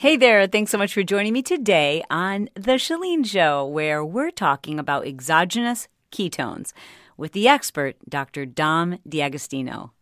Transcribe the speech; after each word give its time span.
Hey 0.00 0.16
there, 0.16 0.46
thanks 0.46 0.70
so 0.70 0.78
much 0.78 0.94
for 0.94 1.02
joining 1.02 1.34
me 1.34 1.42
today 1.42 2.02
on 2.08 2.48
The 2.54 2.78
Chalene 2.78 3.22
Show, 3.26 3.66
where 3.66 4.02
we're 4.02 4.30
talking 4.30 4.78
about 4.78 5.06
exogenous 5.06 5.88
ketones 6.10 6.72
with 7.18 7.32
the 7.32 7.46
expert, 7.46 7.96
Dr. 8.08 8.46
Dom 8.46 8.98
D'Agostino. 9.06 9.92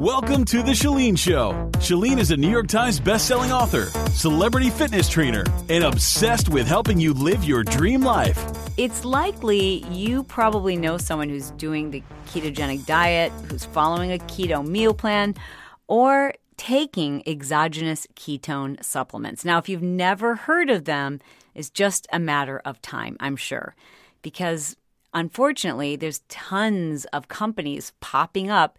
Welcome 0.00 0.44
to 0.46 0.64
The 0.64 0.72
Chalene 0.72 1.16
Show. 1.16 1.70
Chalene 1.74 2.18
is 2.18 2.32
a 2.32 2.36
New 2.36 2.50
York 2.50 2.66
Times 2.66 2.98
bestselling 2.98 3.52
author, 3.52 3.84
celebrity 4.10 4.68
fitness 4.68 5.08
trainer, 5.08 5.44
and 5.68 5.84
obsessed 5.84 6.48
with 6.48 6.66
helping 6.66 6.98
you 6.98 7.14
live 7.14 7.44
your 7.44 7.62
dream 7.62 8.02
life. 8.02 8.44
It's 8.78 9.04
likely 9.04 9.84
you 9.90 10.24
probably 10.24 10.74
know 10.74 10.98
someone 10.98 11.28
who's 11.28 11.52
doing 11.52 11.92
the 11.92 12.02
ketogenic 12.26 12.84
diet, 12.84 13.30
who's 13.48 13.64
following 13.64 14.10
a 14.10 14.18
keto 14.18 14.66
meal 14.66 14.92
plan, 14.92 15.36
or 15.86 16.34
taking 16.60 17.22
exogenous 17.26 18.06
ketone 18.16 18.84
supplements. 18.84 19.46
Now, 19.46 19.56
if 19.56 19.66
you've 19.66 19.80
never 19.80 20.34
heard 20.34 20.68
of 20.68 20.84
them, 20.84 21.18
it's 21.54 21.70
just 21.70 22.06
a 22.12 22.18
matter 22.18 22.60
of 22.66 22.82
time, 22.82 23.16
I'm 23.18 23.36
sure, 23.36 23.74
because 24.20 24.76
unfortunately, 25.14 25.96
there's 25.96 26.18
tons 26.28 27.06
of 27.06 27.28
companies 27.28 27.94
popping 28.00 28.50
up 28.50 28.78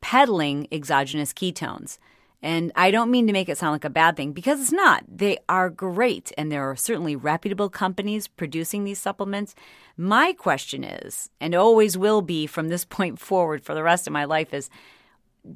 peddling 0.00 0.66
exogenous 0.72 1.32
ketones. 1.32 1.98
And 2.42 2.72
I 2.74 2.90
don't 2.90 3.12
mean 3.12 3.28
to 3.28 3.32
make 3.32 3.48
it 3.48 3.58
sound 3.58 3.74
like 3.74 3.84
a 3.84 3.90
bad 3.90 4.16
thing 4.16 4.32
because 4.32 4.60
it's 4.60 4.72
not. 4.72 5.04
They 5.06 5.38
are 5.48 5.70
great, 5.70 6.32
and 6.36 6.50
there 6.50 6.68
are 6.68 6.74
certainly 6.74 7.14
reputable 7.14 7.68
companies 7.68 8.26
producing 8.26 8.82
these 8.82 8.98
supplements. 8.98 9.54
My 9.96 10.32
question 10.32 10.82
is, 10.82 11.30
and 11.40 11.54
always 11.54 11.96
will 11.96 12.22
be 12.22 12.48
from 12.48 12.70
this 12.70 12.84
point 12.96 13.20
forward 13.20 13.62
for 13.62 13.72
the 13.72 13.84
rest 13.84 14.08
of 14.08 14.12
my 14.12 14.24
life, 14.24 14.52
is 14.52 14.68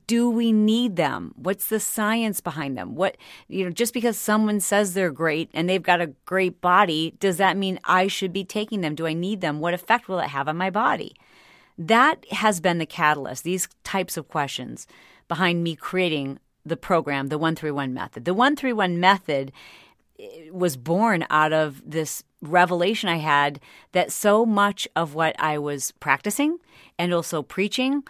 do 0.06 0.30
we 0.30 0.52
need 0.52 0.96
them? 0.96 1.32
What's 1.36 1.68
the 1.68 1.80
science 1.80 2.40
behind 2.40 2.76
them? 2.76 2.94
What, 2.94 3.16
you 3.48 3.64
know, 3.64 3.70
just 3.70 3.92
because 3.92 4.18
someone 4.18 4.60
says 4.60 4.94
they're 4.94 5.10
great 5.10 5.50
and 5.52 5.68
they've 5.68 5.82
got 5.82 6.00
a 6.00 6.14
great 6.24 6.60
body, 6.60 7.14
does 7.20 7.36
that 7.36 7.56
mean 7.56 7.78
I 7.84 8.06
should 8.06 8.32
be 8.32 8.44
taking 8.44 8.80
them? 8.80 8.94
Do 8.94 9.06
I 9.06 9.12
need 9.12 9.40
them? 9.40 9.60
What 9.60 9.74
effect 9.74 10.08
will 10.08 10.20
it 10.20 10.28
have 10.28 10.48
on 10.48 10.56
my 10.56 10.70
body? 10.70 11.14
That 11.76 12.24
has 12.32 12.60
been 12.60 12.78
the 12.78 12.86
catalyst, 12.86 13.44
these 13.44 13.68
types 13.82 14.16
of 14.16 14.28
questions 14.28 14.86
behind 15.28 15.62
me 15.62 15.74
creating 15.74 16.38
the 16.64 16.76
program, 16.76 17.28
the 17.28 17.38
131 17.38 17.92
method. 17.92 18.24
The 18.24 18.34
131 18.34 18.98
method 18.98 19.52
eh, 20.18 20.50
was 20.50 20.76
born 20.76 21.26
out 21.30 21.52
of 21.52 21.82
this 21.84 22.22
revelation 22.40 23.08
I 23.08 23.16
had 23.16 23.60
that 23.92 24.12
so 24.12 24.46
much 24.46 24.86
of 24.94 25.14
what 25.14 25.34
I 25.38 25.58
was 25.58 25.92
practicing 25.92 26.58
and 26.98 27.12
also 27.12 27.42
preaching 27.42 28.04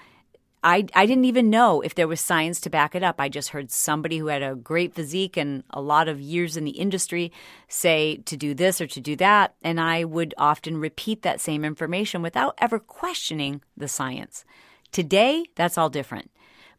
I, 0.65 0.87
I 0.95 1.05
didn't 1.05 1.27
even 1.27 1.51
know 1.51 1.83
if 1.83 1.95
there 1.95 2.09
was 2.09 2.23
science 2.23 2.59
to 2.63 2.71
back 2.71 2.95
it 2.95 3.03
up. 3.03 3.17
I 3.21 3.29
just 3.29 3.51
heard 3.51 3.71
somebody 3.71 4.17
who 4.17 4.29
had 4.29 4.43
a 4.43 4.55
great 4.55 4.95
physique 4.95 5.37
and 5.37 5.63
a 5.69 5.83
lot 5.83 6.09
of 6.09 6.23
years 6.23 6.57
in 6.57 6.65
the 6.65 6.71
industry 6.71 7.33
say 7.69 8.17
to 8.25 8.35
do 8.35 8.55
this 8.55 8.81
or 8.81 8.87
to 8.87 9.01
do 9.01 9.15
that. 9.17 9.55
And 9.63 9.79
I 9.79 10.05
would 10.05 10.35
often 10.39 10.79
repeat 10.79 11.21
that 11.21 11.43
same 11.43 11.67
information 11.67 12.23
without 12.23 12.55
ever 12.59 12.79
questioning 12.79 13.61
the 13.77 13.89
science. 13.89 14.47
Today, 14.91 15.45
that's 15.55 15.77
all 15.77 15.91
different. 15.91 16.31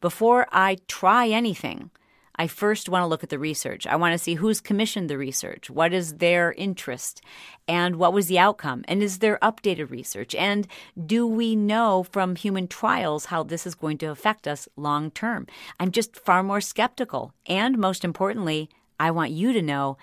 Before 0.01 0.47
I 0.51 0.77
try 0.87 1.27
anything, 1.27 1.91
I 2.37 2.47
first 2.47 2.89
want 2.89 3.03
to 3.03 3.07
look 3.07 3.23
at 3.23 3.29
the 3.29 3.39
research. 3.39 3.87
I 3.87 3.95
want 3.95 4.13
to 4.13 4.17
see 4.17 4.35
who's 4.35 4.61
commissioned 4.61 5.09
the 5.09 5.17
research, 5.17 5.69
what 5.69 5.93
is 5.93 6.15
their 6.15 6.53
interest, 6.53 7.21
and 7.67 7.95
what 7.95 8.13
was 8.13 8.27
the 8.27 8.39
outcome, 8.39 8.83
and 8.87 9.01
is 9.01 9.19
there 9.19 9.39
updated 9.41 9.89
research, 9.89 10.35
and 10.35 10.67
do 11.05 11.25
we 11.25 11.55
know 11.55 12.03
from 12.03 12.35
human 12.35 12.67
trials 12.67 13.25
how 13.25 13.43
this 13.43 13.65
is 13.65 13.75
going 13.75 13.97
to 13.99 14.07
affect 14.07 14.47
us 14.47 14.67
long 14.75 15.11
term? 15.11 15.47
I'm 15.79 15.91
just 15.91 16.15
far 16.15 16.43
more 16.43 16.61
skeptical. 16.61 17.33
And 17.45 17.77
most 17.77 18.03
importantly, 18.03 18.69
I 18.99 19.11
want 19.11 19.31
you 19.31 19.53
to 19.53 19.61
know 19.61 19.97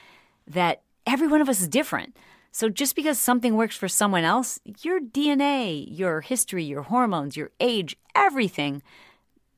that 0.46 0.82
every 1.06 1.28
one 1.28 1.40
of 1.40 1.48
us 1.48 1.60
is 1.60 1.68
different. 1.68 2.16
So 2.50 2.68
just 2.68 2.94
because 2.94 3.18
something 3.18 3.56
works 3.56 3.76
for 3.76 3.88
someone 3.88 4.24
else, 4.24 4.60
your 4.82 5.00
DNA, 5.00 5.86
your 5.88 6.20
history, 6.20 6.64
your 6.64 6.82
hormones, 6.82 7.36
your 7.36 7.50
age, 7.60 7.96
everything 8.14 8.82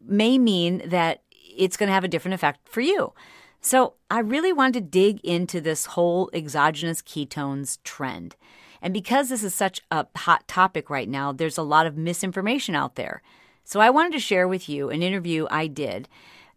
may 0.00 0.38
mean 0.38 0.82
that 0.88 1.22
it's 1.56 1.76
going 1.76 1.88
to 1.88 1.94
have 1.94 2.04
a 2.04 2.08
different 2.08 2.34
effect 2.34 2.68
for 2.68 2.80
you. 2.80 3.12
So 3.60 3.94
I 4.10 4.18
really 4.18 4.52
wanted 4.52 4.74
to 4.74 4.80
dig 4.90 5.20
into 5.24 5.60
this 5.60 5.86
whole 5.86 6.28
exogenous 6.34 7.00
ketones 7.00 7.78
trend. 7.82 8.36
And 8.82 8.92
because 8.92 9.30
this 9.30 9.42
is 9.42 9.54
such 9.54 9.80
a 9.90 10.06
hot 10.14 10.46
topic 10.46 10.90
right 10.90 11.08
now, 11.08 11.32
there's 11.32 11.56
a 11.56 11.62
lot 11.62 11.86
of 11.86 11.96
misinformation 11.96 12.74
out 12.74 12.96
there. 12.96 13.22
So 13.64 13.80
I 13.80 13.88
wanted 13.88 14.12
to 14.12 14.18
share 14.18 14.46
with 14.46 14.68
you 14.68 14.90
an 14.90 15.02
interview 15.02 15.46
I 15.50 15.66
did. 15.68 16.08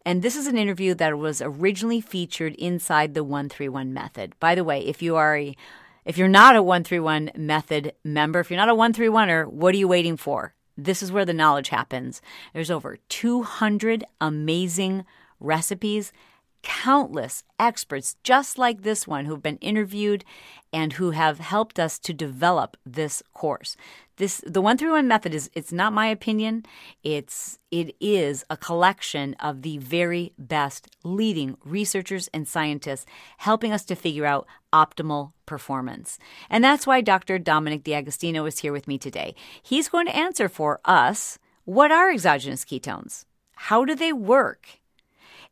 And 0.06 0.22
this 0.22 0.36
is 0.36 0.48
an 0.48 0.58
interview 0.58 0.94
that 0.96 1.18
was 1.18 1.42
originally 1.42 2.02
featured 2.02 2.56
inside 2.56 3.14
the 3.14 3.24
131 3.24 3.94
method. 3.94 4.34
By 4.40 4.56
the 4.56 4.64
way, 4.64 4.82
if 4.82 5.02
you 5.02 5.16
are 5.16 5.38
a 5.38 5.56
if 6.04 6.18
you're 6.18 6.30
not 6.30 6.56
a 6.56 6.64
131 6.64 7.32
method 7.36 7.94
member, 8.04 8.40
if 8.40 8.50
you're 8.50 8.58
not 8.58 8.70
a 8.70 8.74
131er, 8.74 9.48
what 9.48 9.76
are 9.76 9.78
you 9.78 9.90
waiting 9.90 10.16
for? 10.16 10.54
This 10.78 11.02
is 11.02 11.12
where 11.12 11.26
the 11.26 11.34
knowledge 11.34 11.70
happens. 11.70 12.22
There's 12.54 12.72
over 12.72 12.98
200 13.10 14.04
amazing 14.22 15.06
recipes, 15.40 16.14
countless 16.68 17.46
experts 17.58 18.18
just 18.24 18.58
like 18.58 18.82
this 18.82 19.08
one 19.08 19.24
who've 19.24 19.42
been 19.42 19.58
interviewed 19.60 20.26
and 20.74 20.94
who 20.94 21.12
have 21.12 21.40
helped 21.40 21.80
us 21.80 21.98
to 21.98 22.14
develop 22.14 22.76
this 22.86 23.24
course. 23.34 23.78
This 24.18 24.44
the 24.46 24.60
131 24.60 25.08
method 25.08 25.34
is 25.34 25.50
it's 25.54 25.72
not 25.72 25.94
my 25.94 26.08
opinion. 26.08 26.66
It's 27.04 27.58
it 27.72 27.96
is 28.02 28.44
a 28.50 28.58
collection 28.58 29.34
of 29.40 29.62
the 29.62 29.78
very 29.78 30.34
best 30.38 30.90
leading 31.06 31.56
researchers 31.64 32.28
and 32.34 32.46
scientists 32.46 33.06
helping 33.38 33.72
us 33.72 33.86
to 33.86 33.96
figure 33.96 34.26
out 34.26 34.46
optimal 34.74 35.32
performance. 35.46 36.20
And 36.50 36.62
that's 36.62 36.86
why 36.86 37.00
Dr. 37.00 37.40
Dominic 37.40 37.86
D'Agostino 37.86 38.46
is 38.46 38.60
here 38.60 38.74
with 38.74 38.90
me 38.90 38.98
today. 38.98 39.36
He's 39.64 39.88
going 39.88 40.08
to 40.08 40.16
answer 40.16 40.50
for 40.50 40.82
us 40.84 41.40
what 41.64 41.94
are 41.94 42.12
exogenous 42.12 42.66
ketones? 42.66 43.24
How 43.56 43.86
do 43.86 43.96
they 43.96 44.12
work? 44.12 44.82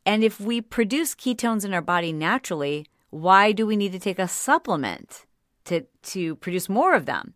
And 0.06 0.22
if 0.22 0.40
we 0.40 0.60
produce 0.60 1.16
ketones 1.16 1.64
in 1.64 1.74
our 1.74 1.82
body 1.82 2.12
naturally, 2.12 2.86
why 3.10 3.50
do 3.50 3.66
we 3.66 3.76
need 3.76 3.92
to 3.92 3.98
take 3.98 4.20
a 4.20 4.28
supplement 4.28 5.26
to, 5.64 5.84
to 6.04 6.36
produce 6.36 6.68
more 6.68 6.94
of 6.94 7.06
them? 7.06 7.34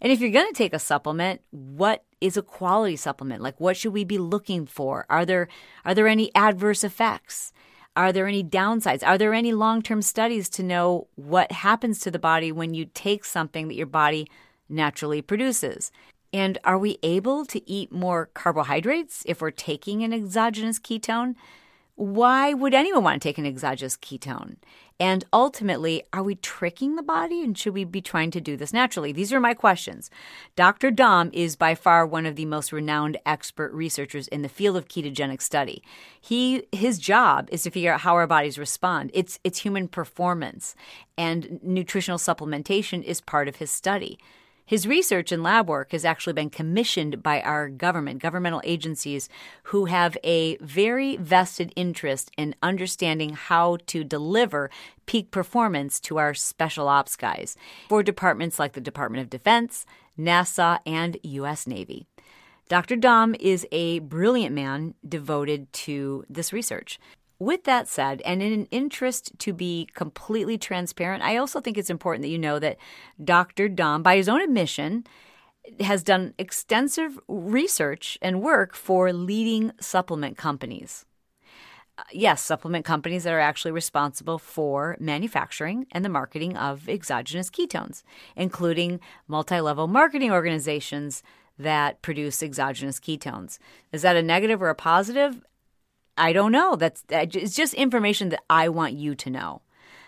And 0.00 0.12
if 0.12 0.20
you're 0.20 0.30
going 0.30 0.46
to 0.46 0.54
take 0.56 0.72
a 0.72 0.78
supplement, 0.78 1.40
what 1.50 2.04
is 2.20 2.36
a 2.36 2.42
quality 2.42 2.96
supplement? 2.96 3.42
Like 3.42 3.58
what 3.60 3.76
should 3.76 3.92
we 3.92 4.04
be 4.04 4.18
looking 4.18 4.66
for? 4.66 5.04
Are 5.10 5.26
there 5.26 5.48
are 5.84 5.94
there 5.94 6.06
any 6.06 6.34
adverse 6.34 6.84
effects? 6.84 7.52
Are 7.96 8.12
there 8.12 8.26
any 8.26 8.44
downsides? 8.44 9.06
Are 9.06 9.16
there 9.16 9.32
any 9.32 9.52
long-term 9.52 10.02
studies 10.02 10.50
to 10.50 10.62
know 10.62 11.08
what 11.14 11.50
happens 11.50 11.98
to 12.00 12.10
the 12.10 12.18
body 12.18 12.52
when 12.52 12.74
you 12.74 12.84
take 12.92 13.24
something 13.24 13.68
that 13.68 13.74
your 13.74 13.86
body 13.86 14.28
naturally 14.68 15.22
produces? 15.22 15.90
And 16.30 16.58
are 16.62 16.78
we 16.78 16.98
able 17.02 17.46
to 17.46 17.68
eat 17.68 17.90
more 17.90 18.28
carbohydrates 18.34 19.22
if 19.24 19.40
we're 19.40 19.50
taking 19.50 20.02
an 20.02 20.12
exogenous 20.12 20.78
ketone? 20.78 21.36
Why 21.96 22.52
would 22.52 22.74
anyone 22.74 23.02
want 23.02 23.22
to 23.22 23.26
take 23.26 23.38
an 23.38 23.46
exogenous 23.46 23.96
ketone? 23.96 24.56
And 25.00 25.24
ultimately, 25.32 26.02
are 26.12 26.22
we 26.22 26.34
tricking 26.34 26.96
the 26.96 27.02
body 27.02 27.42
and 27.42 27.56
should 27.56 27.72
we 27.72 27.84
be 27.84 28.02
trying 28.02 28.30
to 28.32 28.40
do 28.40 28.54
this 28.54 28.72
naturally? 28.72 29.12
These 29.12 29.32
are 29.32 29.40
my 29.40 29.54
questions. 29.54 30.10
Dr. 30.56 30.90
Dom 30.90 31.30
is 31.32 31.56
by 31.56 31.74
far 31.74 32.06
one 32.06 32.26
of 32.26 32.36
the 32.36 32.44
most 32.44 32.70
renowned 32.70 33.16
expert 33.24 33.72
researchers 33.72 34.28
in 34.28 34.42
the 34.42 34.48
field 34.48 34.76
of 34.76 34.88
ketogenic 34.88 35.40
study. 35.40 35.82
He 36.20 36.66
his 36.70 36.98
job 36.98 37.48
is 37.50 37.62
to 37.62 37.70
figure 37.70 37.94
out 37.94 38.00
how 38.00 38.14
our 38.14 38.26
bodies 38.26 38.58
respond. 38.58 39.10
It's 39.14 39.38
it's 39.42 39.60
human 39.60 39.88
performance 39.88 40.74
and 41.16 41.58
nutritional 41.62 42.18
supplementation 42.18 43.02
is 43.02 43.22
part 43.22 43.48
of 43.48 43.56
his 43.56 43.70
study. 43.70 44.18
His 44.66 44.84
research 44.84 45.30
and 45.30 45.44
lab 45.44 45.68
work 45.68 45.92
has 45.92 46.04
actually 46.04 46.32
been 46.32 46.50
commissioned 46.50 47.22
by 47.22 47.40
our 47.40 47.68
government, 47.68 48.20
governmental 48.20 48.60
agencies 48.64 49.28
who 49.64 49.84
have 49.84 50.18
a 50.24 50.56
very 50.56 51.16
vested 51.18 51.72
interest 51.76 52.32
in 52.36 52.56
understanding 52.64 53.30
how 53.34 53.78
to 53.86 54.02
deliver 54.02 54.68
peak 55.06 55.30
performance 55.30 56.00
to 56.00 56.18
our 56.18 56.34
special 56.34 56.88
ops 56.88 57.14
guys 57.14 57.56
for 57.88 58.02
departments 58.02 58.58
like 58.58 58.72
the 58.72 58.80
Department 58.80 59.22
of 59.22 59.30
Defense, 59.30 59.86
NASA, 60.18 60.80
and 60.84 61.16
U.S. 61.22 61.68
Navy. 61.68 62.04
Dr. 62.68 62.96
Dom 62.96 63.36
is 63.38 63.64
a 63.70 64.00
brilliant 64.00 64.52
man 64.52 64.94
devoted 65.08 65.72
to 65.72 66.24
this 66.28 66.52
research. 66.52 66.98
With 67.38 67.64
that 67.64 67.88
said, 67.88 68.22
and 68.24 68.42
in 68.42 68.52
an 68.52 68.66
interest 68.70 69.32
to 69.40 69.52
be 69.52 69.88
completely 69.94 70.56
transparent, 70.56 71.22
I 71.22 71.36
also 71.36 71.60
think 71.60 71.76
it's 71.76 71.90
important 71.90 72.22
that 72.22 72.28
you 72.28 72.38
know 72.38 72.58
that 72.58 72.78
Dr. 73.22 73.68
Dom, 73.68 74.02
by 74.02 74.16
his 74.16 74.28
own 74.28 74.40
admission, 74.40 75.04
has 75.80 76.02
done 76.02 76.34
extensive 76.38 77.18
research 77.28 78.18
and 78.22 78.40
work 78.40 78.74
for 78.74 79.12
leading 79.12 79.72
supplement 79.80 80.36
companies. 80.36 81.04
Uh, 81.98 82.02
yes, 82.12 82.42
supplement 82.42 82.84
companies 82.84 83.24
that 83.24 83.32
are 83.32 83.40
actually 83.40 83.72
responsible 83.72 84.38
for 84.38 84.96
manufacturing 85.00 85.86
and 85.92 86.04
the 86.04 86.10
marketing 86.10 86.56
of 86.56 86.88
exogenous 86.88 87.50
ketones, 87.50 88.02
including 88.36 89.00
multi 89.26 89.60
level 89.60 89.86
marketing 89.86 90.30
organizations 90.30 91.22
that 91.58 92.02
produce 92.02 92.42
exogenous 92.42 93.00
ketones. 93.00 93.58
Is 93.92 94.02
that 94.02 94.16
a 94.16 94.22
negative 94.22 94.60
or 94.60 94.68
a 94.68 94.74
positive? 94.74 95.42
I 96.18 96.32
don't 96.32 96.52
know. 96.52 96.76
That's 96.76 97.04
it's 97.08 97.54
just 97.54 97.74
information 97.74 98.30
that 98.30 98.42
I 98.48 98.68
want 98.68 98.94
you 98.94 99.14
to 99.14 99.30
know. 99.30 99.62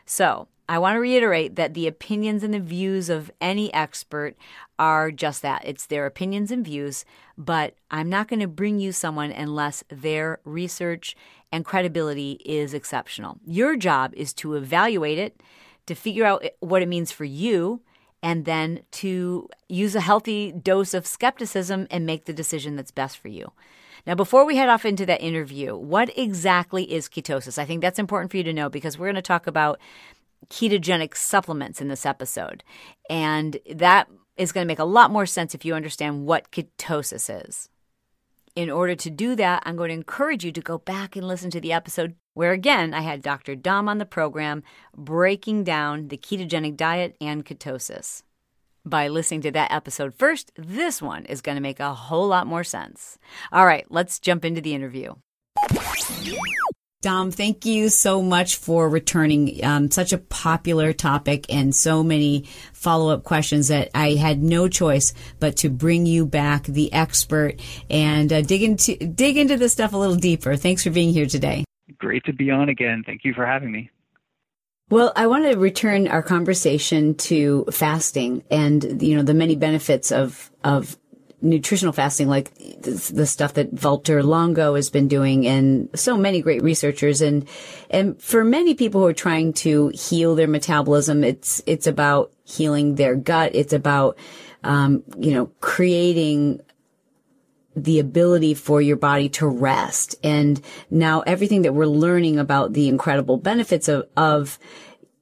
So, 0.07 0.49
I 0.71 0.79
want 0.79 0.97
to 0.97 1.01
reiterate 1.01 1.57
that 1.57 1.73
the 1.73 1.87
opinions 1.87 2.43
and 2.43 2.53
the 2.53 2.61
views 2.61 3.09
of 3.09 3.31
any 3.41 3.73
expert 3.73 4.37
are 4.79 5.11
just 5.11 5.41
that. 5.41 5.63
It's 5.65 5.87
their 5.87 6.05
opinions 6.05 6.51
and 6.51 6.63
views, 6.63 7.07
but 7.39 7.75
I'm 7.91 8.11
not 8.11 8.29
going 8.29 8.41
to 8.41 8.49
bring 8.49 8.79
you 8.79 8.93
someone 8.93 9.33
unless 9.33 9.83
their 9.89 10.41
research 10.45 11.17
and 11.51 11.65
credibility 11.65 12.33
is 12.45 12.75
exceptional. 12.75 13.39
Your 13.47 13.77
job 13.77 14.13
is 14.15 14.35
to 14.35 14.55
evaluate 14.55 15.19
it, 15.19 15.43
to 15.87 15.95
figure 15.95 16.27
out 16.27 16.45
what 16.61 16.83
it 16.83 16.89
means 16.89 17.13
for 17.13 17.25
you, 17.25 17.81
and 18.23 18.45
then 18.45 18.81
to 18.91 19.49
use 19.69 19.95
a 19.95 20.01
healthy 20.01 20.53
dose 20.53 20.93
of 20.93 21.07
skepticism 21.07 21.87
and 21.91 22.05
make 22.05 22.27
the 22.27 22.35
decision 22.35 22.77
that's 22.77 22.91
best 22.91 23.17
for 23.17 23.29
you. 23.29 23.53
Now, 24.07 24.15
before 24.15 24.45
we 24.45 24.57
head 24.57 24.69
off 24.69 24.85
into 24.85 25.07
that 25.07 25.21
interview, 25.21 25.77
what 25.77 26.17
exactly 26.17 26.93
is 26.93 27.09
ketosis? 27.09 27.59
I 27.59 27.65
think 27.65 27.81
that's 27.81 27.99
important 27.99 28.31
for 28.31 28.37
you 28.37 28.45
to 28.45 28.53
know 28.53 28.69
because 28.69 28.99
we're 28.99 29.07
going 29.07 29.17
to 29.17 29.23
talk 29.23 29.47
about 29.47 29.79
ketogenic 30.49 31.17
supplements 31.17 31.81
in 31.81 31.89
this 31.89 32.07
episode. 32.07 32.63
And 33.11 33.59
that 33.71 34.09
is 34.37 34.53
going 34.53 34.65
to 34.65 34.69
make 34.69 34.79
a 34.79 34.85
lot 34.85 35.11
more 35.11 35.27
sense 35.27 35.55
if 35.55 35.65
you 35.65 35.75
understand 35.75 36.27
what 36.27 36.51
ketosis 36.51 37.49
is. 37.49 37.69
In 38.55 38.71
order 38.71 38.95
to 38.95 39.11
do 39.11 39.37
that, 39.37 39.63
I'm 39.67 39.77
going 39.77 39.89
to 39.89 39.95
encourage 39.95 40.45
you 40.45 40.53
to 40.53 40.61
go 40.61 40.79
back 40.79 41.15
and 41.15 41.27
listen 41.27 41.51
to 41.51 41.61
the 41.61 41.73
episode 41.73 42.17
where, 42.35 42.53
again, 42.53 42.95
I 42.95 43.01
had 43.03 43.23
Dr. 43.23 43.55
Dom 43.55 43.89
on 43.89 43.99
the 43.99 44.07
program 44.07 44.63
breaking 44.97 45.65
down 45.65 46.09
the 46.09 46.17
ketogenic 46.17 46.77
diet 46.77 47.17
and 47.21 47.45
ketosis. 47.45 48.23
By 48.85 49.09
listening 49.09 49.43
to 49.43 49.51
that 49.53 49.73
episode 49.73 50.15
first, 50.15 50.53
this 50.57 51.03
one 51.03 51.25
is 51.27 51.41
going 51.41 51.57
to 51.57 51.63
make 51.63 51.81
a 51.81 51.95
whole 51.95 52.29
lot 52.29 52.47
more 52.47 52.65
sense. 52.65 53.19
All 53.53 53.67
right, 53.67 53.85
let's 53.91 54.19
jump 54.19 54.45
into 54.45 54.61
the 54.61 54.75
interview. 54.75 55.15
Dom, 57.01 57.31
thank 57.31 57.65
you 57.65 57.91
so 57.91 58.23
much 58.23 58.57
for 58.57 58.89
returning 58.89 59.65
um, 59.65 59.89
such 59.89 60.13
a 60.13 60.19
popular 60.19 60.93
topic 60.93 61.47
and 61.49 61.73
so 61.73 62.03
many 62.03 62.47
follow 62.73 63.15
up 63.15 63.23
questions 63.23 63.69
that 63.69 63.91
I 63.95 64.15
had 64.15 64.43
no 64.43 64.67
choice 64.67 65.15
but 65.39 65.59
to 65.59 65.71
bring 65.71 66.07
you 66.07 66.27
back, 66.27 66.65
the 66.65 66.93
expert, 66.93 67.61
and 67.89 68.33
uh, 68.33 68.41
dig 68.41 68.65
into 68.65 68.97
dig 68.97 69.37
into 69.37 69.57
this 69.57 69.73
stuff 69.73 69.93
a 69.93 69.97
little 69.97 70.17
deeper. 70.17 70.57
Thanks 70.57 70.83
for 70.83 70.91
being 70.91 71.13
here 71.13 71.27
today. 71.27 71.65
Great 71.99 72.25
to 72.25 72.33
be 72.33 72.51
on 72.51 72.69
again. 72.69 73.05
Thank 73.07 73.25
you 73.25 73.33
for 73.33 73.47
having 73.47 73.71
me. 73.71 73.91
Well, 74.91 75.13
I 75.17 75.27
want 75.27 75.45
to 75.45 75.59
return 75.59 76.09
our 76.09 76.23
conversation 76.23 77.15
to 77.17 77.67
fasting 77.71 78.43
and 78.51 79.03
you 79.03 79.17
know 79.17 79.23
the 79.23 79.35
many 79.35 79.55
benefits 79.55 80.11
of 80.11 80.51
of 80.65 80.97
nutritional 81.41 81.93
fasting, 81.93 82.29
like 82.29 82.53
the 82.81 83.27
stuff 83.27 83.55
that 83.55 83.75
Valter 83.75 84.25
Longo 84.25 84.75
has 84.75 84.91
been 84.91 85.09
doing 85.09 85.47
and 85.47 85.89
so 85.95 86.17
many 86.17 86.43
great 86.43 86.63
researchers. 86.63 87.21
And, 87.21 87.49
and 87.91 88.21
for 88.21 88.45
many 88.45 88.75
people 88.75 89.01
who 89.01 89.07
are 89.07 89.13
trying 89.13 89.53
to 89.55 89.89
heal 89.89 90.35
their 90.35 90.49
metabolism, 90.49 91.23
it's, 91.23 91.63
it's 91.67 91.87
about 91.87 92.33
healing 92.45 92.97
their 92.97 93.15
gut. 93.15 93.53
It's 93.55 93.73
about, 93.73 94.19
um, 94.65 95.05
you 95.17 95.33
know, 95.33 95.47
creating 95.61 96.61
the 97.85 97.99
ability 97.99 98.55
for 98.55 98.81
your 98.81 98.97
body 98.97 99.29
to 99.31 99.47
rest. 99.47 100.15
And 100.23 100.61
now 100.91 101.21
everything 101.21 101.63
that 101.63 101.75
we're 101.75 101.87
learning 101.87 102.39
about 102.39 102.73
the 102.73 102.89
incredible 102.89 103.37
benefits 103.37 103.89
of, 103.89 104.09
of 104.17 104.59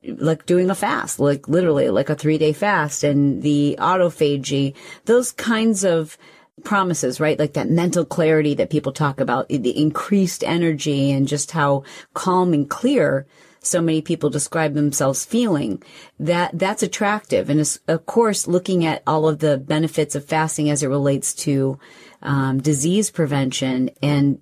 like 0.02 0.46
doing 0.46 0.70
a 0.70 0.74
fast, 0.74 1.18
like 1.18 1.48
literally 1.48 1.88
like 1.88 2.10
a 2.10 2.14
three 2.14 2.38
day 2.38 2.52
fast 2.52 3.04
and 3.04 3.42
the 3.42 3.76
autophagy, 3.78 4.74
those 5.04 5.32
kinds 5.32 5.84
of 5.84 6.16
promises, 6.64 7.20
right? 7.20 7.38
Like 7.38 7.54
that 7.54 7.70
mental 7.70 8.04
clarity 8.04 8.54
that 8.54 8.70
people 8.70 8.92
talk 8.92 9.20
about, 9.20 9.48
the 9.48 9.78
increased 9.78 10.42
energy 10.44 11.10
and 11.10 11.28
just 11.28 11.50
how 11.50 11.84
calm 12.14 12.52
and 12.52 12.68
clear 12.68 13.26
so 13.60 13.82
many 13.82 14.00
people 14.00 14.30
describe 14.30 14.74
themselves 14.74 15.24
feeling 15.24 15.82
that 16.20 16.56
that's 16.56 16.82
attractive. 16.82 17.50
And 17.50 17.78
of 17.88 18.06
course, 18.06 18.46
looking 18.46 18.84
at 18.84 19.02
all 19.06 19.28
of 19.28 19.40
the 19.40 19.58
benefits 19.58 20.14
of 20.14 20.24
fasting 20.24 20.70
as 20.70 20.82
it 20.82 20.88
relates 20.88 21.34
to 21.34 21.78
um, 22.22 22.60
disease 22.60 23.10
prevention 23.10 23.90
and 24.02 24.40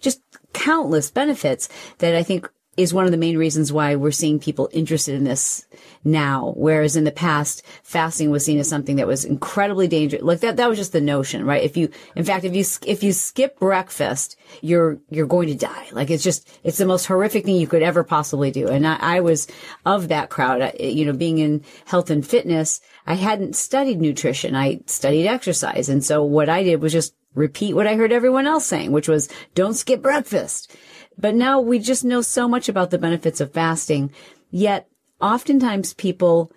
just 0.00 0.20
countless 0.52 1.10
benefits 1.10 1.68
that 1.98 2.14
I 2.14 2.22
think 2.22 2.48
is 2.76 2.92
one 2.92 3.06
of 3.06 3.10
the 3.10 3.16
main 3.16 3.38
reasons 3.38 3.72
why 3.72 3.96
we're 3.96 4.10
seeing 4.10 4.38
people 4.38 4.68
interested 4.70 5.14
in 5.14 5.24
this 5.24 5.66
now. 6.04 6.52
Whereas 6.56 6.94
in 6.94 7.04
the 7.04 7.10
past, 7.10 7.62
fasting 7.82 8.30
was 8.30 8.44
seen 8.44 8.58
as 8.58 8.68
something 8.68 8.96
that 8.96 9.06
was 9.06 9.24
incredibly 9.24 9.88
dangerous. 9.88 10.22
Like 10.22 10.40
that, 10.40 10.58
that 10.58 10.68
was 10.68 10.76
just 10.76 10.92
the 10.92 11.00
notion, 11.00 11.46
right? 11.46 11.62
If 11.62 11.76
you, 11.76 11.90
in 12.14 12.24
fact, 12.24 12.44
if 12.44 12.54
you, 12.54 12.64
if 12.86 13.02
you 13.02 13.12
skip 13.12 13.58
breakfast, 13.58 14.36
you're, 14.60 14.98
you're 15.08 15.26
going 15.26 15.48
to 15.48 15.54
die. 15.54 15.86
Like 15.92 16.10
it's 16.10 16.22
just, 16.22 16.46
it's 16.64 16.78
the 16.78 16.84
most 16.84 17.06
horrific 17.06 17.46
thing 17.46 17.56
you 17.56 17.66
could 17.66 17.82
ever 17.82 18.04
possibly 18.04 18.50
do. 18.50 18.68
And 18.68 18.86
I, 18.86 18.96
I 19.00 19.20
was 19.20 19.46
of 19.86 20.08
that 20.08 20.28
crowd, 20.28 20.74
you 20.78 21.06
know, 21.06 21.14
being 21.14 21.38
in 21.38 21.64
health 21.86 22.10
and 22.10 22.26
fitness. 22.26 22.82
I 23.06 23.14
hadn't 23.14 23.56
studied 23.56 24.00
nutrition. 24.00 24.54
I 24.54 24.80
studied 24.86 25.28
exercise. 25.28 25.88
And 25.88 26.04
so 26.04 26.24
what 26.24 26.48
I 26.48 26.62
did 26.62 26.80
was 26.82 26.92
just 26.92 27.14
repeat 27.34 27.74
what 27.74 27.86
I 27.86 27.94
heard 27.94 28.12
everyone 28.12 28.46
else 28.46 28.66
saying, 28.66 28.92
which 28.92 29.08
was 29.08 29.28
don't 29.54 29.74
skip 29.74 30.02
breakfast. 30.02 30.74
But 31.18 31.34
now 31.34 31.60
we 31.60 31.78
just 31.78 32.04
know 32.04 32.20
so 32.20 32.48
much 32.48 32.68
about 32.68 32.90
the 32.90 32.98
benefits 32.98 33.40
of 33.40 33.52
fasting. 33.52 34.10
Yet 34.50 34.88
oftentimes 35.20 35.94
people, 35.94 36.52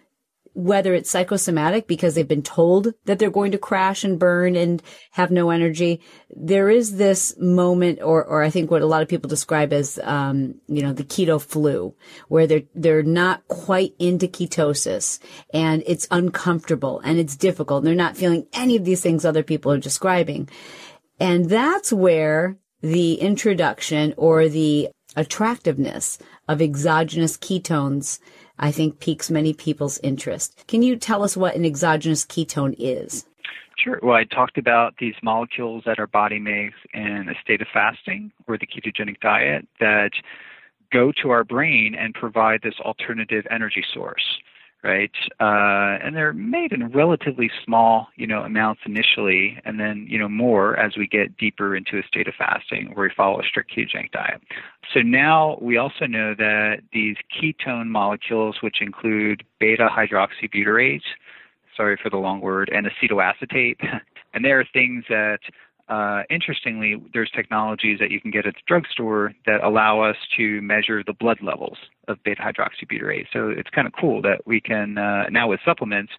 whether 0.53 0.93
it's 0.93 1.09
psychosomatic 1.09 1.87
because 1.87 2.15
they've 2.15 2.27
been 2.27 2.43
told 2.43 2.93
that 3.05 3.19
they're 3.19 3.29
going 3.29 3.51
to 3.51 3.57
crash 3.57 4.03
and 4.03 4.19
burn 4.19 4.55
and 4.55 4.81
have 5.11 5.31
no 5.31 5.49
energy, 5.49 6.01
there 6.29 6.69
is 6.69 6.97
this 6.97 7.35
moment, 7.39 7.99
or, 8.01 8.23
or 8.23 8.43
I 8.43 8.49
think 8.49 8.69
what 8.69 8.81
a 8.81 8.87
lot 8.87 9.01
of 9.01 9.07
people 9.07 9.29
describe 9.29 9.73
as, 9.73 9.99
um, 10.03 10.55
you 10.67 10.81
know, 10.81 10.93
the 10.93 11.03
keto 11.03 11.41
flu, 11.41 11.95
where 12.27 12.47
they're, 12.47 12.63
they're 12.75 13.03
not 13.03 13.47
quite 13.47 13.93
into 13.99 14.27
ketosis 14.27 15.19
and 15.53 15.83
it's 15.85 16.07
uncomfortable 16.11 17.01
and 17.03 17.19
it's 17.19 17.35
difficult. 17.35 17.79
And 17.79 17.87
they're 17.87 17.95
not 17.95 18.17
feeling 18.17 18.47
any 18.53 18.75
of 18.75 18.85
these 18.85 19.01
things 19.01 19.25
other 19.25 19.43
people 19.43 19.71
are 19.71 19.77
describing. 19.77 20.49
And 21.19 21.49
that's 21.49 21.91
where 21.91 22.57
the 22.81 23.15
introduction 23.15 24.13
or 24.17 24.47
the 24.47 24.89
attractiveness 25.15 26.17
of 26.47 26.61
exogenous 26.61 27.37
ketones, 27.37 28.19
I 28.59 28.71
think 28.71 28.99
piques 28.99 29.31
many 29.31 29.53
people's 29.53 29.99
interest. 29.99 30.65
Can 30.67 30.83
you 30.83 30.97
tell 30.97 31.23
us 31.23 31.37
what 31.37 31.55
an 31.55 31.65
exogenous 31.65 32.25
ketone 32.25 32.75
is? 32.77 33.25
Sure. 33.77 33.99
Well, 34.03 34.15
I 34.15 34.25
talked 34.25 34.57
about 34.57 34.95
these 34.99 35.15
molecules 35.23 35.83
that 35.85 35.99
our 35.99 36.07
body 36.07 36.39
makes 36.39 36.75
in 36.93 37.29
a 37.29 37.41
state 37.41 37.61
of 37.61 37.67
fasting 37.73 38.31
or 38.45 38.57
the 38.57 38.67
ketogenic 38.67 39.21
diet 39.21 39.65
that 39.79 40.11
go 40.91 41.13
to 41.21 41.29
our 41.29 41.45
brain 41.45 41.95
and 41.95 42.13
provide 42.13 42.61
this 42.61 42.75
alternative 42.81 43.45
energy 43.49 43.85
source 43.93 44.39
right? 44.83 45.11
Uh, 45.39 45.99
and 46.03 46.15
they're 46.15 46.33
made 46.33 46.71
in 46.71 46.87
relatively 46.91 47.51
small, 47.65 48.07
you 48.15 48.25
know, 48.25 48.41
amounts 48.41 48.81
initially, 48.85 49.59
and 49.65 49.79
then 49.79 50.05
you 50.09 50.17
know 50.17 50.29
more 50.29 50.77
as 50.77 50.95
we 50.97 51.07
get 51.07 51.37
deeper 51.37 51.75
into 51.75 51.97
a 51.97 52.03
state 52.03 52.27
of 52.27 52.33
fasting 52.37 52.91
where 52.93 53.07
we 53.07 53.13
follow 53.15 53.39
a 53.39 53.43
strict 53.43 53.71
ketogenic 53.75 54.11
diet. 54.11 54.41
So 54.93 55.01
now 55.01 55.57
we 55.61 55.77
also 55.77 56.05
know 56.05 56.33
that 56.35 56.81
these 56.93 57.17
ketone 57.29 57.87
molecules, 57.87 58.57
which 58.61 58.81
include 58.81 59.43
beta 59.59 59.89
hydroxybutyrate, 59.91 61.01
sorry 61.75 61.97
for 62.01 62.09
the 62.09 62.17
long 62.17 62.39
word, 62.39 62.69
and 62.73 62.87
acetoacetate, 62.87 63.77
and 64.33 64.45
there 64.45 64.59
are 64.59 64.65
things 64.71 65.03
that 65.09 65.39
uh, 65.89 66.23
interestingly, 66.29 67.01
there's 67.13 67.31
technologies 67.31 67.99
that 67.99 68.11
you 68.11 68.21
can 68.21 68.31
get 68.31 68.45
at 68.45 68.53
the 68.53 68.61
drugstore 68.67 69.33
that 69.45 69.63
allow 69.63 70.01
us 70.01 70.15
to 70.37 70.61
measure 70.61 71.03
the 71.03 71.13
blood 71.13 71.39
levels 71.41 71.77
of 72.07 72.17
beta 72.23 72.41
hydroxybutyrate. 72.41 73.25
So 73.33 73.49
it's 73.49 73.69
kind 73.69 73.87
of 73.87 73.93
cool 73.99 74.21
that 74.21 74.45
we 74.45 74.61
can 74.61 74.97
uh, 74.97 75.29
now 75.29 75.49
with 75.49 75.59
supplements 75.65 76.13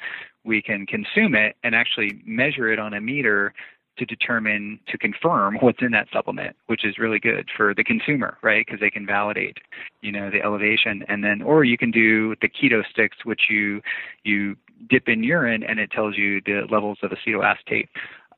we 0.44 0.62
can 0.62 0.86
consume 0.86 1.34
it 1.34 1.56
and 1.62 1.74
actually 1.74 2.22
measure 2.24 2.72
it 2.72 2.78
on 2.78 2.94
a 2.94 3.00
meter 3.00 3.52
to 3.98 4.06
determine 4.06 4.80
to 4.88 4.96
confirm 4.96 5.58
what's 5.60 5.82
in 5.82 5.90
that 5.90 6.08
supplement, 6.12 6.56
which 6.66 6.84
is 6.84 6.98
really 6.98 7.18
good 7.18 7.48
for 7.54 7.74
the 7.74 7.84
consumer, 7.84 8.38
right? 8.42 8.64
Because 8.64 8.80
they 8.80 8.88
can 8.88 9.04
validate, 9.04 9.58
you 10.00 10.10
know, 10.10 10.30
the 10.30 10.42
elevation, 10.42 11.04
and 11.08 11.22
then 11.22 11.42
or 11.42 11.64
you 11.64 11.76
can 11.76 11.90
do 11.90 12.34
the 12.40 12.48
keto 12.48 12.82
sticks, 12.90 13.18
which 13.24 13.42
you 13.50 13.82
you 14.24 14.56
dip 14.88 15.08
in 15.08 15.22
urine 15.22 15.62
and 15.62 15.78
it 15.78 15.90
tells 15.90 16.16
you 16.16 16.40
the 16.46 16.62
levels 16.70 16.98
of 17.02 17.10
acetoacetate. 17.10 17.88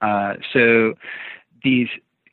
Uh, 0.02 0.34
so 0.52 0.94
these 1.64 1.88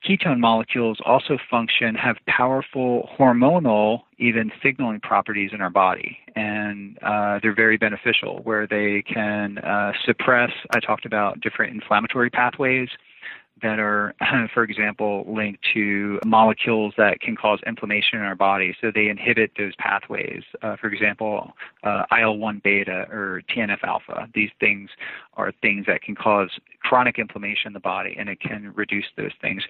ketone 0.08 0.40
molecules 0.40 0.98
also 1.06 1.38
function, 1.50 1.96
have 1.96 2.18
powerful 2.26 3.10
hormonal, 3.18 4.02
even 4.18 4.52
signaling 4.64 5.00
properties 5.00 5.52
in 5.54 5.62
our 5.62 5.70
body. 5.70 6.18
And 6.36 6.98
uh, 7.02 7.40
they're 7.42 7.56
very 7.56 7.78
beneficial 7.78 8.40
where 8.44 8.66
they 8.66 9.02
can 9.02 9.58
uh, 9.60 9.92
suppress, 10.06 10.52
I 10.72 10.80
talked 10.80 11.06
about 11.06 11.42
different 11.42 11.74
inflammatory 11.74 12.30
pathways 12.30 12.90
that 13.62 13.80
are, 13.80 14.16
for 14.54 14.64
example, 14.64 15.26
linked 15.28 15.64
to 15.74 16.20
molecules 16.26 16.94
that 16.98 17.20
can 17.20 17.36
cause 17.36 17.60
inflammation 17.66 18.20
in 18.20 18.26
our 18.26 18.36
body. 18.36 18.76
So 18.80 18.92
they 18.94 19.08
inhibit 19.08 19.52
those 19.58 19.76
pathways. 19.78 20.44
Uh, 20.62 20.76
for 20.78 20.88
example, 20.88 21.54
uh, 21.84 22.04
IL-1 22.12 22.64
beta 22.64 23.08
or 23.12 23.42
TNF 23.50 23.84
alpha. 23.84 24.30
These 24.34 24.52
things 24.60 24.90
are 25.36 25.52
things 25.62 25.86
that 25.88 26.02
can 26.02 26.16
cause 26.16 26.50
chronic 26.90 27.20
inflammation 27.20 27.68
in 27.68 27.74
the 27.74 27.80
body, 27.80 28.16
and 28.18 28.30
it 28.30 28.40
can 28.40 28.74
reduce 28.76 29.06
those 29.16 29.34
things. 29.40 29.62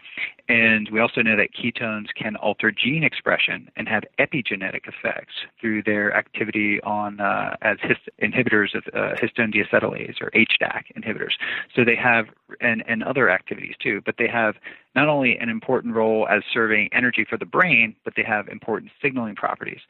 And 0.48 0.88
we 0.90 1.02
also 1.02 1.22
know 1.22 1.36
that 1.36 1.50
ketones 1.54 2.08
can 2.16 2.38
alter 2.38 2.72
gene 2.72 3.04
expression 3.04 3.70
and 3.76 3.90
have 3.90 4.04
epigenetic 4.20 4.88
effects 4.88 5.34
through 5.60 5.84
their 5.84 6.16
activity 6.16 6.80
on 6.84 7.20
uh, 7.20 7.58
as 7.62 7.78
inhibitors 8.24 8.74
of 8.74 8.84
uh, 8.94 9.16
histone 9.22 9.54
deacetylase 9.54 10.22
or 10.22 10.32
HDAC 10.32 10.84
inhibitors. 10.98 11.34
So 11.76 11.84
they 11.84 11.98
have 11.98 12.28
and 12.62 12.86
and 12.88 13.04
other 13.04 13.30
activities 13.30 13.76
too, 13.84 14.02
but 14.06 14.16
they 14.18 14.28
have 14.30 14.56
not 14.96 15.10
only 15.10 15.38
an 15.38 15.50
important 15.50 15.96
role 15.96 16.26
as 16.30 16.44
serving 16.54 16.88
energy 16.94 17.26
for 17.30 17.38
the 17.38 17.46
brain, 17.46 17.96
but 18.06 18.14
they 18.16 18.24
have 18.24 18.48
important 18.48 18.92
signaling 19.02 19.36
properties. 19.36 19.82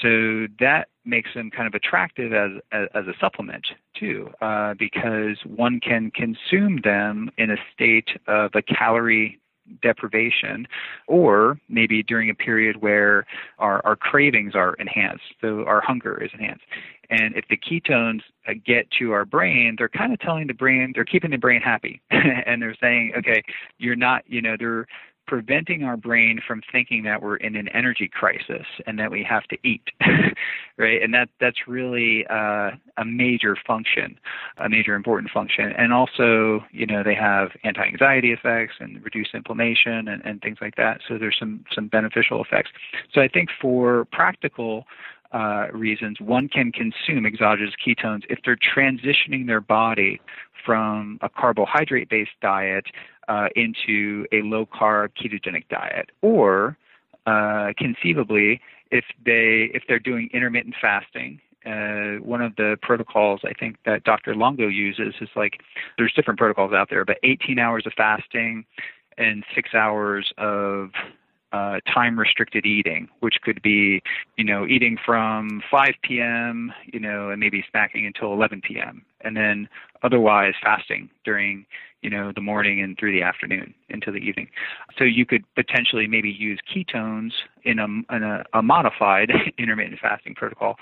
So 0.00 0.46
that 0.58 0.88
makes 1.04 1.30
them 1.34 1.50
kind 1.50 1.66
of 1.66 1.74
attractive 1.74 2.32
as 2.32 2.52
as, 2.72 2.88
as 2.94 3.06
a 3.06 3.12
supplement 3.20 3.66
too, 3.98 4.30
uh, 4.40 4.74
because 4.74 5.38
one 5.44 5.80
can 5.80 6.10
consume 6.10 6.80
them 6.82 7.30
in 7.36 7.50
a 7.50 7.56
state 7.74 8.08
of 8.26 8.52
a 8.54 8.62
calorie 8.62 9.38
deprivation, 9.80 10.66
or 11.06 11.58
maybe 11.68 12.02
during 12.02 12.30
a 12.30 12.34
period 12.34 12.82
where 12.82 13.26
our, 13.58 13.80
our 13.84 13.96
cravings 13.96 14.54
are 14.54 14.74
enhanced, 14.74 15.24
so 15.40 15.64
our 15.64 15.80
hunger 15.80 16.22
is 16.22 16.30
enhanced. 16.34 16.64
And 17.10 17.36
if 17.36 17.44
the 17.48 17.56
ketones 17.56 18.20
uh, 18.48 18.54
get 18.64 18.90
to 18.98 19.12
our 19.12 19.24
brain, 19.24 19.76
they're 19.76 19.88
kind 19.88 20.12
of 20.12 20.20
telling 20.20 20.46
the 20.46 20.54
brain, 20.54 20.92
they're 20.94 21.04
keeping 21.04 21.30
the 21.30 21.36
brain 21.36 21.60
happy. 21.60 22.00
and 22.10 22.62
they're 22.62 22.76
saying, 22.80 23.12
okay, 23.18 23.42
you're 23.78 23.96
not, 23.96 24.24
you 24.26 24.40
know, 24.40 24.56
they're 24.58 24.86
preventing 25.26 25.84
our 25.84 25.96
brain 25.96 26.40
from 26.46 26.62
thinking 26.70 27.04
that 27.04 27.22
we're 27.22 27.36
in 27.36 27.56
an 27.56 27.68
energy 27.68 28.08
crisis 28.12 28.66
and 28.86 28.98
that 28.98 29.10
we 29.10 29.22
have 29.22 29.44
to 29.44 29.56
eat, 29.64 29.82
right? 30.76 31.02
And 31.02 31.14
that 31.14 31.28
that's 31.40 31.68
really 31.68 32.26
uh, 32.28 32.72
a 32.96 33.04
major 33.04 33.56
function, 33.66 34.18
a 34.58 34.68
major 34.68 34.94
important 34.94 35.30
function. 35.30 35.72
And 35.76 35.92
also, 35.92 36.64
you 36.70 36.86
know, 36.86 37.02
they 37.02 37.14
have 37.14 37.50
anti-anxiety 37.64 38.32
effects 38.32 38.74
and 38.80 39.02
reduce 39.04 39.28
inflammation 39.34 40.08
and, 40.08 40.22
and 40.24 40.40
things 40.40 40.58
like 40.60 40.76
that. 40.76 41.00
So 41.08 41.18
there's 41.18 41.36
some 41.38 41.64
some 41.72 41.88
beneficial 41.88 42.42
effects. 42.42 42.70
So 43.12 43.20
I 43.20 43.28
think 43.28 43.48
for 43.60 44.06
practical 44.06 44.86
uh, 45.32 45.66
reasons, 45.72 46.20
one 46.20 46.48
can 46.48 46.72
consume 46.72 47.26
exogenous 47.26 47.74
ketones 47.84 48.22
if 48.28 48.38
they're 48.44 48.56
transitioning 48.56 49.46
their 49.46 49.60
body 49.60 50.20
from 50.64 51.18
a 51.22 51.28
carbohydrate 51.28 52.08
based 52.08 52.32
diet 52.40 52.86
uh, 53.28 53.48
into 53.56 54.26
a 54.32 54.42
low 54.42 54.66
carb 54.66 55.10
ketogenic 55.20 55.68
diet, 55.68 56.10
or 56.20 56.76
uh, 57.26 57.72
conceivably, 57.78 58.60
if 58.90 59.04
they 59.24 59.70
if 59.74 59.84
they're 59.88 59.98
doing 59.98 60.28
intermittent 60.32 60.74
fasting. 60.80 61.40
Uh, 61.64 62.18
one 62.20 62.42
of 62.42 62.56
the 62.56 62.76
protocols 62.82 63.40
I 63.44 63.52
think 63.52 63.76
that 63.86 64.02
Dr. 64.02 64.34
Longo 64.34 64.66
uses 64.66 65.14
is 65.20 65.28
like 65.36 65.60
there's 65.96 66.12
different 66.12 66.38
protocols 66.38 66.72
out 66.72 66.90
there, 66.90 67.04
but 67.04 67.18
18 67.22 67.58
hours 67.60 67.86
of 67.86 67.92
fasting 67.96 68.64
and 69.16 69.44
six 69.54 69.72
hours 69.72 70.32
of 70.38 70.90
uh, 71.52 71.80
time 71.92 72.18
restricted 72.18 72.64
eating, 72.64 73.08
which 73.20 73.36
could 73.42 73.60
be, 73.62 74.02
you 74.36 74.44
know, 74.44 74.66
eating 74.66 74.96
from 75.04 75.62
5 75.70 75.88
p.m., 76.02 76.72
you 76.92 76.98
know, 76.98 77.30
and 77.30 77.40
maybe 77.40 77.64
snacking 77.74 78.06
until 78.06 78.32
11 78.32 78.62
p.m., 78.66 79.04
and 79.20 79.36
then 79.36 79.68
otherwise 80.02 80.54
fasting 80.62 81.10
during, 81.24 81.66
you 82.00 82.10
know, 82.10 82.32
the 82.34 82.40
morning 82.40 82.80
and 82.80 82.98
through 82.98 83.12
the 83.12 83.22
afternoon 83.22 83.74
into 83.88 84.10
the 84.10 84.18
evening. 84.18 84.48
So 84.98 85.04
you 85.04 85.26
could 85.26 85.44
potentially 85.54 86.06
maybe 86.06 86.30
use 86.30 86.58
ketones 86.74 87.32
in 87.64 87.78
a, 87.78 87.84
in 87.84 88.22
a, 88.22 88.44
a 88.54 88.62
modified 88.62 89.30
intermittent 89.58 90.00
fasting 90.00 90.34
protocol 90.34 90.76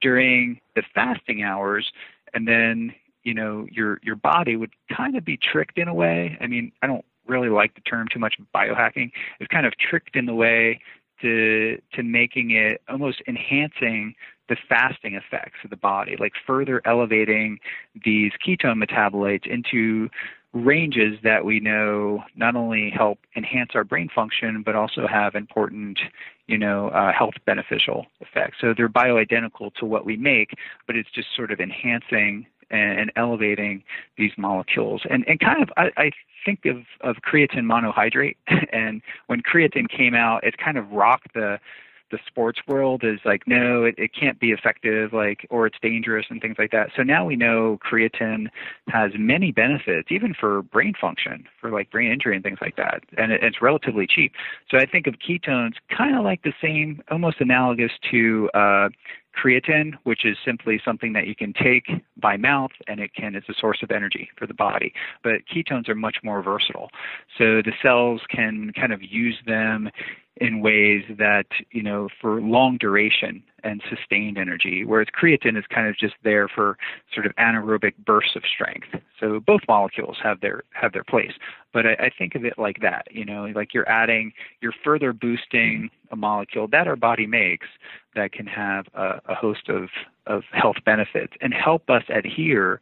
during 0.00 0.60
the 0.74 0.82
fasting 0.94 1.42
hours, 1.42 1.92
and 2.34 2.46
then 2.46 2.94
you 3.22 3.34
know 3.34 3.66
your 3.72 3.98
your 4.02 4.14
body 4.14 4.56
would 4.56 4.70
kind 4.94 5.16
of 5.16 5.24
be 5.24 5.36
tricked 5.36 5.78
in 5.78 5.88
a 5.88 5.94
way. 5.94 6.36
I 6.40 6.46
mean, 6.46 6.72
I 6.82 6.86
don't 6.86 7.04
really 7.26 7.48
like 7.48 7.74
the 7.74 7.80
term 7.82 8.08
too 8.12 8.18
much 8.18 8.36
biohacking. 8.54 9.10
It's 9.40 9.48
kind 9.50 9.66
of 9.66 9.74
tricked 9.78 10.16
in 10.16 10.26
the 10.26 10.34
way 10.34 10.80
to 11.22 11.80
to 11.94 12.02
making 12.02 12.50
it 12.50 12.82
almost 12.88 13.22
enhancing 13.26 14.14
the 14.48 14.56
fasting 14.68 15.14
effects 15.14 15.58
of 15.64 15.70
the 15.70 15.76
body, 15.76 16.16
like 16.18 16.32
further 16.46 16.80
elevating 16.84 17.58
these 18.04 18.32
ketone 18.46 18.82
metabolites 18.82 19.46
into 19.46 20.08
ranges 20.52 21.18
that 21.22 21.44
we 21.44 21.60
know 21.60 22.22
not 22.34 22.56
only 22.56 22.90
help 22.90 23.18
enhance 23.36 23.72
our 23.74 23.84
brain 23.84 24.08
function 24.14 24.62
but 24.64 24.74
also 24.74 25.06
have 25.06 25.34
important 25.34 25.98
you 26.46 26.56
know 26.56 26.88
uh, 26.88 27.12
health 27.12 27.34
beneficial 27.44 28.06
effects 28.20 28.56
so 28.60 28.72
they're 28.74 28.88
bioidentical 28.88 29.74
to 29.74 29.84
what 29.84 30.06
we 30.06 30.16
make 30.16 30.54
but 30.86 30.96
it's 30.96 31.10
just 31.10 31.28
sort 31.36 31.50
of 31.50 31.60
enhancing 31.60 32.46
and, 32.70 33.00
and 33.00 33.12
elevating 33.16 33.82
these 34.16 34.32
molecules 34.36 35.02
and 35.08 35.26
and 35.28 35.40
kind 35.40 35.62
of 35.62 35.70
I, 35.76 35.90
I 35.96 36.10
think 36.46 36.64
of, 36.64 36.84
of 37.02 37.16
creatine 37.16 37.64
monohydrate. 37.64 38.36
and 38.72 39.02
when 39.26 39.42
creatine 39.42 39.90
came 39.90 40.14
out, 40.14 40.44
it 40.44 40.56
kind 40.56 40.78
of 40.78 40.90
rocked 40.92 41.34
the 41.34 41.58
the 42.10 42.18
sports 42.26 42.60
world 42.68 43.02
is 43.04 43.20
like, 43.24 43.42
no, 43.46 43.84
it, 43.84 43.94
it 43.98 44.12
can't 44.14 44.38
be 44.38 44.52
effective, 44.52 45.12
like, 45.12 45.46
or 45.50 45.66
it's 45.66 45.78
dangerous 45.80 46.26
and 46.30 46.40
things 46.40 46.56
like 46.58 46.70
that. 46.70 46.90
So 46.96 47.02
now 47.02 47.24
we 47.24 47.36
know 47.36 47.78
creatine 47.84 48.46
has 48.88 49.12
many 49.18 49.52
benefits, 49.52 50.08
even 50.10 50.34
for 50.34 50.62
brain 50.62 50.94
function, 51.00 51.44
for 51.60 51.70
like 51.70 51.90
brain 51.90 52.12
injury 52.12 52.34
and 52.36 52.44
things 52.44 52.58
like 52.60 52.76
that. 52.76 53.02
And 53.18 53.32
it, 53.32 53.42
it's 53.42 53.60
relatively 53.60 54.06
cheap. 54.06 54.32
So 54.70 54.78
I 54.78 54.86
think 54.86 55.06
of 55.06 55.14
ketones 55.14 55.74
kind 55.96 56.16
of 56.16 56.24
like 56.24 56.42
the 56.42 56.54
same, 56.62 57.02
almost 57.10 57.40
analogous 57.40 57.92
to 58.10 58.50
uh, 58.54 58.88
creatine, 59.36 59.94
which 60.04 60.24
is 60.24 60.36
simply 60.44 60.80
something 60.84 61.12
that 61.12 61.26
you 61.26 61.34
can 61.34 61.52
take 61.52 61.88
by 62.16 62.36
mouth 62.36 62.70
and 62.86 63.00
it 63.00 63.14
can 63.14 63.34
it's 63.34 63.48
a 63.48 63.54
source 63.60 63.78
of 63.82 63.90
energy 63.90 64.30
for 64.36 64.46
the 64.46 64.54
body. 64.54 64.92
But 65.22 65.42
ketones 65.52 65.88
are 65.88 65.94
much 65.94 66.18
more 66.22 66.42
versatile. 66.42 66.90
So 67.36 67.62
the 67.62 67.72
cells 67.82 68.22
can 68.30 68.72
kind 68.72 68.92
of 68.92 69.02
use 69.02 69.36
them 69.46 69.90
in 70.38 70.60
ways 70.60 71.02
that, 71.18 71.46
you 71.70 71.82
know, 71.82 72.08
for 72.20 72.40
long 72.40 72.76
duration 72.78 73.42
and 73.64 73.82
sustained 73.88 74.38
energy, 74.38 74.84
whereas 74.84 75.08
creatine 75.18 75.58
is 75.58 75.64
kind 75.68 75.88
of 75.88 75.96
just 75.96 76.14
there 76.22 76.46
for 76.46 76.76
sort 77.12 77.26
of 77.26 77.34
anaerobic 77.36 77.94
bursts 78.04 78.36
of 78.36 78.42
strength. 78.46 78.88
So 79.18 79.40
both 79.40 79.62
molecules 79.66 80.18
have 80.22 80.40
their 80.40 80.62
have 80.72 80.92
their 80.92 81.04
place. 81.04 81.32
But 81.72 81.86
I, 81.86 81.92
I 81.94 82.10
think 82.16 82.34
of 82.34 82.44
it 82.44 82.58
like 82.58 82.80
that, 82.82 83.06
you 83.10 83.24
know, 83.24 83.46
like 83.54 83.74
you're 83.74 83.88
adding, 83.88 84.32
you're 84.60 84.74
further 84.84 85.12
boosting 85.12 85.90
a 86.10 86.16
molecule 86.16 86.68
that 86.68 86.86
our 86.86 86.96
body 86.96 87.26
makes 87.26 87.66
that 88.14 88.32
can 88.32 88.46
have 88.46 88.86
a, 88.94 89.20
a 89.26 89.34
host 89.34 89.68
of, 89.68 89.88
of 90.26 90.42
health 90.52 90.76
benefits 90.84 91.32
and 91.40 91.52
help 91.52 91.90
us 91.90 92.02
adhere 92.08 92.80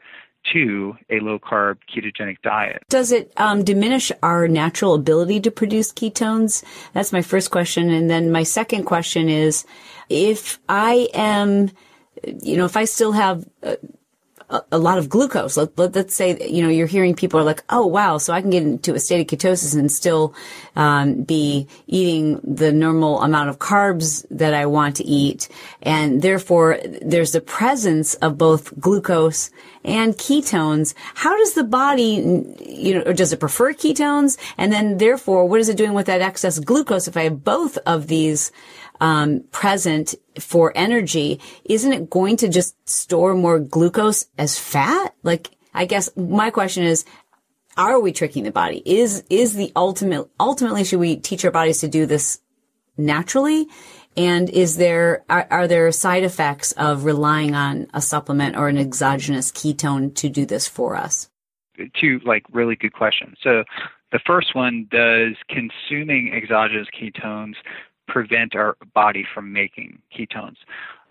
to 0.52 0.96
a 1.10 1.20
low 1.20 1.38
carb 1.38 1.78
ketogenic 1.88 2.36
diet. 2.42 2.82
Does 2.88 3.12
it 3.12 3.32
um, 3.36 3.64
diminish 3.64 4.12
our 4.22 4.46
natural 4.48 4.94
ability 4.94 5.40
to 5.40 5.50
produce 5.50 5.92
ketones? 5.92 6.64
That's 6.92 7.12
my 7.12 7.22
first 7.22 7.50
question. 7.50 7.90
And 7.90 8.10
then 8.10 8.30
my 8.30 8.42
second 8.42 8.84
question 8.84 9.28
is 9.28 9.64
if 10.08 10.58
I 10.68 11.08
am, 11.14 11.70
you 12.42 12.56
know, 12.56 12.64
if 12.64 12.76
I 12.76 12.84
still 12.84 13.12
have 13.12 13.48
uh, 13.62 13.76
a, 14.70 14.78
lot 14.78 14.99
of 14.99 15.08
glucose. 15.08 15.56
Let, 15.56 15.78
let, 15.78 15.96
us 15.96 16.14
say, 16.14 16.49
you 16.49 16.62
know, 16.62 16.68
you're 16.68 16.87
hearing 16.87 17.14
people 17.14 17.40
are 17.40 17.44
like, 17.44 17.64
oh, 17.70 17.87
wow, 17.87 18.18
so 18.18 18.32
I 18.32 18.40
can 18.40 18.50
get 18.50 18.62
into 18.62 18.94
a 18.94 19.00
state 19.00 19.20
of 19.20 19.38
ketosis 19.38 19.76
and 19.76 19.90
still 19.90 20.34
um, 20.76 21.23
be 21.23 21.66
eating 21.87 22.40
the 22.44 22.73
normal 22.73 23.23
amount 23.23 23.49
of 23.49 23.58
carbs 23.58 24.26
that 24.30 24.54
I 24.54 24.66
want 24.66 24.96
to 24.96 25.04
eat. 25.04 25.49
And 25.82 26.23
therefore, 26.23 26.78
there's 27.02 27.32
the 27.32 27.40
presence 27.40 28.14
of 28.14 28.38
both 28.38 28.78
glucose 28.78 29.50
and 29.84 30.14
ketones. 30.14 30.94
How 31.14 31.37
does 31.37 31.54
the 31.54 31.64
body, 31.64 32.44
you 32.66 32.94
know, 32.94 33.02
or 33.06 33.12
does 33.12 33.32
it 33.32 33.40
prefer 33.40 33.73
ketones? 33.73 34.38
And 34.56 34.73
then 34.73 34.99
therefore, 34.99 35.46
what 35.46 35.61
is 35.61 35.68
it 35.68 35.76
doing 35.76 35.92
with 35.92 36.06
that 36.06 36.23
excess 36.23 36.58
glucose 36.58 37.08
if 37.08 37.16
I 37.16 37.25
have 37.25 37.44
both 37.44 37.76
of 37.87 38.06
these 38.06 38.50
um, 39.00 39.44
present 39.50 40.14
for 40.38 40.72
energy, 40.74 41.40
isn't 41.64 41.92
it 41.92 42.10
going 42.10 42.36
to 42.38 42.48
just 42.48 42.76
store 42.88 43.34
more 43.34 43.58
glucose 43.58 44.26
as 44.38 44.58
fat? 44.58 45.14
Like, 45.22 45.50
I 45.72 45.84
guess 45.84 46.08
my 46.16 46.50
question 46.50 46.84
is, 46.84 47.04
are 47.76 47.98
we 47.98 48.12
tricking 48.12 48.44
the 48.44 48.52
body? 48.52 48.82
Is, 48.86 49.24
is 49.28 49.54
the 49.54 49.72
ultimate, 49.74 50.28
ultimately 50.38 50.84
should 50.84 51.00
we 51.00 51.16
teach 51.16 51.44
our 51.44 51.50
bodies 51.50 51.80
to 51.80 51.88
do 51.88 52.06
this 52.06 52.40
naturally? 52.96 53.66
And 54.16 54.48
is 54.48 54.76
there, 54.76 55.24
are, 55.28 55.46
are 55.50 55.66
there 55.66 55.90
side 55.90 56.22
effects 56.22 56.70
of 56.72 57.04
relying 57.04 57.56
on 57.56 57.88
a 57.92 58.00
supplement 58.00 58.56
or 58.56 58.68
an 58.68 58.78
exogenous 58.78 59.50
ketone 59.50 60.14
to 60.14 60.28
do 60.28 60.46
this 60.46 60.68
for 60.68 60.94
us? 60.94 61.28
Two 62.00 62.20
like 62.24 62.44
really 62.52 62.76
good 62.76 62.92
questions. 62.92 63.36
So 63.42 63.64
The 64.14 64.20
first 64.24 64.54
one 64.54 64.86
does 64.92 65.34
consuming 65.48 66.32
exogenous 66.32 66.86
ketones 66.96 67.56
prevent 68.06 68.54
our 68.54 68.76
body 68.94 69.25
from 69.34 69.52
making 69.52 69.99
ketones? 70.16 70.56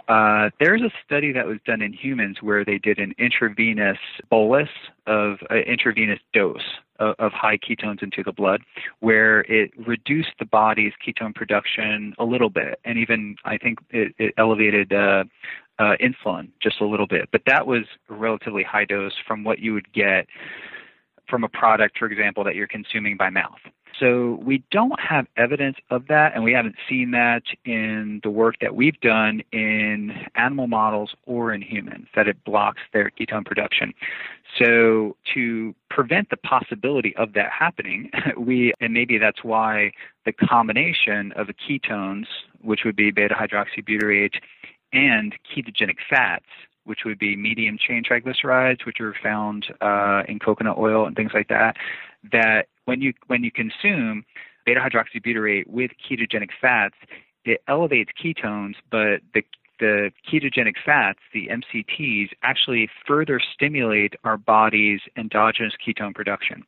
Uh, 0.08 0.50
there's 0.60 0.82
a 0.82 0.92
study 1.06 1.32
that 1.32 1.46
was 1.46 1.58
done 1.66 1.82
in 1.82 1.94
humans 1.94 2.38
where 2.42 2.66
they 2.66 2.78
did 2.78 3.00
an 3.00 3.14
intravenous 3.18 3.98
bolus 4.30 4.68
of 5.08 5.38
an 5.50 5.60
uh, 5.60 5.72
intravenous 5.72 6.20
dose 6.34 6.62
of, 7.00 7.16
of, 7.20 7.32
high 7.32 7.58
ketones 7.58 8.04
into 8.04 8.22
the 8.22 8.34
blood, 8.34 8.62
where 9.00 9.42
it 9.42 9.72
reduced 9.88 10.32
the 10.40 10.46
body's 10.46 10.92
ketone 11.06 11.34
production 11.34 12.14
a 12.20 12.26
little 12.26 12.50
bit, 12.50 12.80
and 12.84 12.98
even 12.98 13.38
I 13.46 13.58
think 13.58 13.80
it, 13.92 14.14
it 14.18 14.34
elevated 14.38 14.92
uh, 14.92 15.24
uh, 15.80 15.94
insulin 16.02 16.50
just 16.62 16.82
a 16.82 16.86
little 16.86 17.08
bit. 17.08 17.30
But 17.32 17.44
that 17.46 17.66
was 17.66 17.84
a 18.10 18.14
relatively 18.14 18.64
high 18.64 18.86
dose 18.86 19.14
from 19.26 19.46
what 19.46 19.60
you 19.60 19.74
would 19.74 19.92
get 19.94 20.28
from 21.28 21.44
a 21.44 21.50
product, 21.50 21.98
for 21.98 22.06
example, 22.06 22.44
that 22.44 22.56
you're 22.56 22.68
consuming 22.68 23.18
by 23.18 23.30
mouth. 23.30 23.60
So 24.00 24.40
we 24.44 24.64
don't 24.72 25.00
have 25.00 25.28
evidence 25.38 25.78
of 25.90 26.08
that, 26.08 26.34
and 26.34 26.44
we 26.44 26.52
haven't 26.52 26.76
seen 26.90 27.12
that 27.12 27.44
in 27.64 28.22
the 28.24 28.30
work 28.30 28.56
that 28.60 28.76
we've 28.76 29.00
done 29.02 29.44
in 29.52 30.14
animal 30.36 30.68
models 30.68 31.14
or 31.26 31.54
in 31.54 31.62
humans, 31.62 32.08
that 32.16 32.28
it 32.28 32.44
blocks 32.44 32.82
their 32.92 33.12
ketone 33.12 33.46
production. 33.46 33.94
So 34.58 35.16
to 35.34 35.76
prevent 35.90 36.30
the 36.30 36.38
possibility 36.38 37.16
of 37.18 37.34
that 37.34 37.52
happening, 37.52 38.10
we, 38.38 38.74
and 38.80 38.94
maybe 38.94 39.18
that's 39.18 39.44
why 39.44 39.92
the 40.26 40.34
combination 40.34 41.32
of 41.34 41.48
the 41.48 41.54
ketones, 41.54 42.26
which 42.62 42.82
would 42.86 42.96
be 42.96 43.12
beta 43.12 43.36
hydroxybutyrate 43.36 44.36
and 44.92 45.36
ketogenic 45.56 45.98
fats, 46.10 46.46
which 46.86 47.00
would 47.06 47.20
be 47.20 47.36
medium 47.36 47.78
chain 47.78 48.04
triglycerides, 48.04 48.86
which 48.86 49.00
are 49.00 49.16
found 49.22 49.66
uh, 49.82 50.24
in 50.28 50.40
coconut 50.40 50.78
oil 50.78 51.06
and 51.06 51.16
things 51.16 51.32
like 51.34 51.48
that, 51.48 51.76
that 52.32 52.68
when 52.86 53.02
you 53.02 53.14
when 53.28 53.44
you 53.44 53.52
consume 53.52 54.24
beta 54.66 54.80
hydroxybutyrate 54.80 55.68
with 55.68 55.92
ketogenic 56.10 56.50
fats, 56.60 56.96
it 57.46 57.62
elevates 57.68 58.12
ketones, 58.22 58.76
but 58.92 59.22
the 59.34 59.44
the 59.80 60.12
ketogenic 60.32 60.76
fats, 60.86 61.20
the 61.34 61.50
MCTs, 61.50 62.30
actually 62.44 62.90
further 63.06 63.42
stimulate 63.54 64.14
our 64.24 64.38
body's 64.38 65.02
endogenous 65.18 65.74
ketone 65.86 66.14
production. 66.14 66.64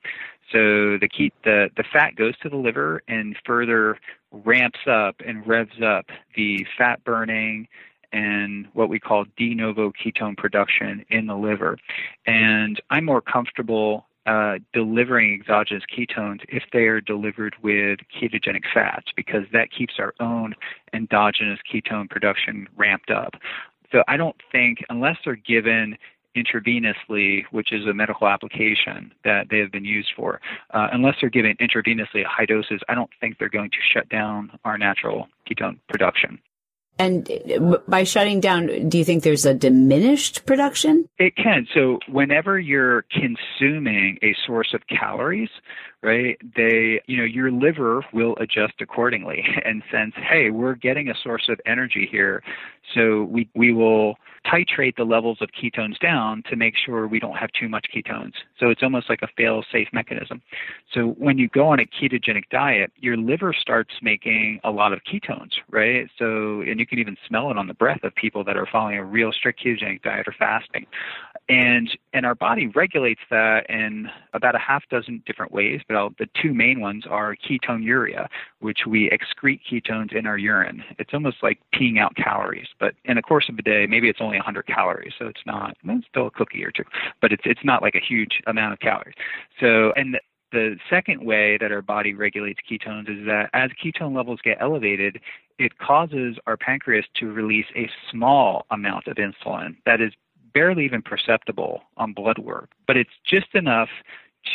So 0.51 0.97
the, 0.97 1.07
ke- 1.07 1.33
the 1.43 1.69
the 1.77 1.83
fat 1.93 2.15
goes 2.15 2.37
to 2.39 2.49
the 2.49 2.57
liver 2.57 3.03
and 3.07 3.35
further 3.45 3.99
ramps 4.31 4.79
up 4.85 5.15
and 5.25 5.45
revs 5.47 5.81
up 5.81 6.07
the 6.35 6.65
fat 6.77 7.03
burning 7.03 7.67
and 8.15 8.67
what 8.71 8.87
we 8.87 8.97
call 8.97 9.25
de 9.35 9.53
novo 9.53 9.91
ketone 9.91 10.37
production 10.37 11.05
in 11.09 11.27
the 11.27 11.35
liver. 11.35 11.77
And 12.25 12.81
I'm 12.89 13.03
more 13.03 13.21
comfortable 13.21 14.07
uh, 14.25 14.55
delivering 14.73 15.33
exogenous 15.33 15.83
ketones 15.85 16.39
if 16.47 16.63
they 16.71 16.85
are 16.85 17.01
delivered 17.01 17.55
with 17.61 17.99
ketogenic 18.15 18.63
fats 18.73 19.07
because 19.15 19.43
that 19.51 19.69
keeps 19.69 19.95
our 19.99 20.13
own 20.19 20.55
endogenous 20.93 21.59
ketone 21.71 22.09
production 22.09 22.67
ramped 22.77 23.11
up. 23.11 23.35
So 23.91 24.03
I 24.07 24.17
don't 24.17 24.37
think, 24.51 24.79
unless 24.89 25.17
they're 25.23 25.35
given 25.35 25.97
intravenously, 26.35 27.43
which 27.51 27.71
is 27.71 27.85
a 27.85 27.93
medical 27.93 28.27
application 28.27 29.13
that 29.25 29.47
they 29.49 29.59
have 29.59 29.71
been 29.71 29.85
used 29.85 30.09
for, 30.15 30.39
uh, 30.73 30.87
unless 30.91 31.15
they're 31.19 31.29
given 31.29 31.55
intravenously 31.57 32.21
at 32.21 32.27
high 32.27 32.45
doses, 32.45 32.81
I 32.89 32.95
don't 32.95 33.11
think 33.19 33.37
they're 33.37 33.49
going 33.49 33.71
to 33.71 33.77
shut 33.93 34.07
down 34.09 34.57
our 34.63 34.77
natural 34.77 35.27
ketone 35.47 35.79
production. 35.87 36.39
And 36.97 37.29
uh, 37.29 37.77
by 37.87 38.03
shutting 38.03 38.39
down, 38.39 38.89
do 38.89 38.97
you 38.97 39.03
think 39.03 39.23
there's 39.23 39.45
a 39.45 39.53
diminished 39.53 40.45
production? 40.45 41.09
It 41.17 41.35
can. 41.35 41.67
So 41.73 41.99
whenever 42.07 42.57
you're 42.57 43.05
consuming 43.11 44.17
a 44.23 44.35
source 44.45 44.73
of 44.73 44.81
calories, 44.87 45.49
right, 46.05 46.37
they, 46.55 47.01
you 47.07 47.17
know, 47.17 47.23
your 47.23 47.51
liver 47.51 48.05
will 48.13 48.35
adjust 48.39 48.75
accordingly 48.79 49.43
and 49.65 49.81
sense, 49.91 50.13
hey, 50.29 50.51
we're 50.51 50.75
getting 50.75 51.09
a 51.09 51.15
source 51.23 51.49
of 51.49 51.59
energy 51.65 52.07
here. 52.09 52.43
So 52.93 53.23
we, 53.23 53.49
we 53.55 53.73
will 53.73 54.15
titrate 54.45 54.95
the 54.95 55.03
levels 55.03 55.39
of 55.41 55.49
ketones 55.51 55.97
down 55.99 56.43
to 56.49 56.55
make 56.55 56.75
sure 56.77 57.07
we 57.07 57.19
don't 57.19 57.35
have 57.35 57.49
too 57.59 57.67
much 57.67 57.87
ketones. 57.93 58.33
So 58.59 58.69
it's 58.69 58.83
almost 58.83 59.09
like 59.09 59.21
a 59.23 59.27
fail 59.35 59.63
safe 59.71 59.87
mechanism. 59.91 60.41
So 60.93 61.15
when 61.17 61.37
you 61.39 61.49
go 61.49 61.67
on 61.67 61.79
a 61.79 61.85
ketogenic 61.85 62.43
diet, 62.51 62.91
your 62.97 63.17
liver 63.17 63.53
starts 63.59 63.91
making 64.03 64.59
a 64.63 64.69
lot 64.69 64.93
of 64.93 64.99
ketones, 65.11 65.53
right? 65.71 66.07
So, 66.19 66.61
and 66.61 66.79
you 66.79 66.85
can 66.85 66.99
even 66.99 67.17
smell 67.27 67.49
it 67.49 67.57
on 67.57 67.67
the 67.67 67.73
breath 67.73 68.03
of 68.03 68.13
people 68.15 68.43
that 68.43 68.55
are 68.55 68.67
following 68.71 68.97
a 68.97 69.03
real 69.03 69.31
strict 69.31 69.63
ketogenic 69.63 70.03
diet 70.03 70.27
or 70.27 70.35
fasting. 70.37 70.85
And, 71.47 71.89
and 72.13 72.25
our 72.25 72.35
body 72.35 72.67
regulates 72.67 73.21
that 73.29 73.69
in 73.69 74.09
about 74.33 74.55
a 74.55 74.59
half 74.59 74.83
dozen 74.89 75.23
different 75.25 75.51
ways, 75.51 75.81
but 75.87 75.95
I'll, 75.95 76.09
the 76.17 76.27
two 76.41 76.53
main 76.53 76.81
ones 76.81 77.05
are 77.09 77.35
ketonuria, 77.35 78.27
which 78.59 78.79
we 78.87 79.09
excrete 79.11 79.61
ketones 79.71 80.15
in 80.15 80.25
our 80.25 80.37
urine. 80.37 80.83
It's 80.97 81.13
almost 81.13 81.37
like 81.43 81.59
peeing 81.73 81.99
out 81.99 82.15
calories, 82.15 82.67
but 82.79 82.95
in 83.05 83.15
the 83.15 83.21
course 83.21 83.45
of 83.47 83.57
a 83.57 83.61
day, 83.61 83.85
maybe 83.87 84.09
it's 84.09 84.19
only 84.21 84.35
only 84.35 84.39
100 84.39 84.67
calories, 84.67 85.13
so 85.17 85.27
it's 85.27 85.41
not. 85.45 85.77
It's 85.83 86.07
still 86.07 86.27
a 86.27 86.31
cookie 86.31 86.63
or 86.63 86.71
two, 86.71 86.83
but 87.21 87.31
it's 87.31 87.43
it's 87.45 87.63
not 87.63 87.81
like 87.81 87.95
a 87.95 87.99
huge 87.99 88.41
amount 88.47 88.73
of 88.73 88.79
calories. 88.79 89.15
So 89.59 89.93
and 89.95 90.17
the 90.51 90.77
second 90.89 91.25
way 91.25 91.57
that 91.59 91.71
our 91.71 91.81
body 91.81 92.13
regulates 92.13 92.59
ketones 92.69 93.09
is 93.09 93.25
that 93.25 93.49
as 93.53 93.71
ketone 93.83 94.15
levels 94.15 94.39
get 94.43 94.57
elevated, 94.59 95.19
it 95.57 95.77
causes 95.79 96.37
our 96.47 96.57
pancreas 96.57 97.05
to 97.19 97.31
release 97.31 97.65
a 97.75 97.89
small 98.11 98.65
amount 98.71 99.07
of 99.07 99.17
insulin 99.17 99.75
that 99.85 100.01
is 100.01 100.11
barely 100.55 100.85
even 100.85 101.03
perceptible 101.03 101.83
on 101.97 102.13
blood 102.13 102.39
work, 102.39 102.71
but 102.87 102.97
it's 102.97 103.11
just 103.23 103.53
enough 103.53 103.89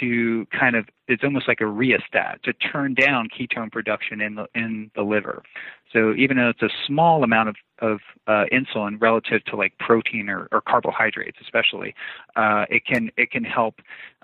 to 0.00 0.46
kind 0.46 0.76
of 0.76 0.86
it's 1.08 1.24
almost 1.24 1.48
like 1.48 1.60
a 1.60 1.66
rheostat 1.66 2.40
to 2.44 2.52
turn 2.52 2.94
down 2.94 3.28
ketone 3.28 3.70
production 3.70 4.20
in 4.20 4.34
the 4.36 4.46
in 4.54 4.90
the 4.94 5.02
liver. 5.02 5.42
So 5.92 6.14
even 6.14 6.36
though 6.36 6.48
it's 6.48 6.62
a 6.62 6.70
small 6.86 7.22
amount 7.22 7.50
of 7.50 7.56
of 7.80 7.98
uh, 8.26 8.44
insulin 8.52 9.00
relative 9.00 9.44
to 9.46 9.56
like 9.56 9.76
protein 9.78 10.28
or, 10.28 10.48
or 10.52 10.60
carbohydrates, 10.60 11.38
especially, 11.40 11.94
uh, 12.36 12.66
it 12.70 12.86
can 12.86 13.10
it 13.16 13.30
can 13.30 13.44
help 13.44 13.80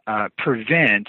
uh, 0.06 0.28
prevent 0.38 1.08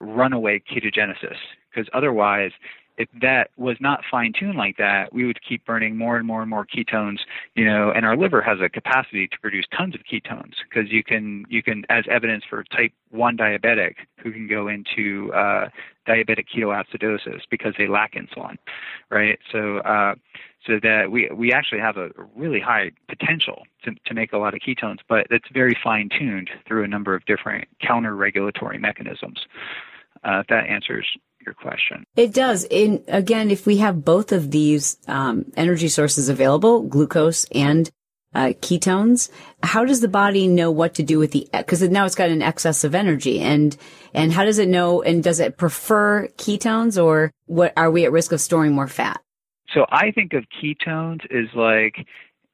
runaway 0.00 0.60
ketogenesis 0.60 1.36
because 1.70 1.88
otherwise 1.94 2.50
if 2.98 3.08
that 3.20 3.50
was 3.56 3.76
not 3.80 4.02
fine 4.10 4.32
tuned 4.38 4.56
like 4.56 4.76
that, 4.76 5.12
we 5.12 5.24
would 5.24 5.40
keep 5.42 5.64
burning 5.64 5.96
more 5.96 6.16
and 6.16 6.26
more 6.26 6.42
and 6.42 6.50
more 6.50 6.66
ketones, 6.66 7.18
you 7.54 7.64
know, 7.64 7.90
and 7.90 8.04
our 8.04 8.16
liver 8.16 8.42
has 8.42 8.58
a 8.60 8.68
capacity 8.68 9.26
to 9.28 9.38
produce 9.40 9.64
tons 9.76 9.94
of 9.94 10.02
ketones 10.02 10.54
because 10.68 10.90
you 10.90 11.02
can, 11.02 11.44
you 11.48 11.62
can, 11.62 11.84
as 11.88 12.04
evidence 12.10 12.44
for 12.48 12.64
type 12.64 12.92
1 13.10 13.36
diabetic 13.36 13.94
who 14.18 14.30
can 14.30 14.46
go 14.46 14.68
into 14.68 15.32
uh, 15.32 15.68
diabetic 16.06 16.46
ketoacidosis 16.54 17.40
because 17.50 17.74
they 17.78 17.86
lack 17.86 18.14
insulin, 18.14 18.56
right? 19.10 19.38
So, 19.50 19.78
uh, 19.78 20.14
so 20.66 20.78
that 20.82 21.10
we, 21.10 21.28
we 21.34 21.52
actually 21.52 21.80
have 21.80 21.96
a 21.96 22.10
really 22.36 22.60
high 22.60 22.92
potential 23.08 23.62
to, 23.84 23.92
to 24.06 24.14
make 24.14 24.32
a 24.32 24.38
lot 24.38 24.54
of 24.54 24.60
ketones, 24.60 24.98
but 25.08 25.26
it's 25.30 25.48
very 25.52 25.76
fine 25.82 26.08
tuned 26.16 26.50
through 26.66 26.84
a 26.84 26.88
number 26.88 27.14
of 27.14 27.24
different 27.24 27.66
counter 27.80 28.14
regulatory 28.14 28.78
mechanisms. 28.78 29.40
Uh, 30.24 30.38
if 30.38 30.46
that 30.46 30.66
answers 30.68 31.06
your 31.44 31.54
question. 31.54 32.04
It 32.16 32.32
does. 32.32 32.64
In 32.64 33.04
again, 33.08 33.50
if 33.50 33.66
we 33.66 33.78
have 33.78 34.04
both 34.04 34.32
of 34.32 34.50
these 34.50 34.96
um, 35.08 35.50
energy 35.56 35.88
sources 35.88 36.28
available, 36.28 36.82
glucose 36.82 37.44
and 37.52 37.90
uh, 38.34 38.52
ketones, 38.60 39.28
how 39.62 39.84
does 39.84 40.00
the 40.00 40.08
body 40.08 40.48
know 40.48 40.70
what 40.70 40.94
to 40.94 41.02
do 41.02 41.18
with 41.18 41.32
the? 41.32 41.48
Because 41.52 41.82
now 41.82 42.06
it's 42.06 42.14
got 42.14 42.30
an 42.30 42.42
excess 42.42 42.84
of 42.84 42.94
energy, 42.94 43.40
and 43.40 43.76
and 44.14 44.32
how 44.32 44.44
does 44.44 44.58
it 44.58 44.68
know? 44.68 45.02
And 45.02 45.22
does 45.22 45.40
it 45.40 45.56
prefer 45.56 46.28
ketones, 46.38 47.02
or 47.02 47.30
what? 47.46 47.72
Are 47.76 47.90
we 47.90 48.04
at 48.04 48.12
risk 48.12 48.32
of 48.32 48.40
storing 48.40 48.72
more 48.72 48.88
fat? 48.88 49.20
So 49.74 49.86
I 49.90 50.10
think 50.10 50.32
of 50.34 50.44
ketones 50.62 51.24
as 51.30 51.54
like 51.54 52.06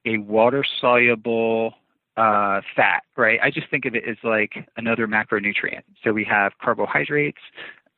a 0.05 0.19
water 0.19 0.65
soluble 0.81 1.75
uh, 2.19 2.61
fat, 2.75 3.03
right? 3.17 3.39
I 3.43 3.51
just 3.51 3.71
think 3.71 3.85
of 3.85 3.95
it 3.95 4.03
as 4.09 4.17
like 4.25 4.69
another 4.77 5.07
macronutrient. 5.07 5.83
So 6.03 6.13
we 6.13 6.25
have 6.25 6.53
carbohydrates, 6.61 7.39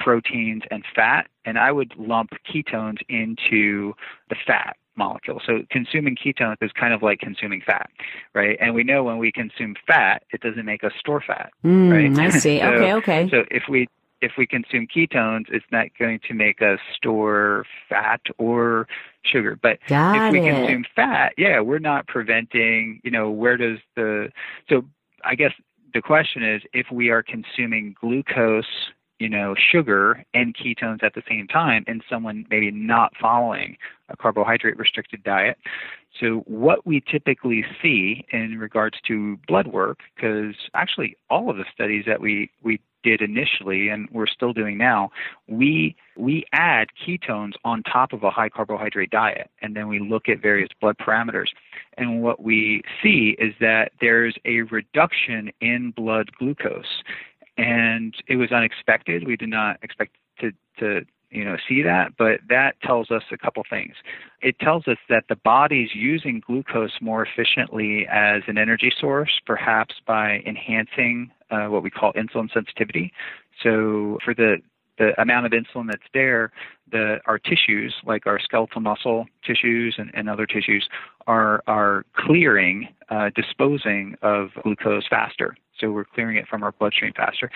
proteins, 0.00 0.62
and 0.70 0.84
fat, 0.94 1.28
and 1.44 1.58
I 1.58 1.70
would 1.70 1.92
lump 1.96 2.30
ketones 2.52 2.98
into 3.08 3.94
the 4.28 4.36
fat 4.46 4.76
molecule. 4.96 5.40
So 5.46 5.60
consuming 5.70 6.16
ketones 6.16 6.56
is 6.60 6.72
kind 6.72 6.92
of 6.92 7.02
like 7.02 7.20
consuming 7.20 7.62
fat, 7.64 7.90
right? 8.34 8.56
And 8.60 8.74
we 8.74 8.82
know 8.82 9.04
when 9.04 9.18
we 9.18 9.30
consume 9.32 9.76
fat, 9.86 10.24
it 10.32 10.40
doesn't 10.40 10.64
make 10.64 10.84
us 10.84 10.92
store 10.98 11.22
fat, 11.26 11.50
mm, 11.64 11.90
right? 11.90 12.18
I 12.18 12.30
see. 12.30 12.58
so, 12.60 12.66
okay, 12.66 12.92
okay. 12.94 13.28
So 13.30 13.44
if 13.50 13.64
we 13.68 13.88
if 14.20 14.32
we 14.36 14.46
consume 14.46 14.86
ketones, 14.86 15.46
it's 15.48 15.64
not 15.72 15.86
going 15.98 16.20
to 16.28 16.34
make 16.34 16.60
us 16.60 16.78
store 16.94 17.64
fat 17.88 18.20
or 18.38 18.86
sugar. 19.22 19.58
But 19.60 19.78
Got 19.88 20.16
if 20.16 20.32
we 20.32 20.40
it. 20.40 20.52
consume 20.52 20.84
fat, 20.94 21.32
yeah, 21.38 21.60
we're 21.60 21.78
not 21.78 22.06
preventing, 22.06 23.00
you 23.02 23.10
know, 23.10 23.30
where 23.30 23.56
does 23.56 23.78
the 23.96 24.30
so 24.68 24.84
I 25.24 25.34
guess 25.34 25.52
the 25.94 26.02
question 26.02 26.42
is 26.44 26.62
if 26.72 26.86
we 26.92 27.10
are 27.10 27.22
consuming 27.22 27.94
glucose 28.00 28.92
you 29.20 29.28
know, 29.28 29.54
sugar 29.54 30.24
and 30.35 30.56
ketones 30.56 31.04
at 31.04 31.14
the 31.14 31.22
same 31.28 31.46
time 31.46 31.85
and 31.87 32.02
someone 32.09 32.46
maybe 32.50 32.70
not 32.70 33.12
following 33.20 33.76
a 34.09 34.16
carbohydrate 34.16 34.78
restricted 34.78 35.22
diet. 35.22 35.59
So, 36.18 36.42
what 36.46 36.85
we 36.85 37.00
typically 37.00 37.64
see 37.80 38.24
in 38.33 38.59
regards 38.59 38.98
to 39.06 39.38
blood 39.46 39.68
work, 39.68 40.00
because 40.16 40.54
actually 40.74 41.16
all 41.28 41.50
of 41.50 41.56
the 41.56 41.64
studies 41.72 42.04
that 42.06 42.20
we, 42.20 42.50
we 42.64 42.80
did 43.02 43.22
initially, 43.22 43.88
and 43.88 44.09
we're 44.11 44.26
still 44.26 44.52
doing 44.52 44.76
now, 44.76 45.11
we 45.46 45.94
we 46.16 46.44
add 46.52 46.88
ketones 47.06 47.52
on 47.64 47.83
top 47.83 48.12
of 48.12 48.22
a 48.24 48.30
high 48.30 48.48
carbohydrate 48.48 49.11
diet, 49.11 49.50
and 49.62 49.76
then 49.76 49.88
we 49.88 49.98
look 49.98 50.28
at 50.28 50.42
various 50.42 50.68
blood 50.80 50.96
parameters. 50.98 51.48
And 51.96 52.22
what 52.22 52.42
we 52.42 52.83
see 53.02 53.37
is 53.38 53.54
that 53.61 53.92
there's 54.00 54.37
a 54.44 54.62
reduction 54.62 55.50
in 55.61 55.92
blood 55.92 56.33
glucose, 56.38 57.02
and 57.61 58.14
it 58.27 58.37
was 58.37 58.51
unexpected. 58.53 59.27
We 59.27 59.37
did 59.37 59.51
not 59.51 59.79
expect 59.83 60.16
to 60.40 60.53
to 60.79 61.03
you 61.31 61.44
know 61.44 61.57
see 61.68 61.81
that 61.83 62.16
but 62.18 62.40
that 62.49 62.81
tells 62.83 63.11
us 63.12 63.23
a 63.31 63.38
couple 63.38 63.62
things 63.70 63.94
it 64.42 64.59
tells 64.59 64.88
us 64.88 64.96
that 65.09 65.25
the 65.29 65.37
body's 65.37 65.90
using 65.94 66.42
glucose 66.44 66.99
more 67.01 67.25
efficiently 67.25 68.05
as 68.11 68.42
an 68.49 68.59
energy 68.59 68.92
source 68.99 69.40
perhaps 69.46 69.94
by 70.05 70.42
enhancing 70.44 71.31
uh, 71.53 71.66
what 71.66 71.85
we 71.85 71.90
call 71.90 72.12
insulin 72.14 72.53
sensitivity 72.53 73.12
so 73.62 74.18
for 74.25 74.35
the 74.35 74.57
the 75.01 75.18
amount 75.20 75.46
of 75.46 75.53
insulin 75.53 75.87
that's 75.87 76.03
there, 76.12 76.53
the 76.92 77.20
our 77.27 77.38
tissues, 77.38 77.94
like 78.05 78.27
our 78.27 78.38
skeletal 78.38 78.83
muscle 78.83 79.27
tissues 79.44 79.94
and, 79.99 80.11
and 80.14 80.29
other 80.29 80.46
tissues, 80.46 80.88
are 81.27 81.62
are 81.66 82.05
clearing, 82.14 82.87
uh, 83.09 83.31
disposing 83.35 84.14
of 84.23 84.51
glucose 84.62 85.09
faster. 85.09 85.57
So 85.81 85.90
we're 85.90 86.05
clearing 86.05 86.37
it 86.37 86.47
from 86.49 86.62
our 86.62 86.73
bloodstream 86.73 87.12
faster. 87.14 87.51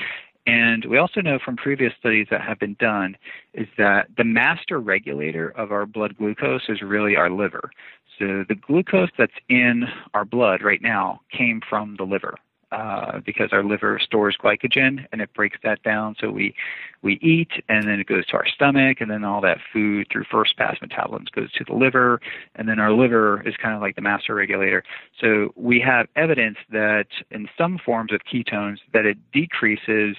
And 0.47 0.85
we 0.85 0.99
also 0.99 1.21
know 1.21 1.39
from 1.43 1.57
previous 1.57 1.93
studies 1.99 2.27
that 2.31 2.43
have 2.43 2.59
been 2.59 2.77
done 2.79 3.17
is 3.55 3.67
that 3.79 4.09
the 4.17 4.25
master 4.25 4.79
regulator 4.79 5.51
of 5.57 5.73
our 5.73 5.87
blood 5.87 6.17
glucose 6.19 6.69
is 6.69 6.83
really 6.83 7.17
our 7.17 7.31
liver. 7.31 7.71
So 8.19 8.45
the 8.49 8.55
glucose 8.55 9.09
that's 9.17 9.33
in 9.49 9.85
our 10.13 10.25
blood 10.25 10.63
right 10.63 10.83
now 10.83 11.21
came 11.37 11.61
from 11.69 11.97
the 11.97 12.05
liver. 12.05 12.37
Uh, 12.75 13.21
because 13.25 13.51
our 13.53 13.63
liver 13.63 14.01
stores 14.01 14.37
glycogen 14.43 15.07
and 15.13 15.21
it 15.21 15.33
breaks 15.33 15.57
that 15.63 15.81
down. 15.85 16.17
So 16.19 16.29
we 16.29 16.57
we 17.03 17.21
eat 17.23 17.51
and 17.69 17.87
then 17.87 18.01
it 18.01 18.09
goes 18.09 18.27
to 18.27 18.33
our 18.33 18.47
stomach 18.49 19.01
and 19.01 19.09
then 19.09 19.23
all 19.23 19.41
that 19.43 19.59
food 19.73 20.09
through 20.11 20.25
first 20.29 20.57
pass 20.57 20.77
metabolism 20.81 21.27
goes 21.33 21.53
to 21.53 21.63
the 21.63 21.73
liver 21.73 22.21
and 22.57 22.69
then 22.69 22.81
our 22.81 22.91
liver 22.91 23.47
is 23.47 23.55
kind 23.63 23.77
of 23.77 23.81
like 23.81 23.95
the 23.95 24.03
master 24.03 24.35
regulator. 24.35 24.83
So 25.21 25.53
we 25.55 25.79
have 25.83 26.09
evidence 26.17 26.57
that 26.73 27.07
in 27.31 27.49
some 27.57 27.79
forms 27.79 28.13
of 28.13 28.23
ketones 28.25 28.79
that 28.93 29.07
it 29.07 29.19
decreases 29.33 30.17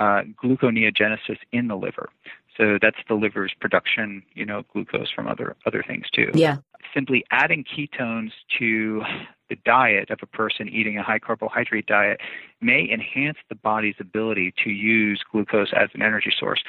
uh, 0.00 0.22
gluconeogenesis 0.42 1.36
in 1.52 1.68
the 1.68 1.76
liver. 1.76 2.08
So 2.56 2.78
that's 2.80 2.96
the 3.06 3.14
liver's 3.14 3.52
production, 3.60 4.22
you 4.32 4.46
know, 4.46 4.62
glucose 4.72 5.10
from 5.10 5.28
other 5.28 5.56
other 5.66 5.84
things 5.86 6.08
too. 6.10 6.30
Yeah. 6.32 6.56
Simply 6.94 7.24
adding 7.30 7.64
ketones 7.64 8.32
to 8.58 9.02
the 9.48 9.56
diet 9.64 10.10
of 10.10 10.18
a 10.22 10.26
person 10.26 10.68
eating 10.68 10.98
a 10.98 11.02
high 11.02 11.18
carbohydrate 11.18 11.86
diet 11.86 12.20
may 12.60 12.88
enhance 12.90 13.38
the 13.48 13.54
body's 13.54 13.94
ability 14.00 14.54
to 14.64 14.70
use 14.70 15.22
glucose 15.30 15.72
as 15.74 15.90
an 15.94 16.02
energy 16.02 16.32
source. 16.38 16.62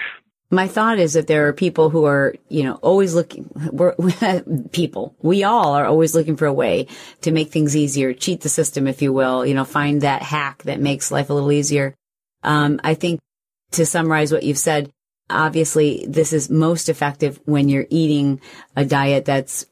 My 0.50 0.68
thought 0.68 1.00
is 1.00 1.14
that 1.14 1.28
there 1.28 1.48
are 1.48 1.54
people 1.54 1.90
who 1.90 2.06
are, 2.06 2.36
you 2.50 2.64
know, 2.64 2.76
always 2.76 3.16
looking, 3.16 3.50
we're, 3.72 3.96
people, 4.72 5.16
we 5.22 5.44
all 5.44 5.74
are 5.74 5.86
always 5.86 6.14
looking 6.14 6.36
for 6.36 6.46
a 6.46 6.54
way 6.54 6.88
to 7.22 7.32
make 7.32 7.52
things 7.52 7.76
easier, 7.76 8.14
cheat 8.14 8.42
the 8.42 8.50
system, 8.50 8.86
if 8.86 9.02
you 9.02 9.12
will, 9.12 9.46
you 9.46 9.56
know, 9.56 9.66
find 9.66 10.02
that 10.02 10.22
hack 10.22 10.62
that 10.64 10.80
makes 10.80 11.12
life 11.12 11.30
a 11.30 11.34
little 11.34 11.52
easier. 11.52 11.96
Um, 12.44 12.80
I 12.84 12.94
think 12.94 13.20
to 13.72 13.86
summarize 13.86 14.32
what 14.32 14.44
you've 14.44 14.60
said, 14.60 14.92
obviously 15.30 16.06
this 16.08 16.34
is 16.34 16.50
most 16.50 16.90
effective 16.90 17.40
when 17.46 17.70
you're 17.70 17.88
eating 17.90 18.42
a 18.76 18.86
diet 18.86 19.26
that's 19.26 19.66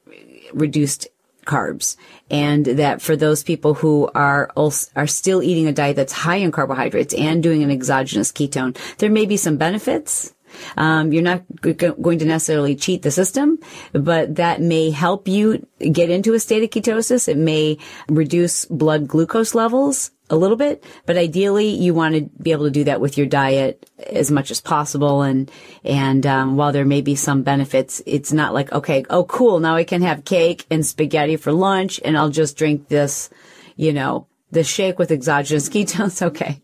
reduced 0.53 1.07
carbs. 1.45 1.95
And 2.29 2.65
that 2.65 3.01
for 3.01 3.15
those 3.15 3.43
people 3.43 3.73
who 3.73 4.09
are 4.13 4.49
also, 4.55 4.91
are 4.95 5.07
still 5.07 5.41
eating 5.41 5.67
a 5.67 5.73
diet 5.73 5.95
that's 5.95 6.13
high 6.13 6.37
in 6.37 6.51
carbohydrates 6.51 7.13
and 7.13 7.41
doing 7.41 7.63
an 7.63 7.71
exogenous 7.71 8.31
ketone 8.31 8.77
there 8.99 9.09
may 9.09 9.25
be 9.25 9.37
some 9.37 9.57
benefits 9.57 10.33
um, 10.77 11.11
you're 11.11 11.23
not 11.23 11.43
g- 11.63 11.73
going 11.73 12.19
to 12.19 12.25
necessarily 12.25 12.75
cheat 12.75 13.01
the 13.01 13.11
system, 13.11 13.59
but 13.93 14.35
that 14.35 14.61
may 14.61 14.89
help 14.91 15.27
you 15.27 15.65
get 15.91 16.09
into 16.09 16.33
a 16.33 16.39
state 16.39 16.63
of 16.63 16.69
ketosis. 16.69 17.27
It 17.27 17.37
may 17.37 17.77
reduce 18.07 18.65
blood 18.65 19.07
glucose 19.07 19.55
levels 19.55 20.11
a 20.29 20.35
little 20.35 20.55
bit, 20.55 20.83
but 21.05 21.17
ideally 21.17 21.67
you 21.67 21.93
want 21.93 22.15
to 22.15 22.29
be 22.41 22.51
able 22.53 22.65
to 22.65 22.71
do 22.71 22.85
that 22.85 23.01
with 23.01 23.17
your 23.17 23.27
diet 23.27 23.89
as 24.07 24.31
much 24.31 24.49
as 24.49 24.61
possible. 24.61 25.21
And, 25.21 25.51
and, 25.83 26.25
um, 26.25 26.55
while 26.55 26.71
there 26.71 26.85
may 26.85 27.01
be 27.01 27.15
some 27.15 27.43
benefits, 27.43 28.01
it's 28.05 28.31
not 28.31 28.53
like, 28.53 28.71
okay, 28.71 29.03
oh, 29.09 29.25
cool. 29.25 29.59
Now 29.59 29.75
I 29.75 29.83
can 29.83 30.01
have 30.01 30.23
cake 30.23 30.65
and 30.71 30.85
spaghetti 30.85 31.35
for 31.35 31.51
lunch 31.51 31.99
and 32.03 32.17
I'll 32.17 32.29
just 32.29 32.57
drink 32.57 32.87
this, 32.87 33.29
you 33.75 33.91
know, 33.91 34.27
the 34.51 34.63
shake 34.63 34.97
with 34.97 35.11
exogenous 35.11 35.69
ketones. 35.73 36.21
Okay. 36.21 36.61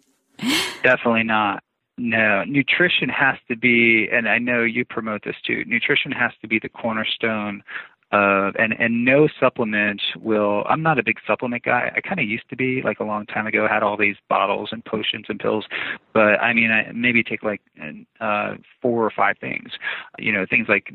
Definitely 0.83 1.23
not. 1.23 1.61
No, 1.97 2.43
nutrition 2.43 3.09
has 3.09 3.37
to 3.47 3.55
be, 3.55 4.07
and 4.11 4.29
I 4.29 4.37
know 4.37 4.63
you 4.63 4.85
promote 4.85 5.23
this 5.23 5.35
too. 5.45 5.63
Nutrition 5.65 6.11
has 6.11 6.31
to 6.41 6.47
be 6.47 6.59
the 6.59 6.69
cornerstone 6.69 7.63
uh, 8.11 8.51
and 8.57 8.73
and 8.79 9.03
no 9.03 9.27
supplement 9.39 10.01
will. 10.17 10.63
I'm 10.69 10.81
not 10.81 10.97
a 10.97 11.03
big 11.03 11.17
supplement 11.27 11.63
guy. 11.63 11.91
I 11.93 11.99
kind 11.99 12.21
of 12.21 12.25
used 12.25 12.49
to 12.49 12.55
be 12.55 12.81
like 12.81 13.01
a 13.01 13.03
long 13.03 13.25
time 13.25 13.47
ago. 13.47 13.67
Had 13.67 13.83
all 13.83 13.97
these 13.97 14.15
bottles 14.29 14.69
and 14.71 14.83
potions 14.85 15.25
and 15.27 15.37
pills, 15.37 15.65
but 16.13 16.39
I 16.39 16.53
mean, 16.53 16.71
I 16.71 16.89
maybe 16.93 17.21
take 17.21 17.43
like 17.43 17.61
uh, 18.21 18.53
four 18.81 19.05
or 19.05 19.11
five 19.11 19.37
things. 19.39 19.71
You 20.17 20.31
know, 20.31 20.45
things 20.49 20.67
like 20.69 20.89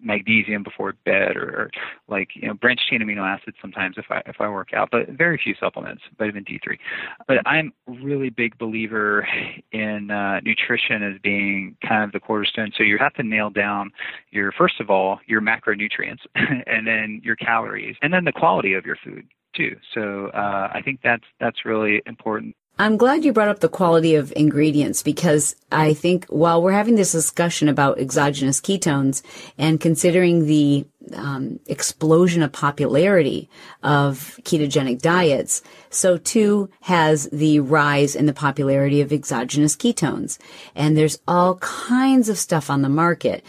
magnesium 0.00 0.64
before 0.64 0.94
bed, 1.04 1.36
or, 1.36 1.48
or 1.48 1.70
like 2.08 2.30
you 2.34 2.48
know 2.48 2.54
branched 2.54 2.88
chain 2.90 3.00
amino 3.00 3.22
acids 3.22 3.56
sometimes 3.60 3.94
if 3.96 4.06
I 4.10 4.22
if 4.26 4.40
I 4.40 4.48
work 4.48 4.74
out, 4.74 4.88
but 4.90 5.08
very 5.10 5.40
few 5.42 5.54
supplements. 5.60 6.02
Vitamin 6.18 6.44
D3. 6.44 6.78
But 7.28 7.46
I'm 7.46 7.72
really 7.86 8.30
big 8.30 8.58
believer 8.58 9.28
in 9.70 10.10
uh, 10.10 10.40
nutrition 10.40 11.04
as 11.04 11.20
being 11.22 11.76
kind 11.86 12.02
of 12.02 12.10
the 12.10 12.18
cornerstone. 12.18 12.72
So 12.76 12.82
you 12.82 12.98
have 12.98 13.14
to 13.14 13.22
nail 13.22 13.50
down 13.50 13.92
your 14.30 14.50
first 14.50 14.80
of 14.80 14.90
all 14.90 15.20
your 15.26 15.40
macronutrients. 15.40 16.18
and 16.66 16.86
then 16.86 17.20
your 17.24 17.36
calories, 17.36 17.96
and 18.02 18.12
then 18.12 18.24
the 18.24 18.32
quality 18.32 18.74
of 18.74 18.84
your 18.86 18.96
food 19.04 19.26
too. 19.54 19.76
So 19.94 20.28
uh, 20.28 20.70
I 20.72 20.82
think 20.84 21.00
that's 21.02 21.24
that's 21.40 21.64
really 21.64 22.02
important. 22.06 22.54
I'm 22.78 22.98
glad 22.98 23.24
you 23.24 23.32
brought 23.32 23.48
up 23.48 23.60
the 23.60 23.70
quality 23.70 24.16
of 24.16 24.34
ingredients 24.36 25.02
because 25.02 25.56
I 25.72 25.94
think 25.94 26.26
while 26.26 26.62
we're 26.62 26.72
having 26.72 26.96
this 26.96 27.12
discussion 27.12 27.70
about 27.70 27.98
exogenous 27.98 28.60
ketones 28.60 29.22
and 29.56 29.80
considering 29.80 30.44
the 30.44 30.84
um, 31.14 31.58
explosion 31.68 32.42
of 32.42 32.52
popularity 32.52 33.48
of 33.82 34.38
ketogenic 34.42 35.00
diets, 35.00 35.62
so 35.88 36.18
too 36.18 36.68
has 36.82 37.30
the 37.30 37.60
rise 37.60 38.14
in 38.14 38.26
the 38.26 38.34
popularity 38.34 39.00
of 39.00 39.10
exogenous 39.10 39.74
ketones. 39.74 40.36
And 40.74 40.98
there's 40.98 41.18
all 41.26 41.54
kinds 41.56 42.28
of 42.28 42.36
stuff 42.36 42.68
on 42.68 42.82
the 42.82 42.90
market. 42.90 43.42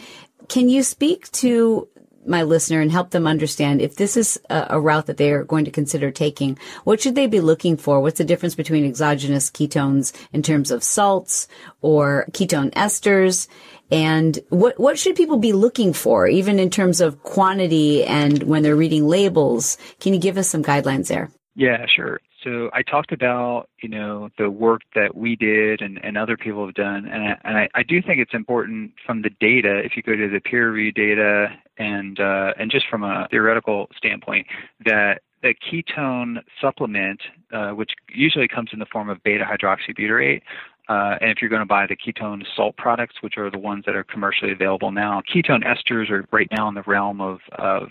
Can 0.48 0.70
you 0.70 0.82
speak 0.82 1.30
to 1.32 1.86
my 2.28 2.42
listener 2.42 2.80
and 2.80 2.92
help 2.92 3.10
them 3.10 3.26
understand 3.26 3.80
if 3.80 3.96
this 3.96 4.16
is 4.16 4.40
a, 4.50 4.66
a, 4.70 4.80
route 4.80 5.06
that 5.06 5.16
they 5.16 5.32
are 5.32 5.44
going 5.44 5.64
to 5.64 5.70
consider 5.70 6.10
taking, 6.10 6.58
what 6.84 7.00
should 7.00 7.14
they 7.14 7.26
be 7.26 7.40
looking 7.40 7.76
for? 7.76 8.00
What's 8.00 8.18
the 8.18 8.24
difference 8.24 8.54
between 8.54 8.84
exogenous 8.84 9.50
ketones 9.50 10.12
in 10.32 10.42
terms 10.42 10.70
of 10.70 10.82
salts 10.82 11.48
or 11.80 12.26
ketone 12.32 12.70
esters? 12.72 13.48
And 13.90 14.38
what, 14.50 14.78
what 14.78 14.98
should 14.98 15.16
people 15.16 15.38
be 15.38 15.52
looking 15.52 15.92
for, 15.92 16.28
even 16.28 16.58
in 16.58 16.70
terms 16.70 17.00
of 17.00 17.22
quantity 17.22 18.04
and 18.04 18.42
when 18.42 18.62
they're 18.62 18.76
reading 18.76 19.06
labels? 19.06 19.78
Can 20.00 20.12
you 20.12 20.20
give 20.20 20.36
us 20.36 20.48
some 20.48 20.62
guidelines 20.62 21.08
there? 21.08 21.30
Yeah, 21.54 21.86
sure. 21.94 22.20
So 22.44 22.70
I 22.72 22.82
talked 22.82 23.10
about, 23.10 23.68
you 23.82 23.88
know, 23.88 24.28
the 24.38 24.48
work 24.48 24.82
that 24.94 25.16
we 25.16 25.34
did 25.34 25.82
and, 25.82 25.98
and 26.04 26.16
other 26.16 26.36
people 26.36 26.64
have 26.66 26.74
done, 26.74 27.06
and, 27.06 27.22
I, 27.24 27.36
and 27.44 27.58
I, 27.58 27.68
I 27.74 27.82
do 27.82 28.00
think 28.00 28.20
it's 28.20 28.34
important 28.34 28.92
from 29.04 29.22
the 29.22 29.30
data. 29.40 29.80
If 29.84 29.96
you 29.96 30.02
go 30.02 30.14
to 30.14 30.28
the 30.28 30.40
peer 30.40 30.70
review 30.70 30.92
data 30.92 31.48
and 31.78 32.20
uh, 32.20 32.52
and 32.58 32.70
just 32.70 32.86
from 32.88 33.04
a 33.04 33.26
theoretical 33.30 33.88
standpoint, 33.96 34.46
that 34.84 35.22
the 35.42 35.54
ketone 35.54 36.42
supplement, 36.60 37.20
uh, 37.52 37.70
which 37.70 37.92
usually 38.10 38.48
comes 38.48 38.70
in 38.72 38.78
the 38.78 38.86
form 38.86 39.08
of 39.08 39.22
beta 39.22 39.44
hydroxybutyrate, 39.44 40.42
uh, 40.88 41.18
and 41.20 41.30
if 41.30 41.40
you're 41.40 41.50
going 41.50 41.60
to 41.60 41.66
buy 41.66 41.86
the 41.86 41.96
ketone 41.96 42.44
salt 42.56 42.76
products, 42.76 43.16
which 43.20 43.36
are 43.36 43.50
the 43.50 43.58
ones 43.58 43.84
that 43.84 43.94
are 43.94 44.04
commercially 44.04 44.52
available 44.52 44.90
now, 44.90 45.22
ketone 45.32 45.62
esters 45.64 46.10
are 46.10 46.26
right 46.32 46.48
now 46.50 46.68
in 46.68 46.74
the 46.74 46.82
realm 46.82 47.20
of, 47.20 47.40
of 47.58 47.90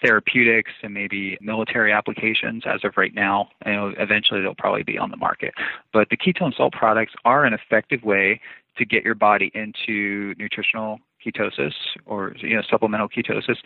therapeutics 0.00 0.70
and 0.82 0.94
maybe 0.94 1.36
military 1.40 1.92
applications 1.92 2.62
as 2.64 2.84
of 2.84 2.96
right 2.96 3.12
now. 3.12 3.48
And 3.62 3.96
eventually 3.98 4.40
they'll 4.40 4.54
probably 4.54 4.84
be 4.84 4.96
on 4.96 5.10
the 5.10 5.16
market. 5.16 5.52
But 5.92 6.10
the 6.10 6.16
ketone 6.16 6.56
salt 6.56 6.72
products 6.72 7.12
are 7.24 7.44
an 7.44 7.54
effective 7.54 8.04
way 8.04 8.40
to 8.76 8.84
get 8.84 9.02
your 9.02 9.16
body 9.16 9.50
into 9.54 10.34
nutritional 10.38 11.00
ketosis 11.30 11.74
or 12.06 12.34
you 12.38 12.56
know 12.56 12.62
supplemental 12.68 13.08
ketosis. 13.08 13.56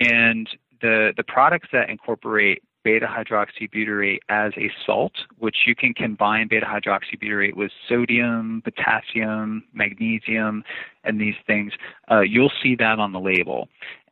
And 0.00 0.48
the 0.80 1.12
the 1.16 1.24
products 1.24 1.68
that 1.72 1.90
incorporate 1.90 2.62
beta 2.82 3.06
hydroxybutyrate 3.06 4.20
as 4.30 4.52
a 4.56 4.70
salt, 4.86 5.12
which 5.38 5.56
you 5.66 5.74
can 5.74 5.92
combine 5.92 6.48
beta 6.48 6.64
hydroxybutyrate 6.64 7.54
with 7.54 7.70
sodium, 7.86 8.62
potassium, 8.64 9.64
magnesium, 9.74 10.64
and 11.04 11.20
these 11.20 11.34
things. 11.46 11.74
Uh, 12.10 12.20
you'll 12.20 12.52
see 12.62 12.74
that 12.76 12.98
on 12.98 13.12
the 13.12 13.20
label 13.20 13.68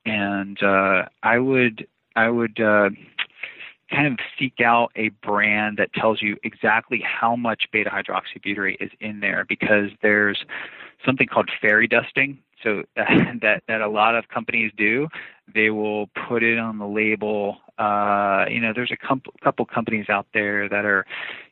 and 0.08 0.62
uh, 0.62 1.04
I 1.22 1.38
would 1.38 1.86
I 2.16 2.30
would 2.30 2.60
uh, 2.60 2.90
kind 3.90 4.06
of 4.06 4.18
seek 4.38 4.60
out 4.60 4.90
a 4.96 5.10
brand 5.22 5.76
that 5.78 5.92
tells 5.92 6.20
you 6.22 6.36
exactly 6.42 7.02
how 7.04 7.36
much 7.36 7.64
beta 7.72 7.90
hydroxybutyrate 7.90 8.76
is 8.80 8.90
in 9.00 9.20
there 9.20 9.44
because 9.48 9.90
there's 10.02 10.44
something 11.04 11.26
called 11.26 11.50
fairy 11.60 11.86
dusting 11.86 12.38
so 12.62 12.82
that 12.96 13.62
that 13.68 13.80
a 13.80 13.88
lot 13.88 14.14
of 14.14 14.28
companies 14.28 14.72
do 14.76 15.08
they 15.54 15.70
will 15.70 16.08
put 16.28 16.42
it 16.42 16.58
on 16.58 16.78
the 16.78 16.86
label 16.86 17.58
uh, 17.78 18.44
you 18.50 18.60
know 18.60 18.72
there's 18.74 18.92
a 18.92 18.96
couple 18.96 19.32
couple 19.42 19.64
companies 19.64 20.08
out 20.08 20.26
there 20.34 20.68
that 20.68 20.84
are 20.84 21.06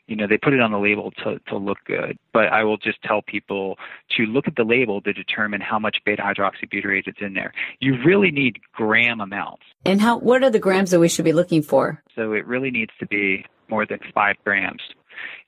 you 0.07 0.17
know 0.17 0.27
they 0.27 0.39
put 0.39 0.53
it 0.53 0.61
on 0.61 0.73
the 0.73 0.79
label 0.79 1.11
to 1.11 1.39
to 1.49 1.57
look 1.57 1.79
good. 1.85 2.19
But 2.33 2.47
i 2.53 2.65
will 2.65 2.77
just 2.77 3.03
tell 3.03 3.23
people 3.23 3.79
to 4.17 4.25
look 4.25 4.47
at 4.47 4.57
the 4.57 4.65
label 4.65 5.01
to 5.03 5.13
determine 5.13 5.61
how 5.61 5.79
much 5.79 5.99
beta 6.05 6.23
hydroxybutyrate 6.23 7.09
is 7.09 7.15
in 7.21 7.35
there. 7.35 7.53
You 7.81 7.97
really 8.05 8.31
need 8.31 8.61
gram 8.73 9.21
amounts. 9.21 9.63
And 9.85 10.01
how 10.01 10.19
what 10.19 10.43
are 10.43 10.51
the 10.51 10.59
grams 10.59 10.91
that 10.91 11.01
we 11.01 11.09
should 11.09 11.25
be 11.25 11.33
looking 11.33 11.63
for? 11.63 12.03
So 12.15 12.33
it 12.33 12.47
really 12.47 12.71
needs 12.71 12.93
to 13.01 13.07
be 13.07 13.45
more 13.69 13.87
than 13.87 13.99
five 14.15 14.37
grams 14.45 14.83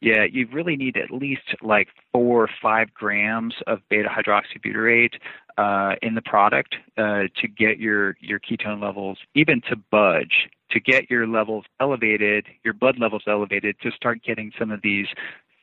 yeah, 0.00 0.24
you 0.30 0.46
really 0.52 0.76
need 0.76 0.96
at 0.96 1.10
least 1.10 1.54
like 1.62 1.88
four 2.12 2.44
or 2.44 2.50
five 2.60 2.92
grams 2.94 3.54
of 3.66 3.80
beta 3.88 4.08
hydroxybutyrate 4.08 5.14
uh, 5.56 5.96
in 6.02 6.14
the 6.14 6.22
product 6.22 6.76
uh, 6.96 7.24
to 7.40 7.48
get 7.48 7.78
your, 7.78 8.16
your 8.20 8.38
ketone 8.38 8.80
levels 8.82 9.18
even 9.34 9.60
to 9.62 9.76
budge, 9.90 10.48
to 10.70 10.80
get 10.80 11.10
your 11.10 11.26
levels 11.26 11.64
elevated, 11.80 12.46
your 12.64 12.74
blood 12.74 12.98
levels 12.98 13.22
elevated, 13.26 13.76
to 13.80 13.90
start 13.90 14.22
getting 14.22 14.52
some 14.58 14.70
of 14.70 14.80
these 14.82 15.06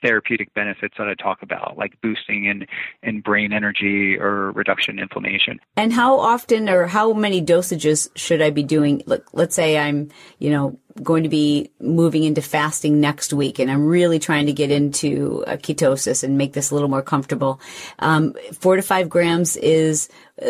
therapeutic 0.02 0.54
benefits 0.54 0.96
that 0.98 1.08
I 1.08 1.14
talk 1.16 1.42
about, 1.42 1.78
like 1.78 2.00
boosting 2.02 2.46
in, 2.46 2.68
in 3.04 3.22
brain 3.22 3.54
energy 3.54 4.18
or 4.18 4.52
reduction 4.52 4.98
in 4.98 5.04
inflammation. 5.04 5.60
And 5.76 5.94
how 5.94 6.20
often 6.20 6.70
or 6.70 6.88
how 6.88 7.14
many 7.14 7.42
dosages 7.42 8.10
should 8.16 8.42
I 8.42 8.50
be 8.50 8.64
doing? 8.64 9.02
Look, 9.06 9.28
let's 9.34 9.56
say 9.56 9.78
I'm, 9.78 10.10
you 10.40 10.52
know, 10.52 10.80
going 11.04 11.24
to 11.24 11.30
be 11.30 11.72
moving 11.82 12.24
into 12.24 12.42
fasting 12.42 13.02
next 13.02 13.34
week 13.34 13.60
and 13.60 13.70
I'm 13.70 13.86
really 13.86 14.18
trying 14.18 14.46
to 14.46 14.54
get 14.54 14.72
into 14.72 15.44
ketosis 15.48 16.24
and 16.24 16.38
make 16.38 16.54
this 16.54 16.72
a 16.72 16.74
little 16.74 16.88
more 16.90 17.02
comfortable. 17.02 17.60
Um, 18.00 18.34
four 18.54 18.78
to 18.78 18.82
five 18.82 19.10
grams 19.10 19.58
is 19.58 20.08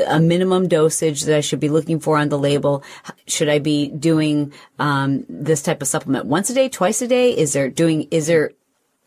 a 0.08 0.20
minimum 0.20 0.68
dosage 0.68 1.24
that 1.24 1.36
I 1.36 1.42
should 1.42 1.60
be 1.60 1.70
looking 1.70 2.00
for 2.00 2.18
on 2.18 2.30
the 2.30 2.38
label. 2.38 2.84
Should 3.28 3.50
I 3.50 3.60
be 3.60 3.88
doing 3.88 4.54
um, 4.78 5.26
this 5.30 5.64
type 5.64 5.82
of 5.82 5.88
supplement 5.88 6.28
once 6.28 6.50
a 6.52 6.54
day, 6.54 6.70
twice 6.70 7.02
a 7.02 7.08
day? 7.08 7.36
Is 7.36 7.54
there 7.54 7.70
doing, 7.70 8.08
is 8.12 8.28
there 8.28 8.52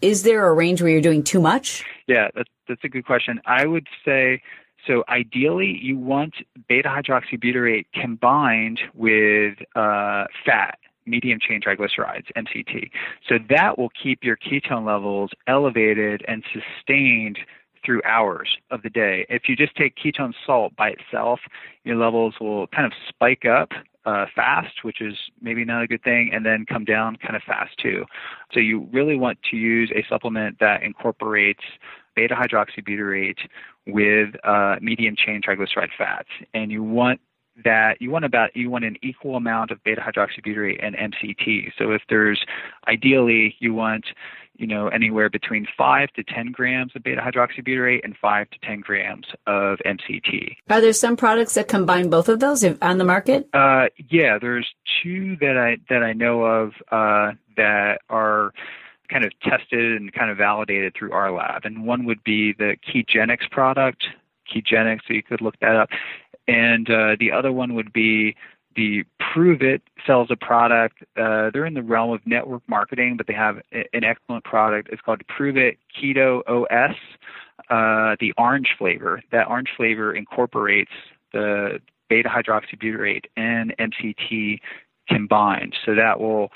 is 0.00 0.22
there 0.22 0.46
a 0.46 0.52
range 0.52 0.82
where 0.82 0.90
you're 0.90 1.00
doing 1.00 1.22
too 1.22 1.40
much? 1.40 1.84
Yeah, 2.06 2.28
that's 2.34 2.50
that's 2.68 2.84
a 2.84 2.88
good 2.88 3.04
question. 3.06 3.40
I 3.46 3.66
would 3.66 3.86
say 4.04 4.42
so. 4.86 5.04
Ideally, 5.08 5.78
you 5.80 5.98
want 5.98 6.34
beta 6.68 6.88
hydroxybutyrate 6.88 7.86
combined 7.94 8.80
with 8.94 9.58
uh, 9.74 10.26
fat, 10.44 10.78
medium 11.06 11.38
chain 11.40 11.60
triglycerides, 11.60 12.26
MCT. 12.36 12.90
So 13.28 13.38
that 13.50 13.78
will 13.78 13.90
keep 14.02 14.22
your 14.22 14.36
ketone 14.36 14.86
levels 14.86 15.30
elevated 15.46 16.24
and 16.28 16.44
sustained 16.52 17.38
through 17.84 18.02
hours 18.04 18.56
of 18.70 18.82
the 18.82 18.90
day. 18.90 19.24
If 19.28 19.48
you 19.48 19.56
just 19.56 19.74
take 19.76 19.96
ketone 19.96 20.34
salt 20.44 20.74
by 20.76 20.90
itself, 20.90 21.40
your 21.84 21.96
levels 21.96 22.34
will 22.40 22.66
kind 22.68 22.86
of 22.86 22.92
spike 23.08 23.44
up 23.44 23.70
uh, 24.04 24.26
fast, 24.34 24.82
which 24.82 25.00
is 25.00 25.14
maybe 25.40 25.64
not 25.64 25.82
a 25.82 25.86
good 25.86 26.02
thing, 26.02 26.30
and 26.32 26.44
then 26.44 26.64
come 26.66 26.84
down 26.84 27.16
kind 27.16 27.36
of 27.36 27.42
fast 27.42 27.76
too. 27.78 28.04
So 28.52 28.60
you 28.60 28.88
really 28.92 29.16
want 29.16 29.38
to 29.50 29.56
use 29.56 29.92
a 29.94 30.04
supplement 30.08 30.58
that 30.60 30.82
incorporates 30.82 31.62
beta 32.14 32.34
hydroxybutyrate 32.34 33.38
with 33.86 34.34
uh, 34.44 34.76
medium 34.80 35.14
chain 35.16 35.40
triglyceride 35.40 35.90
fats, 35.96 36.28
and 36.54 36.70
you 36.70 36.82
want 36.82 37.20
that 37.64 38.00
you 38.00 38.10
want 38.10 38.24
about 38.24 38.54
you 38.54 38.70
want 38.70 38.84
an 38.84 38.96
equal 39.02 39.36
amount 39.36 39.70
of 39.70 39.82
beta 39.84 40.00
hydroxybutyrate 40.00 40.78
and 40.82 40.96
MCT. 40.96 41.72
So 41.78 41.92
if 41.92 42.02
there's 42.08 42.44
ideally 42.86 43.56
you 43.58 43.74
want 43.74 44.06
you 44.58 44.66
know, 44.66 44.88
anywhere 44.88 45.30
between 45.30 45.66
5 45.76 46.08
to 46.14 46.24
10 46.24 46.52
grams 46.52 46.92
of 46.94 47.02
beta 47.04 47.20
hydroxybutyrate 47.20 48.00
and 48.02 48.16
5 48.20 48.50
to 48.50 48.58
10 48.58 48.80
grams 48.80 49.26
of 49.46 49.78
MCT. 49.86 50.56
Are 50.68 50.80
there 50.80 50.92
some 50.92 51.16
products 51.16 51.54
that 51.54 51.68
combine 51.68 52.10
both 52.10 52.28
of 52.28 52.40
those 52.40 52.64
on 52.82 52.98
the 52.98 53.04
market? 53.04 53.48
Uh, 53.54 53.86
yeah, 54.10 54.36
there's 54.38 54.66
two 55.02 55.36
that 55.40 55.56
I 55.56 55.76
that 55.88 56.02
I 56.02 56.12
know 56.12 56.42
of 56.42 56.72
uh, 56.90 57.32
that 57.56 58.00
are 58.10 58.52
kind 59.08 59.24
of 59.24 59.32
tested 59.40 59.96
and 59.96 60.12
kind 60.12 60.30
of 60.30 60.36
validated 60.36 60.92
through 60.94 61.12
our 61.12 61.32
lab. 61.32 61.64
And 61.64 61.86
one 61.86 62.04
would 62.04 62.22
be 62.24 62.52
the 62.52 62.76
Kegenix 62.86 63.48
product, 63.50 64.04
Kegenix, 64.52 65.00
so 65.06 65.14
you 65.14 65.22
could 65.22 65.40
look 65.40 65.58
that 65.60 65.76
up. 65.76 65.88
And 66.48 66.90
uh, 66.90 67.16
the 67.20 67.30
other 67.30 67.52
one 67.52 67.74
would 67.74 67.92
be 67.92 68.34
the 68.74 69.04
Pruvit 69.20 69.80
sells 70.06 70.30
a 70.30 70.36
product. 70.36 71.02
Uh, 71.16 71.50
they're 71.52 71.66
in 71.66 71.74
the 71.74 71.82
realm 71.82 72.10
of 72.10 72.20
network 72.26 72.62
marketing, 72.68 73.16
but 73.16 73.26
they 73.26 73.34
have 73.34 73.56
an 73.72 74.04
excellent 74.04 74.44
product. 74.44 74.88
It's 74.90 75.02
called 75.02 75.20
Pruvit 75.28 75.76
Keto 75.94 76.42
OS, 76.48 76.96
uh, 77.70 78.16
the 78.20 78.32
orange 78.38 78.68
flavor. 78.78 79.20
That 79.32 79.48
orange 79.48 79.68
flavor 79.76 80.14
incorporates 80.14 80.92
the 81.32 81.80
beta 82.08 82.28
hydroxybutyrate 82.28 83.24
and 83.36 83.74
MCT 83.78 84.60
combined. 85.08 85.74
So 85.84 85.94
that 85.94 86.20
will 86.20 86.50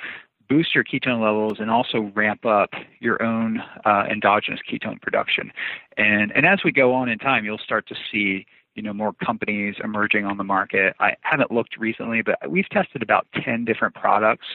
boost 0.49 0.75
your 0.75 0.85
ketone 0.85 1.23
levels 1.23 1.55
and 1.59 1.71
also 1.71 2.13
ramp 2.15 2.45
up 2.45 2.71
your 3.01 3.23
own 3.23 3.63
uh, 3.85 4.05
endogenous 4.11 4.61
ketone 4.71 5.01
production. 5.01 5.51
And, 5.97 6.31
and 6.33 6.47
as 6.47 6.61
we 6.65 6.73
go 6.73 6.95
on 6.95 7.09
in 7.09 7.19
time, 7.19 7.45
you'll 7.45 7.59
start 7.59 7.89
to 7.89 7.95
see 8.11 8.47
you 8.75 8.83
know 8.83 8.93
more 8.93 9.13
companies 9.25 9.77
emerging 9.83 10.25
on 10.25 10.37
the 10.37 10.45
market. 10.45 10.95
I 11.01 11.15
haven't 11.23 11.51
looked 11.51 11.77
recently, 11.79 12.23
but 12.23 12.39
we've 12.49 12.69
tested 12.71 13.03
about 13.03 13.27
10 13.45 13.65
different 13.65 13.95
products 13.95 14.47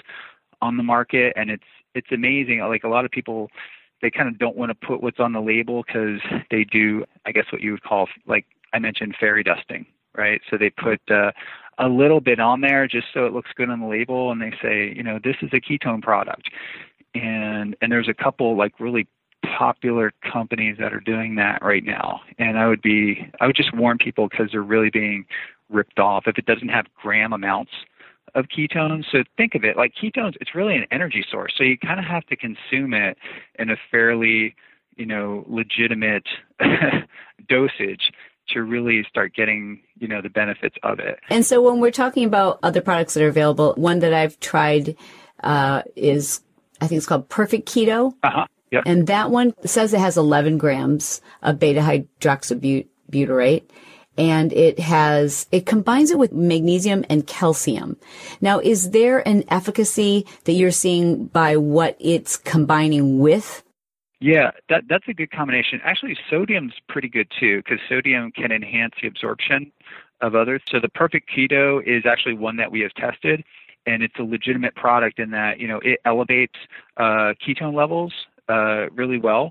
on 0.62 0.77
the 0.77 0.84
market, 0.84 1.34
and 1.36 1.49
it's 1.49 1.63
it's 1.93 2.12
amazing. 2.12 2.60
Like 2.60 2.84
a 2.84 2.89
lot 2.89 3.06
of 3.06 3.12
people, 3.12 3.49
they 4.01 4.12
kind 4.12 4.27
of 4.30 4.38
don't 4.38 4.56
want 4.56 4.69
to 4.69 4.88
put 4.88 5.01
what's 5.01 5.19
on 5.19 5.34
the 5.34 5.41
label 5.41 5.84
because 5.84 6.19
they 6.51 6.63
do, 6.63 7.06
I 7.25 7.32
guess, 7.32 7.45
what 7.51 7.62
you 7.62 7.71
would 7.71 7.84
call 7.84 8.08
like 8.25 8.45
I 8.73 8.80
mentioned, 8.80 9.15
fairy 9.19 9.43
dusting, 9.43 9.86
right? 10.15 10.41
So 10.49 10.58
they 10.58 10.69
put 10.69 10.99
uh, 11.10 11.32
a 11.77 11.88
little 11.88 12.19
bit 12.19 12.39
on 12.39 12.62
there 12.62 12.88
just 12.88 13.08
so 13.13 13.25
it 13.25 13.34
looks 13.34 13.51
good 13.56 13.69
on 13.69 13.80
the 13.80 13.88
label, 13.88 14.32
and 14.32 14.41
they 14.41 14.53
say, 14.62 14.93
you 14.95 15.03
know, 15.03 15.19
this 15.23 15.36
is 15.41 15.49
a 15.53 15.62
ketone 15.62 16.01
product. 16.01 16.49
And 17.15 17.75
and 17.82 17.91
there's 17.91 18.10
a 18.10 18.13
couple 18.13 18.56
like 18.58 18.80
really 18.80 19.08
popular 19.57 20.12
companies 20.31 20.77
that 20.79 20.93
are 20.93 20.99
doing 20.99 21.36
that 21.36 21.62
right 21.62 21.83
now. 21.83 22.21
And 22.38 22.57
I 22.57 22.67
would 22.67 22.81
be, 22.81 23.31
I 23.39 23.47
would 23.47 23.55
just 23.55 23.75
warn 23.75 23.97
people 23.97 24.27
because 24.27 24.49
they're 24.51 24.62
really 24.62 24.89
being 24.89 25.25
ripped 25.69 25.99
off 25.99 26.23
if 26.27 26.38
it 26.38 26.45
doesn't 26.45 26.69
have 26.69 26.86
gram 27.01 27.33
amounts 27.33 27.71
of 28.36 28.45
ketones. 28.45 29.05
So 29.12 29.23
think 29.36 29.55
of 29.55 29.63
it 29.63 29.77
like 29.77 29.93
ketones, 30.01 30.36
it's 30.41 30.53
really 30.53 30.75
an 30.75 30.86
energy 30.91 31.25
source. 31.29 31.53
So 31.57 31.63
you 31.63 31.77
kind 31.77 31.99
of 31.99 32.05
have 32.05 32.25
to 32.27 32.36
consume 32.36 32.93
it 32.93 33.17
in 33.57 33.69
a 33.69 33.75
fairly, 33.89 34.55
you 34.95 35.05
know, 35.05 35.45
legitimate 35.47 36.27
dosage 37.49 38.12
to 38.49 38.63
really 38.63 39.03
start 39.10 39.33
getting, 39.36 39.81
you 39.99 40.07
know, 40.07 40.21
the 40.21 40.29
benefits 40.29 40.75
of 40.83 40.99
it. 40.99 41.19
And 41.29 41.45
so 41.45 41.62
when 41.62 41.81
we're 41.81 41.91
talking 41.91 42.25
about 42.25 42.60
other 42.63 42.81
products 42.81 43.13
that 43.13 43.23
are 43.23 43.27
available, 43.27 43.73
one 43.75 43.99
that 43.99 44.13
I've 44.13 44.39
tried 44.39 44.95
uh, 45.43 45.83
is 45.95 46.41
I 46.81 46.88
think 46.88 46.97
it's 46.97 47.07
called 47.07 47.29
Perfect 47.29 47.67
Keto. 47.67 48.13
Uh-huh. 48.23 48.45
Yep. 48.71 48.84
And 48.86 49.08
that 49.08 49.32
one 49.32 49.53
says 49.65 49.93
it 49.93 49.99
has 49.99 50.17
11 50.17 50.58
grams 50.58 51.21
of 51.41 51.60
beta 51.60 51.80
hydroxybutyrate 51.80 53.63
and 54.17 54.51
it 54.51 54.80
has, 54.80 55.47
it 55.51 55.65
combines 55.65 56.12
it 56.12 56.17
with 56.17 56.34
magnesium 56.34 57.06
and 57.10 57.25
calcium. 57.27 57.97
Now, 58.41 58.60
is 58.60 58.89
there 58.89 59.25
an 59.27 59.43
efficacy 59.49 60.25
that 60.45 60.53
you're 60.53 60.71
seeing 60.71 61.25
by 61.25 61.56
what 61.58 61.95
it's 61.99 62.36
combining 62.36 63.19
with? 63.19 63.63
Yeah, 64.19 64.51
that, 64.69 64.86
that's 64.89 65.08
a 65.08 65.13
good 65.13 65.30
combination. 65.30 65.80
Actually, 65.84 66.17
sodium's 66.30 66.73
pretty 66.89 67.08
good 67.08 67.32
too, 67.39 67.58
because 67.58 67.80
sodium 67.88 68.32
can 68.32 68.51
enhance 68.51 68.95
the 68.99 69.08
absorption 69.08 69.71
of 70.21 70.34
others. 70.34 70.63
So 70.71 70.80
the 70.80 70.89
perfect 70.89 71.30
keto 71.30 71.86
is 71.86 72.06
actually 72.08 72.34
one 72.34 72.58
that 72.58 72.71
we 72.71 72.80
have 72.80 72.93
tested, 72.95 73.43
and 73.86 74.01
it's 74.01 74.17
a 74.17 74.23
legitimate 74.23 74.73
product 74.73 75.19
in 75.19 75.30
that, 75.32 75.60
you 75.60 75.67
know, 75.67 75.80
it 75.84 75.99
elevates 76.03 76.56
uh, 76.97 77.34
ketone 77.45 77.75
levels 77.75 78.12
uh, 78.49 78.89
really 78.93 79.17
well, 79.17 79.49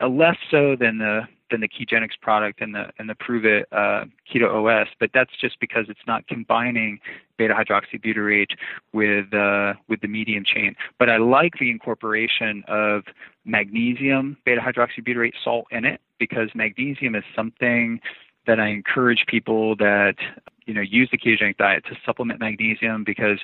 less 0.00 0.36
so 0.50 0.76
than 0.76 0.98
the 0.98 1.22
than 1.50 1.60
the 1.60 1.68
Kegenix 1.68 2.10
product 2.20 2.60
and 2.60 2.74
the 2.74 2.90
and 2.98 3.08
the 3.08 3.14
Pruvit 3.14 3.64
uh, 3.72 4.04
Keto 4.32 4.66
OS, 4.66 4.88
but 4.98 5.10
that's 5.14 5.30
just 5.40 5.58
because 5.60 5.86
it's 5.88 6.06
not 6.06 6.26
combining 6.26 6.98
beta 7.36 7.54
hydroxybutyrate 7.54 8.56
with 8.92 9.32
uh, 9.32 9.74
with 9.88 10.00
the 10.00 10.08
medium 10.08 10.44
chain. 10.44 10.74
But 10.98 11.10
I 11.10 11.18
like 11.18 11.54
the 11.58 11.70
incorporation 11.70 12.64
of 12.68 13.04
magnesium 13.44 14.36
beta 14.44 14.60
hydroxybutyrate 14.60 15.34
salt 15.42 15.66
in 15.70 15.84
it 15.84 16.00
because 16.18 16.50
magnesium 16.54 17.14
is 17.14 17.24
something 17.34 18.00
that 18.46 18.60
I 18.60 18.68
encourage 18.68 19.24
people 19.26 19.76
that 19.76 20.16
you 20.66 20.74
know 20.74 20.82
use 20.82 21.08
the 21.10 21.18
ketogenic 21.18 21.56
diet 21.56 21.84
to 21.86 21.96
supplement 22.04 22.40
magnesium 22.40 23.04
because 23.04 23.38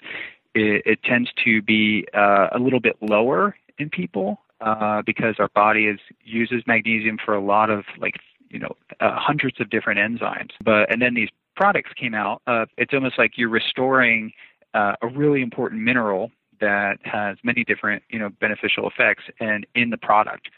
it, 0.54 0.82
it 0.84 1.02
tends 1.02 1.30
to 1.44 1.62
be 1.62 2.06
uh, 2.14 2.48
a 2.52 2.58
little 2.58 2.80
bit 2.80 2.96
lower 3.00 3.56
in 3.78 3.90
people 3.90 4.40
uh, 4.62 5.02
because 5.04 5.36
our 5.38 5.48
body 5.54 5.86
is 5.86 5.98
uses 6.24 6.62
magnesium 6.66 7.18
for 7.24 7.34
a 7.34 7.40
lot 7.40 7.70
of 7.70 7.84
like 7.98 8.16
you 8.48 8.58
know 8.58 8.74
uh, 9.00 9.16
hundreds 9.16 9.60
of 9.60 9.70
different 9.70 9.98
enzymes. 9.98 10.50
But 10.64 10.92
and 10.92 11.02
then 11.02 11.14
these 11.14 11.30
products 11.56 11.90
came 12.00 12.14
out. 12.14 12.42
Uh, 12.46 12.66
it's 12.78 12.94
almost 12.94 13.18
like 13.18 13.32
you're 13.36 13.48
restoring 13.48 14.32
uh, 14.74 14.94
a 15.02 15.08
really 15.08 15.42
important 15.42 15.82
mineral 15.82 16.30
that 16.60 16.98
has 17.02 17.36
many 17.42 17.64
different, 17.64 18.02
you 18.08 18.18
know, 18.18 18.30
beneficial 18.40 18.88
effects 18.88 19.24
and 19.40 19.66
in 19.74 19.90
the 19.90 19.96
product. 19.98 20.48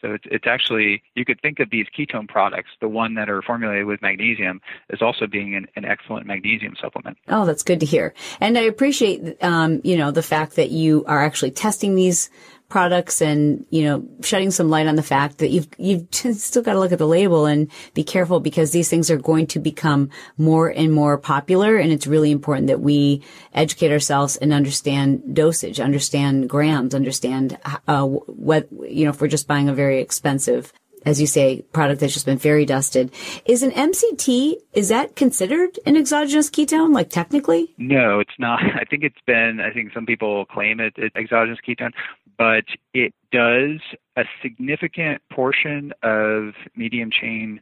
So 0.00 0.12
it's, 0.12 0.24
it's 0.26 0.46
actually, 0.48 1.00
you 1.14 1.24
could 1.24 1.40
think 1.40 1.60
of 1.60 1.70
these 1.70 1.86
ketone 1.96 2.28
products, 2.28 2.70
the 2.80 2.88
one 2.88 3.14
that 3.14 3.30
are 3.30 3.40
formulated 3.40 3.86
with 3.86 4.02
magnesium, 4.02 4.60
as 4.90 5.00
also 5.00 5.28
being 5.28 5.54
an, 5.54 5.68
an 5.76 5.84
excellent 5.84 6.26
magnesium 6.26 6.74
supplement. 6.80 7.16
Oh, 7.28 7.46
that's 7.46 7.62
good 7.62 7.78
to 7.80 7.86
hear. 7.86 8.12
And 8.40 8.58
I 8.58 8.62
appreciate, 8.62 9.40
um, 9.44 9.80
you 9.84 9.96
know, 9.96 10.10
the 10.10 10.22
fact 10.22 10.56
that 10.56 10.70
you 10.70 11.04
are 11.06 11.22
actually 11.22 11.52
testing 11.52 11.94
these 11.94 12.30
products 12.72 13.20
and, 13.20 13.66
you 13.68 13.84
know, 13.84 14.02
shedding 14.22 14.50
some 14.50 14.70
light 14.70 14.86
on 14.86 14.96
the 14.96 15.02
fact 15.02 15.36
that 15.38 15.48
you've, 15.48 15.68
you've 15.76 16.06
still 16.10 16.62
got 16.62 16.72
to 16.72 16.78
look 16.80 16.90
at 16.90 16.98
the 16.98 17.06
label 17.06 17.44
and 17.44 17.70
be 17.92 18.02
careful 18.02 18.40
because 18.40 18.70
these 18.70 18.88
things 18.88 19.10
are 19.10 19.18
going 19.18 19.46
to 19.46 19.58
become 19.58 20.08
more 20.38 20.68
and 20.70 20.90
more 20.90 21.18
popular. 21.18 21.76
And 21.76 21.92
it's 21.92 22.06
really 22.06 22.30
important 22.30 22.68
that 22.68 22.80
we 22.80 23.22
educate 23.52 23.92
ourselves 23.92 24.38
and 24.38 24.54
understand 24.54 25.34
dosage, 25.34 25.80
understand 25.80 26.48
grams, 26.48 26.94
understand, 26.94 27.58
uh, 27.86 28.06
what, 28.06 28.68
you 28.88 29.04
know, 29.04 29.10
if 29.10 29.20
we're 29.20 29.28
just 29.28 29.46
buying 29.46 29.68
a 29.68 29.74
very 29.74 30.00
expensive 30.00 30.72
as 31.04 31.20
you 31.20 31.26
say, 31.26 31.62
product 31.72 32.00
that's 32.00 32.12
just 32.12 32.26
been 32.26 32.38
very 32.38 32.64
dusted. 32.64 33.10
Is 33.44 33.62
an 33.62 33.72
MCT, 33.72 34.54
is 34.72 34.88
that 34.88 35.16
considered 35.16 35.78
an 35.84 35.96
exogenous 35.96 36.48
ketone, 36.48 36.94
like 36.94 37.10
technically? 37.10 37.74
No, 37.76 38.20
it's 38.20 38.38
not. 38.38 38.60
I 38.80 38.84
think 38.84 39.02
it's 39.02 39.20
been, 39.26 39.60
I 39.60 39.72
think 39.72 39.92
some 39.92 40.06
people 40.06 40.44
claim 40.46 40.80
it, 40.80 40.94
it's 40.96 41.16
exogenous 41.16 41.58
ketone 41.66 41.92
but 42.38 42.64
it 42.94 43.14
does 43.30 43.80
a 44.16 44.24
significant 44.42 45.22
portion 45.30 45.92
of 46.02 46.54
medium 46.76 47.10
chain 47.10 47.60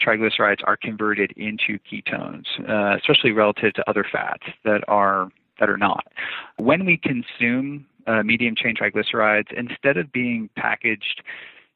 triglycerides 0.00 0.60
are 0.64 0.76
converted 0.76 1.32
into 1.36 1.78
ketones, 1.90 2.46
uh, 2.68 2.96
especially 2.96 3.32
relative 3.32 3.72
to 3.74 3.88
other 3.88 4.04
fats 4.10 4.44
that 4.64 4.82
are 4.88 5.28
that 5.58 5.68
are 5.68 5.76
not. 5.76 6.06
When 6.56 6.86
we 6.86 6.96
consume 6.96 7.86
uh, 8.06 8.22
medium 8.22 8.54
chain 8.56 8.74
triglycerides, 8.74 9.52
instead 9.52 9.98
of 9.98 10.10
being 10.10 10.48
packaged 10.56 11.22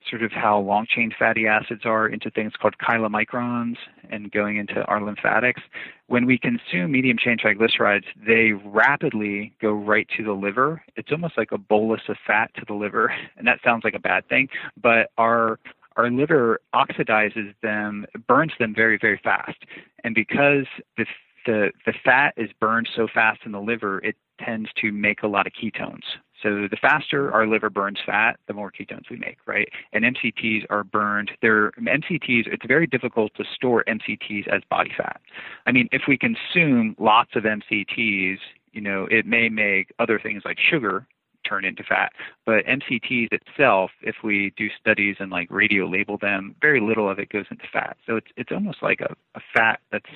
sort 0.08 0.22
of 0.22 0.32
how 0.32 0.58
long 0.58 0.86
chain 0.88 1.12
fatty 1.18 1.46
acids 1.46 1.82
are 1.84 2.06
into 2.06 2.30
things 2.30 2.52
called 2.60 2.74
chylomicrons 2.78 3.76
and 4.10 4.30
going 4.30 4.56
into 4.56 4.82
our 4.84 5.02
lymphatics. 5.02 5.62
When 6.06 6.26
we 6.26 6.38
consume 6.38 6.92
medium 6.92 7.16
chain 7.18 7.38
triglycerides, 7.38 8.04
they 8.26 8.52
rapidly 8.52 9.54
go 9.60 9.72
right 9.72 10.06
to 10.16 10.24
the 10.24 10.32
liver. 10.32 10.82
It's 10.96 11.10
almost 11.10 11.38
like 11.38 11.52
a 11.52 11.58
bolus 11.58 12.02
of 12.08 12.16
fat 12.26 12.50
to 12.56 12.64
the 12.66 12.74
liver, 12.74 13.12
and 13.36 13.46
that 13.46 13.60
sounds 13.64 13.84
like 13.84 13.94
a 13.94 14.00
bad 14.00 14.28
thing, 14.28 14.48
but 14.80 15.10
our 15.18 15.58
our 15.96 16.10
liver 16.10 16.60
oxidizes 16.74 17.54
them, 17.62 18.04
burns 18.26 18.52
them 18.58 18.74
very, 18.74 18.98
very 19.00 19.20
fast. 19.22 19.58
And 20.02 20.12
because 20.12 20.66
the 20.96 21.06
the, 21.46 21.72
the 21.86 21.92
fat 22.04 22.34
is 22.36 22.50
burned 22.58 22.88
so 22.96 23.06
fast 23.12 23.40
in 23.44 23.52
the 23.52 23.60
liver, 23.60 23.98
it 23.98 24.16
tends 24.40 24.70
to 24.80 24.92
make 24.92 25.22
a 25.22 25.26
lot 25.26 25.46
of 25.46 25.52
ketones. 25.52 26.02
So 26.44 26.68
the 26.70 26.76
faster 26.76 27.32
our 27.32 27.46
liver 27.46 27.70
burns 27.70 27.98
fat, 28.04 28.38
the 28.46 28.52
more 28.52 28.70
ketones 28.70 29.10
we 29.10 29.16
make, 29.16 29.38
right? 29.46 29.68
And 29.94 30.04
MCTs 30.04 30.66
are 30.68 30.84
burned. 30.84 31.30
They're 31.40 31.72
MCTs. 31.72 32.46
It's 32.46 32.66
very 32.66 32.86
difficult 32.86 33.32
to 33.36 33.44
store 33.54 33.82
MCTs 33.88 34.46
as 34.48 34.60
body 34.70 34.92
fat. 34.96 35.20
I 35.66 35.72
mean, 35.72 35.88
if 35.90 36.02
we 36.06 36.18
consume 36.18 36.94
lots 36.98 37.30
of 37.34 37.44
MCTs, 37.44 38.36
you 38.72 38.80
know, 38.82 39.08
it 39.10 39.24
may 39.24 39.48
make 39.48 39.92
other 39.98 40.20
things 40.22 40.42
like 40.44 40.58
sugar 40.60 41.06
turn 41.48 41.64
into 41.64 41.82
fat. 41.82 42.12
But 42.44 42.64
MCTs 42.66 43.28
itself, 43.32 43.90
if 44.02 44.16
we 44.22 44.52
do 44.56 44.68
studies 44.78 45.16
and 45.20 45.30
like 45.30 45.48
radio 45.50 45.86
label 45.86 46.18
them, 46.18 46.54
very 46.60 46.80
little 46.80 47.10
of 47.10 47.18
it 47.18 47.30
goes 47.30 47.46
into 47.50 47.64
fat. 47.72 47.96
So 48.06 48.16
it's 48.16 48.28
it's 48.36 48.52
almost 48.52 48.82
like 48.82 49.00
a, 49.00 49.14
a 49.34 49.40
fat 49.54 49.80
that's 49.90 50.10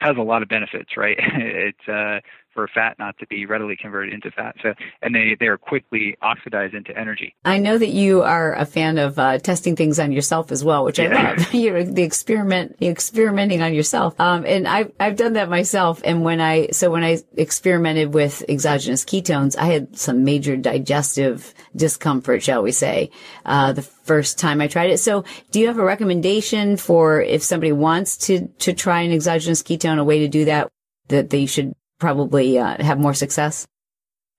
has 0.00 0.16
a 0.16 0.22
lot 0.22 0.42
of 0.42 0.48
benefits, 0.48 0.96
right? 0.96 1.16
it's 1.34 1.88
uh, 1.88 2.20
for 2.54 2.68
fat 2.68 2.98
not 2.98 3.16
to 3.18 3.26
be 3.26 3.46
readily 3.46 3.76
converted 3.76 4.12
into 4.12 4.30
fat. 4.30 4.56
So, 4.62 4.74
and 5.02 5.14
they, 5.14 5.36
they 5.38 5.46
are 5.46 5.56
quickly 5.56 6.16
oxidized 6.20 6.74
into 6.74 6.96
energy. 6.96 7.34
I 7.44 7.58
know 7.58 7.78
that 7.78 7.88
you 7.88 8.22
are 8.22 8.54
a 8.54 8.66
fan 8.66 8.98
of 8.98 9.18
uh, 9.18 9.38
testing 9.38 9.76
things 9.76 9.98
on 9.98 10.12
yourself 10.12 10.50
as 10.50 10.64
well, 10.64 10.84
which 10.84 10.98
yeah. 10.98 11.16
I 11.16 11.34
love. 11.34 11.54
You're 11.54 11.84
the 11.84 12.02
experiment, 12.02 12.76
experimenting 12.82 13.62
on 13.62 13.72
yourself. 13.72 14.18
Um, 14.20 14.44
and 14.46 14.66
I've, 14.66 14.92
I've 14.98 15.16
done 15.16 15.34
that 15.34 15.48
myself. 15.48 16.00
And 16.04 16.22
when 16.22 16.40
I, 16.40 16.68
so 16.68 16.90
when 16.90 17.04
I 17.04 17.18
experimented 17.36 18.14
with 18.14 18.44
exogenous 18.48 19.04
ketones, 19.04 19.56
I 19.56 19.66
had 19.66 19.96
some 19.96 20.24
major 20.24 20.56
digestive 20.56 21.54
discomfort, 21.74 22.42
shall 22.42 22.62
we 22.62 22.72
say, 22.72 23.10
uh, 23.44 23.72
the 23.72 23.82
first 24.10 24.38
time 24.38 24.60
I 24.60 24.66
tried 24.66 24.90
it. 24.90 24.98
So 24.98 25.24
do 25.52 25.60
you 25.60 25.68
have 25.68 25.78
a 25.78 25.84
recommendation 25.84 26.76
for 26.76 27.22
if 27.22 27.42
somebody 27.42 27.70
wants 27.70 28.16
to, 28.26 28.48
to 28.58 28.72
try 28.72 29.02
an 29.02 29.12
exogenous 29.12 29.62
ketone, 29.62 29.89
a 29.98 30.04
way 30.04 30.20
to 30.20 30.28
do 30.28 30.44
that, 30.46 30.70
that 31.08 31.30
they 31.30 31.46
should 31.46 31.74
probably 31.98 32.58
uh, 32.58 32.82
have 32.82 32.98
more 32.98 33.14
success? 33.14 33.66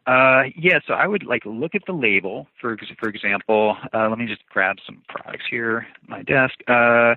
Uh, 0.08 0.44
yeah, 0.58 0.80
so 0.88 0.94
I 0.94 1.06
would 1.06 1.24
like 1.24 1.46
look 1.46 1.76
at 1.76 1.84
the 1.86 1.94
label. 1.94 2.48
For 2.60 2.76
for 3.00 3.08
example, 3.08 3.78
uh, 3.94 4.10
let 4.10 4.18
me 4.18 4.26
just 4.26 4.44
grab 4.50 4.78
some 4.86 5.04
products 5.08 5.46
here 5.50 5.86
my 6.08 6.24
desk. 6.24 6.56
Uh, 6.68 7.16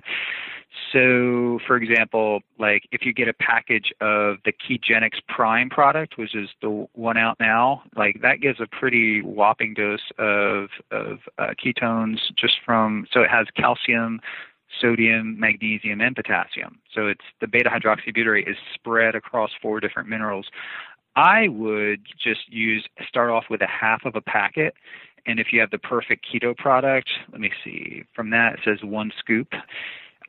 so, 0.93 1.59
for 1.65 1.77
example, 1.77 2.41
like 2.59 2.83
if 2.91 3.05
you 3.05 3.13
get 3.13 3.27
a 3.27 3.33
package 3.33 3.91
of 4.01 4.37
the 4.45 4.53
Kegenix 4.53 5.11
Prime 5.27 5.69
product, 5.69 6.17
which 6.17 6.35
is 6.35 6.49
the 6.61 6.87
one 6.93 7.17
out 7.17 7.37
now, 7.39 7.83
like 7.95 8.21
that 8.21 8.39
gives 8.39 8.59
a 8.59 8.67
pretty 8.67 9.21
whopping 9.21 9.73
dose 9.73 9.99
of 10.19 10.69
of 10.91 11.19
uh, 11.39 11.53
ketones 11.63 12.19
just 12.37 12.55
from. 12.65 13.07
So 13.11 13.21
it 13.21 13.29
has 13.29 13.47
calcium, 13.55 14.21
sodium, 14.81 15.39
magnesium, 15.39 16.01
and 16.01 16.15
potassium. 16.15 16.79
So 16.93 17.07
it's 17.07 17.23
the 17.41 17.47
beta 17.47 17.69
hydroxybutyrate 17.69 18.49
is 18.49 18.57
spread 18.73 19.15
across 19.15 19.51
four 19.61 19.79
different 19.79 20.09
minerals. 20.09 20.47
I 21.15 21.47
would 21.47 22.01
just 22.21 22.41
use 22.49 22.85
start 23.07 23.29
off 23.29 23.45
with 23.49 23.61
a 23.61 23.67
half 23.67 24.05
of 24.05 24.15
a 24.15 24.21
packet, 24.21 24.73
and 25.25 25.39
if 25.39 25.47
you 25.51 25.59
have 25.59 25.71
the 25.71 25.77
perfect 25.77 26.25
keto 26.25 26.55
product, 26.55 27.09
let 27.31 27.41
me 27.41 27.51
see. 27.63 28.03
From 28.13 28.29
that 28.31 28.53
it 28.53 28.59
says 28.65 28.79
one 28.83 29.11
scoop. 29.19 29.47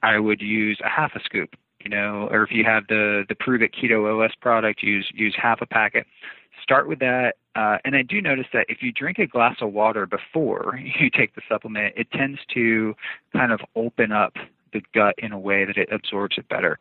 I 0.03 0.19
would 0.19 0.41
use 0.41 0.79
a 0.85 0.89
half 0.89 1.13
a 1.17 1.21
scoop. 1.21 1.51
You 1.87 1.91
know, 1.91 2.27
or 2.33 2.43
if 2.43 2.51
you 2.51 2.65
have 2.65 2.89
the 2.89 3.25
the 3.29 3.37
Pruvit 3.37 3.73
Keto 3.73 4.21
OS 4.21 4.33
product, 4.41 4.83
use 4.83 5.09
use 5.15 5.37
half 5.41 5.61
a 5.63 5.67
packet. 5.67 6.05
Start 6.61 6.89
with 6.89 6.99
that, 6.99 7.37
uh, 7.55 7.79
and 7.85 7.95
I 7.95 8.03
do 8.03 8.21
notice 8.21 8.47
that 8.53 8.67
if 8.69 8.83
you 8.83 8.91
drink 8.91 9.21
a 9.21 9.27
glass 9.29 9.59
of 9.61 9.73
water 9.73 10.05
before 10.05 10.81
you 11.01 11.11
take 11.11 11.37
the 11.37 11.43
supplement, 11.49 11.95
it 11.97 12.11
tends 12.11 12.41
to 12.55 12.97
kind 13.33 13.53
of 13.53 13.61
open 13.77 14.11
up 14.11 14.33
the 14.73 14.83
gut 14.93 15.15
in 15.19 15.31
a 15.31 15.39
way 15.39 15.65
that 15.65 15.77
it 15.77 15.89
absorbs 15.93 16.39
it 16.39 16.49
better. 16.49 16.81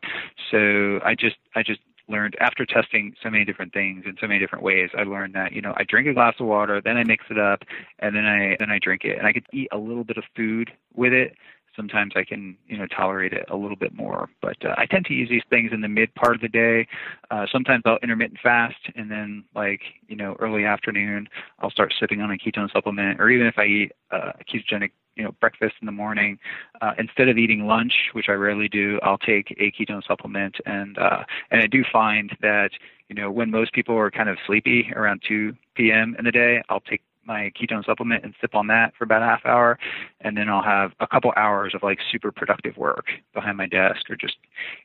So 0.50 0.98
I 1.04 1.14
just 1.14 1.36
I 1.54 1.62
just 1.62 1.78
learned 2.08 2.36
after 2.40 2.66
testing 2.66 3.14
so 3.22 3.30
many 3.30 3.44
different 3.44 3.72
things 3.72 4.04
in 4.06 4.16
so 4.20 4.28
many 4.28 4.38
different 4.38 4.62
ways 4.62 4.90
i 4.96 5.02
learned 5.02 5.34
that 5.34 5.52
you 5.52 5.60
know 5.60 5.74
i 5.76 5.82
drink 5.82 6.06
a 6.06 6.14
glass 6.14 6.34
of 6.38 6.46
water 6.46 6.80
then 6.80 6.96
i 6.96 7.02
mix 7.02 7.24
it 7.30 7.38
up 7.38 7.64
and 7.98 8.14
then 8.14 8.24
i 8.24 8.56
then 8.60 8.70
i 8.70 8.78
drink 8.80 9.02
it 9.02 9.18
and 9.18 9.26
i 9.26 9.32
could 9.32 9.44
eat 9.52 9.66
a 9.72 9.76
little 9.76 10.04
bit 10.04 10.16
of 10.16 10.22
food 10.36 10.70
with 10.94 11.12
it 11.12 11.34
sometimes 11.76 12.12
I 12.16 12.24
can 12.24 12.56
you 12.66 12.78
know 12.78 12.86
tolerate 12.86 13.32
it 13.32 13.46
a 13.50 13.56
little 13.56 13.76
bit 13.76 13.94
more. 13.94 14.28
But 14.40 14.64
uh, 14.64 14.74
I 14.76 14.86
tend 14.86 15.04
to 15.06 15.14
use 15.14 15.28
these 15.28 15.42
things 15.50 15.70
in 15.72 15.80
the 15.80 15.88
mid 15.88 16.14
part 16.14 16.34
of 16.34 16.40
the 16.40 16.48
day. 16.48 16.86
Uh, 17.30 17.46
sometimes 17.52 17.82
I'll 17.84 17.98
intermittent 18.02 18.40
fast, 18.42 18.76
and 18.94 19.10
then 19.10 19.44
like 19.54 19.80
you 20.08 20.16
know 20.16 20.36
early 20.40 20.64
afternoon 20.64 21.28
I'll 21.60 21.70
start 21.70 21.94
sipping 21.98 22.20
on 22.20 22.30
a 22.30 22.36
ketone 22.36 22.72
supplement, 22.72 23.20
or 23.20 23.30
even 23.30 23.46
if 23.46 23.58
I 23.58 23.64
eat 23.66 23.92
uh, 24.10 24.32
a 24.40 24.44
ketogenic 24.44 24.90
you 25.16 25.24
know 25.24 25.32
breakfast 25.40 25.74
in 25.80 25.86
the 25.86 25.92
morning, 25.92 26.38
uh, 26.80 26.92
instead 26.98 27.28
of 27.28 27.38
eating 27.38 27.66
lunch, 27.66 27.92
which 28.12 28.26
I 28.28 28.32
rarely 28.32 28.68
do, 28.68 29.00
I'll 29.02 29.18
take 29.18 29.54
a 29.58 29.72
ketone 29.72 30.06
supplement, 30.06 30.56
and 30.66 30.98
uh, 30.98 31.24
and 31.50 31.62
I 31.62 31.66
do 31.66 31.84
find 31.92 32.36
that 32.42 32.70
you 33.08 33.14
know 33.14 33.30
when 33.30 33.50
most 33.50 33.72
people 33.72 33.96
are 33.96 34.10
kind 34.10 34.28
of 34.28 34.36
sleepy 34.46 34.92
around 34.94 35.22
2 35.26 35.54
p.m. 35.74 36.14
in 36.18 36.24
the 36.24 36.32
day, 36.32 36.62
I'll 36.68 36.80
take 36.80 37.02
my 37.26 37.50
ketone 37.60 37.84
supplement 37.84 38.24
and 38.24 38.34
sip 38.40 38.54
on 38.54 38.66
that 38.68 38.92
for 38.96 39.04
about 39.04 39.22
a 39.22 39.26
half 39.26 39.44
hour 39.44 39.78
and 40.20 40.36
then 40.36 40.48
I'll 40.48 40.62
have 40.62 40.92
a 41.00 41.06
couple 41.06 41.32
hours 41.36 41.74
of 41.74 41.82
like 41.82 41.98
super 42.10 42.32
productive 42.32 42.76
work 42.76 43.06
behind 43.34 43.56
my 43.56 43.66
desk 43.66 44.08
or 44.10 44.16
just 44.16 44.36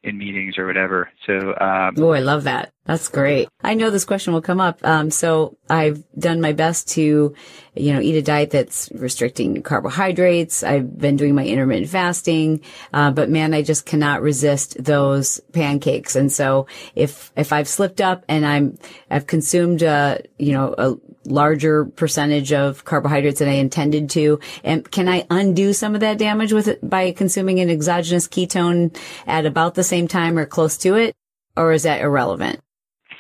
in 0.04 0.18
meetings 0.18 0.58
or 0.58 0.66
whatever. 0.66 1.10
So 1.26 1.56
um 1.60 1.96
Oh, 1.98 2.12
I 2.12 2.20
love 2.20 2.44
that. 2.44 2.74
That's 2.86 3.10
great. 3.10 3.48
I 3.64 3.76
know 3.76 3.92
this 3.92 4.06
question 4.06 4.34
will 4.34 4.42
come 4.42 4.60
up. 4.60 4.80
Um, 4.84 5.12
so 5.12 5.56
I've 5.70 6.04
done 6.18 6.42
my 6.42 6.52
best 6.52 6.90
to, 6.90 7.36
you 7.76 7.94
know, 7.94 8.02
eat 8.02 8.16
a 8.16 8.24
diet 8.24 8.50
that's 8.50 8.90
restricting 8.94 9.62
carbohydrates. 9.62 10.64
I've 10.64 10.98
been 10.98 11.16
doing 11.16 11.36
my 11.36 11.46
intermittent 11.46 11.90
fasting. 11.90 12.62
Uh, 12.92 13.12
but 13.12 13.30
man, 13.30 13.54
I 13.54 13.62
just 13.62 13.86
cannot 13.86 14.24
resist 14.24 14.84
those 14.84 15.40
pancakes. 15.54 16.16
And 16.16 16.32
so 16.32 16.66
if, 16.96 17.32
if 17.38 17.54
I've 17.54 17.68
slipped 17.68 18.02
up 18.02 18.26
and 18.28 18.46
I'm, 18.48 18.78
I've 19.12 19.28
consumed, 19.28 19.84
uh, 19.84 20.18
you 20.40 20.54
know, 20.54 20.74
a 20.76 20.96
larger 21.30 21.86
percentage 21.86 22.31
of 22.52 22.86
carbohydrates 22.86 23.40
that 23.40 23.48
I 23.48 23.54
intended 23.54 24.10
to, 24.12 24.40
and 24.64 24.90
can 24.90 25.08
I 25.08 25.26
undo 25.30 25.74
some 25.74 25.96
of 25.96 26.02
that 26.02 26.18
damage 26.18 26.54
with 26.54 26.68
it 26.68 26.88
by 26.88 27.12
consuming 27.12 27.60
an 27.60 27.70
exogenous 27.70 28.28
ketone 28.28 28.96
at 29.28 29.46
about 29.46 29.76
the 29.76 29.84
same 29.84 30.08
time 30.08 30.38
or 30.38 30.46
close 30.46 30.78
to 30.80 30.96
it? 30.96 31.16
Or 31.58 31.72
is 31.72 31.84
that 31.84 32.02
irrelevant? 32.02 32.62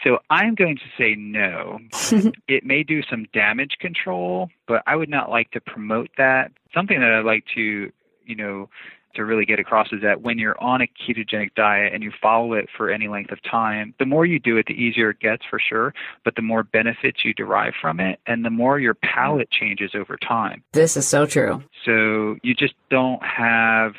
So 0.03 0.17
I'm 0.29 0.55
going 0.55 0.77
to 0.77 0.83
say 0.97 1.15
no. 1.15 1.79
it 2.47 2.65
may 2.65 2.83
do 2.83 3.01
some 3.03 3.27
damage 3.33 3.77
control, 3.79 4.49
but 4.67 4.81
I 4.87 4.95
would 4.95 5.09
not 5.09 5.29
like 5.29 5.51
to 5.51 5.61
promote 5.61 6.09
that. 6.17 6.51
Something 6.73 6.99
that 6.99 7.11
I'd 7.11 7.25
like 7.25 7.43
to, 7.55 7.91
you 8.25 8.35
know, 8.35 8.69
to 9.15 9.25
really 9.25 9.45
get 9.45 9.59
across 9.59 9.87
is 9.91 10.01
that 10.01 10.21
when 10.21 10.37
you're 10.37 10.61
on 10.61 10.81
a 10.81 10.87
ketogenic 10.87 11.53
diet 11.55 11.93
and 11.93 12.03
you 12.03 12.11
follow 12.21 12.53
it 12.53 12.67
for 12.75 12.89
any 12.89 13.07
length 13.07 13.31
of 13.31 13.41
time, 13.43 13.93
the 13.99 14.05
more 14.05 14.25
you 14.25 14.39
do 14.39 14.57
it, 14.57 14.65
the 14.67 14.73
easier 14.73 15.11
it 15.11 15.19
gets 15.19 15.43
for 15.49 15.59
sure, 15.59 15.93
but 16.23 16.35
the 16.35 16.41
more 16.41 16.63
benefits 16.63 17.23
you 17.23 17.33
derive 17.33 17.73
from 17.81 17.99
it 17.99 18.19
and 18.27 18.45
the 18.45 18.49
more 18.49 18.79
your 18.79 18.93
palate 18.93 19.49
changes 19.51 19.91
over 19.95 20.17
time. 20.17 20.63
This 20.73 20.97
is 20.97 21.07
so 21.07 21.25
true. 21.25 21.63
So 21.85 22.37
you 22.43 22.53
just 22.53 22.73
don't 22.89 23.23
have 23.23 23.93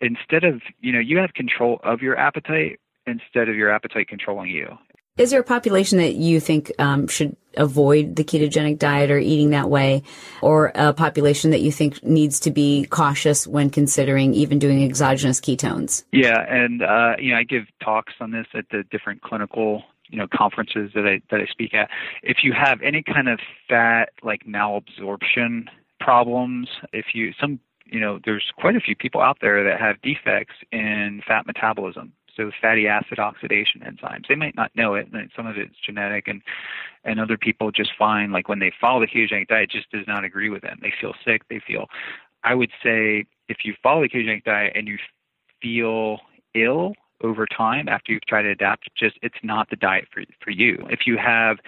instead 0.00 0.44
of, 0.44 0.62
you 0.80 0.92
know, 0.92 0.98
you 0.98 1.18
have 1.18 1.32
control 1.34 1.80
of 1.84 2.02
your 2.02 2.16
appetite 2.16 2.80
instead 3.06 3.48
of 3.48 3.56
your 3.56 3.70
appetite 3.70 4.08
controlling 4.08 4.50
you. 4.50 4.76
Is 5.18 5.30
there 5.30 5.40
a 5.40 5.44
population 5.44 5.98
that 5.98 6.14
you 6.14 6.40
think 6.40 6.72
um, 6.78 7.06
should 7.06 7.36
avoid 7.58 8.16
the 8.16 8.24
ketogenic 8.24 8.78
diet 8.78 9.10
or 9.10 9.18
eating 9.18 9.50
that 9.50 9.68
way, 9.68 10.04
or 10.40 10.72
a 10.74 10.94
population 10.94 11.50
that 11.50 11.60
you 11.60 11.70
think 11.70 12.02
needs 12.02 12.40
to 12.40 12.50
be 12.50 12.86
cautious 12.86 13.46
when 13.46 13.68
considering 13.68 14.32
even 14.32 14.58
doing 14.58 14.82
exogenous 14.82 15.38
ketones? 15.38 16.04
Yeah, 16.12 16.40
and 16.48 16.82
uh, 16.82 17.16
you 17.18 17.32
know, 17.32 17.38
I 17.38 17.42
give 17.42 17.64
talks 17.84 18.14
on 18.20 18.30
this 18.30 18.46
at 18.54 18.70
the 18.70 18.84
different 18.90 19.20
clinical 19.20 19.82
you 20.08 20.16
know 20.16 20.26
conferences 20.32 20.92
that 20.94 21.06
I 21.06 21.20
that 21.30 21.40
I 21.40 21.46
speak 21.46 21.74
at. 21.74 21.90
If 22.22 22.38
you 22.42 22.54
have 22.54 22.80
any 22.80 23.02
kind 23.02 23.28
of 23.28 23.38
fat 23.68 24.10
like 24.22 24.46
malabsorption 24.46 25.66
problems, 26.00 26.68
if 26.94 27.06
you 27.12 27.32
some 27.38 27.60
you 27.84 28.00
know, 28.00 28.18
there's 28.24 28.50
quite 28.56 28.76
a 28.76 28.80
few 28.80 28.96
people 28.96 29.20
out 29.20 29.36
there 29.42 29.62
that 29.62 29.78
have 29.78 30.00
defects 30.00 30.54
in 30.72 31.20
fat 31.28 31.46
metabolism 31.46 32.14
so 32.36 32.50
fatty 32.60 32.86
acid 32.86 33.18
oxidation 33.18 33.80
enzymes. 33.80 34.28
They 34.28 34.34
might 34.34 34.56
not 34.56 34.74
know 34.74 34.94
it, 34.94 35.08
and 35.12 35.30
some 35.36 35.46
of 35.46 35.56
it's 35.56 35.74
genetic, 35.84 36.28
and 36.28 36.42
and 37.04 37.20
other 37.20 37.36
people 37.36 37.70
just 37.70 37.90
find 37.98 38.32
like 38.32 38.48
when 38.48 38.58
they 38.58 38.72
follow 38.80 39.00
the 39.00 39.06
ketogenic 39.06 39.48
diet, 39.48 39.64
it 39.64 39.70
just 39.70 39.90
does 39.90 40.06
not 40.06 40.24
agree 40.24 40.50
with 40.50 40.62
them. 40.62 40.78
They 40.80 40.92
feel 41.00 41.14
sick. 41.24 41.42
They 41.48 41.60
feel. 41.66 41.86
I 42.44 42.54
would 42.54 42.70
say 42.82 43.26
if 43.48 43.58
you 43.64 43.74
follow 43.82 44.02
the 44.02 44.08
ketogenic 44.08 44.44
diet 44.44 44.72
and 44.74 44.88
you 44.88 44.98
feel 45.60 46.18
ill 46.54 46.94
over 47.22 47.46
time 47.46 47.88
after 47.88 48.12
you've 48.12 48.26
tried 48.26 48.42
to 48.42 48.50
adapt, 48.50 48.88
just 48.96 49.18
it's 49.22 49.38
not 49.42 49.70
the 49.70 49.76
diet 49.76 50.08
for 50.12 50.22
for 50.42 50.50
you. 50.50 50.86
If 50.90 51.06
you 51.06 51.16
have 51.18 51.58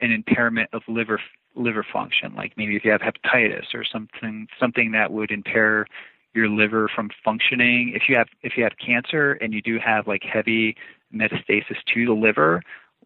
an 0.00 0.10
impairment 0.10 0.70
of 0.72 0.82
liver 0.88 1.20
liver 1.56 1.86
function, 1.92 2.34
like 2.34 2.52
maybe 2.56 2.76
if 2.76 2.84
you 2.84 2.90
have 2.90 3.00
hepatitis 3.00 3.74
or 3.74 3.84
something 3.84 4.48
something 4.58 4.92
that 4.92 5.12
would 5.12 5.30
impair 5.30 5.86
your 6.34 6.48
liver 6.48 6.90
from 6.94 7.10
functioning. 7.24 7.92
If 7.94 8.08
you 8.08 8.16
have 8.16 8.28
if 8.42 8.56
you 8.56 8.64
have 8.64 8.72
cancer 8.84 9.32
and 9.34 9.52
you 9.52 9.62
do 9.62 9.78
have 9.78 10.06
like 10.06 10.22
heavy 10.22 10.76
metastasis 11.14 11.76
to 11.94 12.06
the 12.06 12.12
liver, 12.12 12.62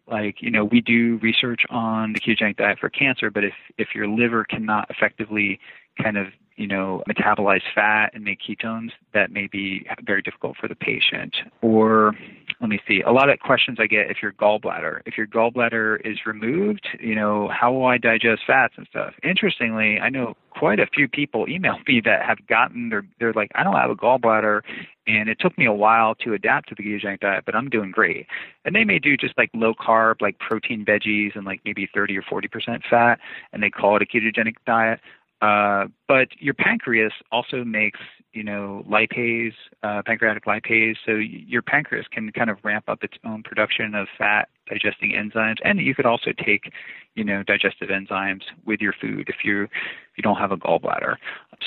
like 0.07 0.41
you 0.41 0.51
know 0.51 0.65
we 0.65 0.81
do 0.81 1.19
research 1.21 1.61
on 1.69 2.13
the 2.13 2.19
ketogenic 2.19 2.57
diet 2.57 2.79
for 2.79 2.89
cancer, 2.89 3.29
but 3.29 3.43
if 3.43 3.53
if 3.77 3.89
your 3.93 4.07
liver 4.07 4.43
cannot 4.43 4.89
effectively 4.89 5.59
kind 6.01 6.17
of 6.17 6.27
you 6.59 6.67
know, 6.67 7.01
metabolize 7.09 7.61
fat 7.73 8.11
and 8.13 8.25
make 8.25 8.39
ketones, 8.41 8.89
that 9.13 9.31
may 9.31 9.47
be 9.47 9.87
very 10.03 10.21
difficult 10.21 10.57
for 10.57 10.67
the 10.67 10.75
patient. 10.75 11.37
Or 11.61 12.13
let 12.61 12.69
me 12.69 12.79
see, 12.87 13.01
a 13.01 13.11
lot 13.11 13.29
of 13.29 13.39
questions 13.39 13.77
I 13.79 13.87
get 13.87 14.11
if 14.11 14.17
your 14.21 14.33
gallbladder, 14.33 15.01
if 15.05 15.17
your 15.17 15.27
gallbladder 15.27 16.05
is 16.05 16.19
removed, 16.25 16.87
you 16.99 17.15
know, 17.15 17.47
how 17.47 17.71
will 17.71 17.85
I 17.85 17.97
digest 17.97 18.41
fats 18.45 18.73
and 18.75 18.85
stuff? 18.89 19.13
Interestingly, 19.23 19.97
I 19.99 20.09
know 20.09 20.35
quite 20.49 20.79
a 20.79 20.87
few 20.87 21.07
people 21.07 21.47
email 21.47 21.77
me 21.87 22.01
that 22.03 22.25
have 22.25 22.45
gotten 22.47 22.89
they're 22.89 23.05
they're 23.19 23.33
like, 23.33 23.51
I 23.55 23.63
don't 23.63 23.75
have 23.75 23.89
a 23.89 23.95
gallbladder 23.95 24.61
and 25.09 25.27
it 25.27 25.39
took 25.39 25.57
me 25.57 25.65
a 25.65 25.73
while 25.73 26.13
to 26.15 26.33
adapt 26.33 26.69
to 26.69 26.75
the 26.75 26.83
ketogenic 26.83 27.21
diet, 27.21 27.43
but 27.45 27.55
I'm 27.55 27.69
doing 27.69 27.89
great. 27.89 28.27
And 28.63 28.75
they 28.75 28.83
may 28.83 28.99
do 28.99 29.17
just 29.17 29.37
like 29.37 29.49
low 29.55 29.73
carb, 29.73 30.21
like 30.21 30.37
protein 30.37 30.85
veggies 30.85 31.35
and 31.35 31.45
like 31.45 31.61
maybe 31.65 31.89
30 31.91 32.17
or 32.17 32.21
40% 32.21 32.81
fat, 32.87 33.19
and 33.51 33.63
they 33.63 33.71
call 33.71 33.95
it 33.95 34.03
a 34.03 34.05
ketogenic 34.05 34.55
diet. 34.67 34.99
Uh, 35.41 35.85
but 36.07 36.27
your 36.39 36.53
pancreas 36.53 37.13
also 37.31 37.63
makes, 37.63 37.99
you 38.33 38.43
know, 38.43 38.83
lipase, 38.89 39.53
uh, 39.83 40.01
pancreatic 40.05 40.45
lipase. 40.45 40.97
So 41.05 41.13
your 41.13 41.61
pancreas 41.61 42.07
can 42.11 42.31
kind 42.33 42.49
of 42.49 42.57
ramp 42.63 42.85
up 42.89 43.03
its 43.03 43.15
own 43.25 43.43
production 43.43 43.95
of 43.95 44.07
fat 44.17 44.49
digesting 44.67 45.11
enzymes, 45.11 45.57
and 45.63 45.79
you 45.79 45.95
could 45.95 46.05
also 46.05 46.31
take, 46.31 46.71
you 47.15 47.23
know, 47.23 47.41
digestive 47.43 47.89
enzymes 47.89 48.41
with 48.65 48.81
your 48.81 48.93
food 48.93 49.29
if 49.29 49.43
you 49.43 49.63
if 49.63 50.17
you 50.17 50.23
don't 50.23 50.37
have 50.37 50.51
a 50.51 50.57
gallbladder. 50.57 51.15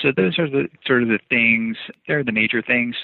So 0.00 0.12
those 0.14 0.38
are 0.38 0.48
the 0.48 0.68
sort 0.86 1.02
of 1.02 1.08
the 1.08 1.18
things. 1.30 1.76
They're 2.06 2.24
the 2.24 2.32
major 2.32 2.60
things 2.60 2.96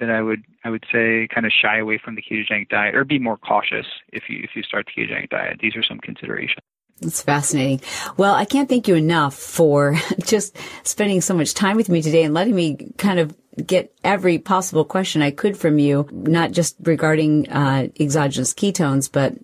that 0.00 0.10
I 0.10 0.20
would 0.20 0.42
I 0.64 0.70
would 0.70 0.84
say 0.92 1.28
kind 1.32 1.46
of 1.46 1.52
shy 1.52 1.78
away 1.78 1.98
from 2.02 2.16
the 2.16 2.22
ketogenic 2.22 2.68
diet 2.68 2.94
or 2.94 3.04
be 3.04 3.18
more 3.18 3.36
cautious 3.36 3.86
if 4.12 4.24
you 4.28 4.40
if 4.42 4.50
you 4.54 4.62
start 4.62 4.86
the 4.86 5.00
ketogenic 5.00 5.30
diet. 5.30 5.58
These 5.60 5.76
are 5.76 5.82
some 5.82 5.98
considerations. 5.98 6.64
It's 7.00 7.22
fascinating. 7.22 7.80
Well, 8.16 8.34
I 8.34 8.44
can't 8.44 8.68
thank 8.68 8.88
you 8.88 8.94
enough 8.96 9.34
for 9.34 9.96
just 10.24 10.56
spending 10.82 11.20
so 11.20 11.34
much 11.34 11.54
time 11.54 11.76
with 11.76 11.88
me 11.88 12.02
today 12.02 12.24
and 12.24 12.34
letting 12.34 12.54
me 12.54 12.92
kind 12.98 13.20
of 13.20 13.36
get 13.64 13.92
every 14.04 14.38
possible 14.38 14.84
question 14.84 15.22
I 15.22 15.30
could 15.30 15.56
from 15.56 15.78
you, 15.78 16.08
not 16.12 16.52
just 16.52 16.76
regarding 16.82 17.48
uh, 17.50 17.88
exogenous 17.98 18.52
ketones, 18.52 19.10
but 19.10 19.34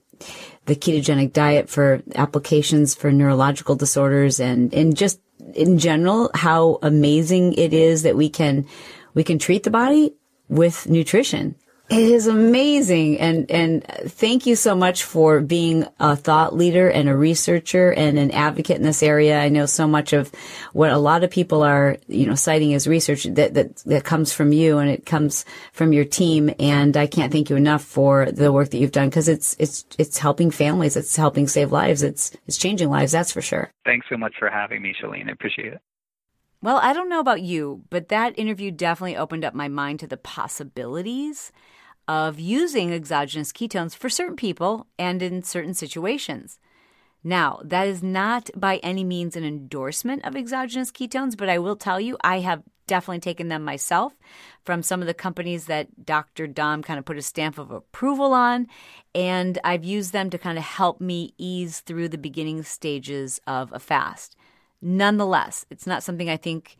the 0.66 0.76
ketogenic 0.76 1.32
diet 1.32 1.68
for 1.68 2.02
applications 2.14 2.94
for 2.94 3.12
neurological 3.12 3.76
disorders 3.76 4.40
and, 4.40 4.72
and 4.72 4.96
just 4.96 5.20
in 5.54 5.78
general, 5.78 6.30
how 6.34 6.78
amazing 6.82 7.52
it 7.54 7.74
is 7.74 8.02
that 8.02 8.16
we 8.16 8.28
can, 8.30 8.66
we 9.14 9.22
can 9.22 9.38
treat 9.38 9.62
the 9.62 9.70
body 9.70 10.14
with 10.48 10.88
nutrition 10.88 11.54
it 11.94 12.10
is 12.10 12.26
amazing. 12.26 13.20
And, 13.20 13.48
and 13.50 13.84
thank 13.84 14.46
you 14.46 14.56
so 14.56 14.74
much 14.74 15.04
for 15.04 15.40
being 15.40 15.86
a 16.00 16.16
thought 16.16 16.54
leader 16.54 16.88
and 16.88 17.08
a 17.08 17.16
researcher 17.16 17.92
and 17.92 18.18
an 18.18 18.32
advocate 18.32 18.76
in 18.76 18.82
this 18.82 19.02
area. 19.02 19.40
I 19.40 19.48
know 19.48 19.66
so 19.66 19.86
much 19.86 20.12
of 20.12 20.32
what 20.72 20.90
a 20.90 20.98
lot 20.98 21.22
of 21.22 21.30
people 21.30 21.62
are, 21.62 21.96
you 22.08 22.26
know, 22.26 22.34
citing 22.34 22.74
as 22.74 22.88
research 22.88 23.24
that, 23.24 23.54
that, 23.54 23.76
that 23.84 24.04
comes 24.04 24.32
from 24.32 24.52
you 24.52 24.78
and 24.78 24.90
it 24.90 25.06
comes 25.06 25.44
from 25.72 25.92
your 25.92 26.04
team. 26.04 26.52
And 26.58 26.96
I 26.96 27.06
can't 27.06 27.32
thank 27.32 27.48
you 27.48 27.54
enough 27.54 27.84
for 27.84 28.30
the 28.30 28.50
work 28.50 28.70
that 28.70 28.78
you've 28.78 28.92
done 28.92 29.08
because 29.08 29.28
it's, 29.28 29.54
it's, 29.60 29.84
it's 29.96 30.18
helping 30.18 30.50
families. 30.50 30.96
It's 30.96 31.14
helping 31.14 31.46
save 31.46 31.70
lives. 31.70 32.02
It's, 32.02 32.32
it's 32.46 32.56
changing 32.56 32.90
lives. 32.90 33.12
That's 33.12 33.30
for 33.30 33.40
sure. 33.40 33.70
Thanks 33.84 34.06
so 34.10 34.16
much 34.16 34.34
for 34.36 34.50
having 34.50 34.82
me, 34.82 34.96
Chalene. 35.00 35.28
I 35.28 35.32
appreciate 35.32 35.74
it. 35.74 35.80
Well, 36.60 36.80
I 36.82 36.94
don't 36.94 37.10
know 37.10 37.20
about 37.20 37.42
you, 37.42 37.82
but 37.90 38.08
that 38.08 38.38
interview 38.38 38.70
definitely 38.70 39.18
opened 39.18 39.44
up 39.44 39.54
my 39.54 39.68
mind 39.68 40.00
to 40.00 40.06
the 40.06 40.16
possibilities 40.16 41.52
of 42.06 42.38
using 42.38 42.92
exogenous 42.92 43.52
ketones 43.52 43.96
for 43.96 44.08
certain 44.08 44.36
people 44.36 44.86
and 44.98 45.22
in 45.22 45.42
certain 45.42 45.74
situations. 45.74 46.58
Now, 47.22 47.60
that 47.64 47.88
is 47.88 48.02
not 48.02 48.50
by 48.54 48.76
any 48.78 49.02
means 49.02 49.34
an 49.34 49.44
endorsement 49.44 50.24
of 50.26 50.36
exogenous 50.36 50.92
ketones, 50.92 51.36
but 51.36 51.48
I 51.48 51.58
will 51.58 51.76
tell 51.76 51.98
you, 51.98 52.18
I 52.22 52.40
have 52.40 52.62
definitely 52.86 53.20
taken 53.20 53.48
them 53.48 53.64
myself 53.64 54.12
from 54.62 54.82
some 54.82 55.00
of 55.00 55.06
the 55.06 55.14
companies 55.14 55.64
that 55.66 56.04
Dr. 56.04 56.46
Dom 56.46 56.82
kind 56.82 56.98
of 56.98 57.06
put 57.06 57.16
a 57.16 57.22
stamp 57.22 57.56
of 57.56 57.70
approval 57.70 58.34
on. 58.34 58.66
And 59.14 59.58
I've 59.64 59.84
used 59.84 60.12
them 60.12 60.28
to 60.30 60.38
kind 60.38 60.58
of 60.58 60.64
help 60.64 61.00
me 61.00 61.32
ease 61.38 61.80
through 61.80 62.08
the 62.08 62.18
beginning 62.18 62.62
stages 62.62 63.40
of 63.46 63.72
a 63.72 63.78
fast. 63.78 64.36
Nonetheless, 64.82 65.64
it's 65.70 65.86
not 65.86 66.02
something 66.02 66.28
I 66.28 66.36
think 66.36 66.76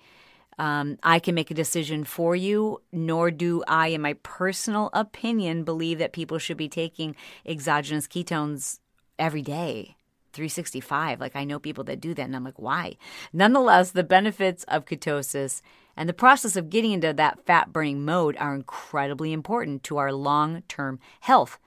um, 0.59 0.98
I 1.02 1.18
can 1.18 1.34
make 1.34 1.50
a 1.50 1.55
decision 1.55 2.05
for 2.05 2.36
you, 2.36 2.80
nor 2.92 3.30
do 3.30 3.62
I, 3.66 3.88
in 3.88 4.00
my 4.00 4.14
personal 4.22 4.90
opinion, 4.92 5.64
believe 5.64 5.98
that 5.98 6.12
people 6.12 6.38
should 6.38 6.57
be 6.57 6.68
taking 6.68 7.16
exogenous 7.44 8.07
ketones 8.07 8.78
every 9.18 9.42
day. 9.42 9.96
365. 10.32 11.20
Like, 11.20 11.36
I 11.36 11.44
know 11.44 11.59
people 11.59 11.84
that 11.84 12.00
do 12.00 12.12
that, 12.12 12.22
and 12.22 12.34
I'm 12.34 12.44
like, 12.44 12.59
why? 12.59 12.96
Nonetheless, 13.32 13.92
the 13.92 14.02
benefits 14.02 14.64
of 14.64 14.84
ketosis 14.84 15.62
and 15.96 16.09
the 16.09 16.12
process 16.12 16.57
of 16.57 16.70
getting 16.70 16.92
into 16.92 17.12
that 17.12 17.44
fat 17.46 17.72
burning 17.72 18.05
mode 18.05 18.36
are 18.38 18.55
incredibly 18.55 19.32
important 19.32 19.84
to 19.84 19.96
our 19.96 20.12
long 20.12 20.62
term 20.68 20.98
health, 21.20 21.59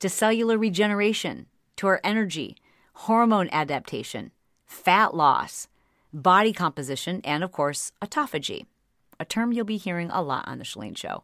to 0.00 0.08
cellular 0.08 0.58
regeneration, 0.58 1.46
to 1.76 1.86
our 1.86 2.00
energy, 2.02 2.56
hormone 2.94 3.48
adaptation, 3.52 4.32
fat 4.66 5.14
loss 5.14 5.68
body 6.16 6.52
composition, 6.52 7.20
and 7.24 7.44
of 7.44 7.52
course, 7.52 7.92
autophagy, 8.02 8.66
a 9.20 9.24
term 9.24 9.52
you'll 9.52 9.64
be 9.64 9.76
hearing 9.76 10.10
a 10.10 10.22
lot 10.22 10.48
on 10.48 10.58
The 10.58 10.64
Chalene 10.64 10.96
Show. 10.96 11.22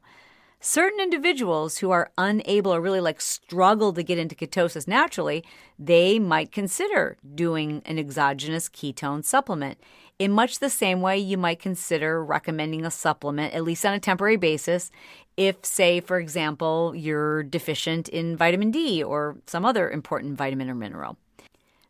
Certain 0.60 1.00
individuals 1.00 1.78
who 1.78 1.90
are 1.90 2.12
unable 2.16 2.72
or 2.72 2.80
really 2.80 3.00
like 3.00 3.20
struggle 3.20 3.92
to 3.92 4.02
get 4.04 4.18
into 4.18 4.36
ketosis 4.36 4.86
naturally, 4.86 5.42
they 5.76 6.20
might 6.20 6.52
consider 6.52 7.16
doing 7.34 7.82
an 7.84 7.98
exogenous 7.98 8.68
ketone 8.68 9.24
supplement 9.24 9.80
in 10.20 10.30
much 10.30 10.60
the 10.60 10.70
same 10.70 11.00
way 11.00 11.18
you 11.18 11.36
might 11.36 11.58
consider 11.58 12.24
recommending 12.24 12.84
a 12.84 12.92
supplement, 12.92 13.54
at 13.54 13.64
least 13.64 13.84
on 13.84 13.92
a 13.92 13.98
temporary 13.98 14.36
basis, 14.36 14.92
if, 15.36 15.64
say, 15.64 15.98
for 15.98 16.20
example, 16.20 16.92
you're 16.94 17.42
deficient 17.42 18.08
in 18.08 18.36
vitamin 18.36 18.70
D 18.70 19.02
or 19.02 19.38
some 19.46 19.64
other 19.64 19.90
important 19.90 20.36
vitamin 20.36 20.70
or 20.70 20.76
mineral. 20.76 21.16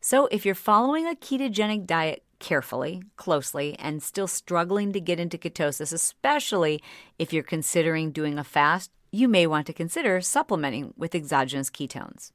So, 0.01 0.29
if 0.33 0.47
you're 0.47 0.55
following 0.55 1.07
a 1.07 1.15
ketogenic 1.15 1.87
diet 1.87 2.23
carefully, 2.43 3.03
closely, 3.17 3.75
and 3.79 4.03
still 4.03 4.27
struggling 4.27 4.93
to 4.93 5.01
get 5.01 5.19
into 5.19 5.39
ketosis, 5.39 5.93
especially 5.93 6.83
if 7.19 7.33
you're 7.33 7.43
considering 7.43 8.11
doing 8.11 8.39
a 8.39 8.45
fast, 8.45 8.91
you 9.11 9.29
may 9.29 9.47
want 9.47 9.67
to 9.69 9.73
consider 9.73 10.21
supplementing 10.21 10.93
with 10.97 11.15
exogenous 11.15 11.71
ketones. 11.71 12.33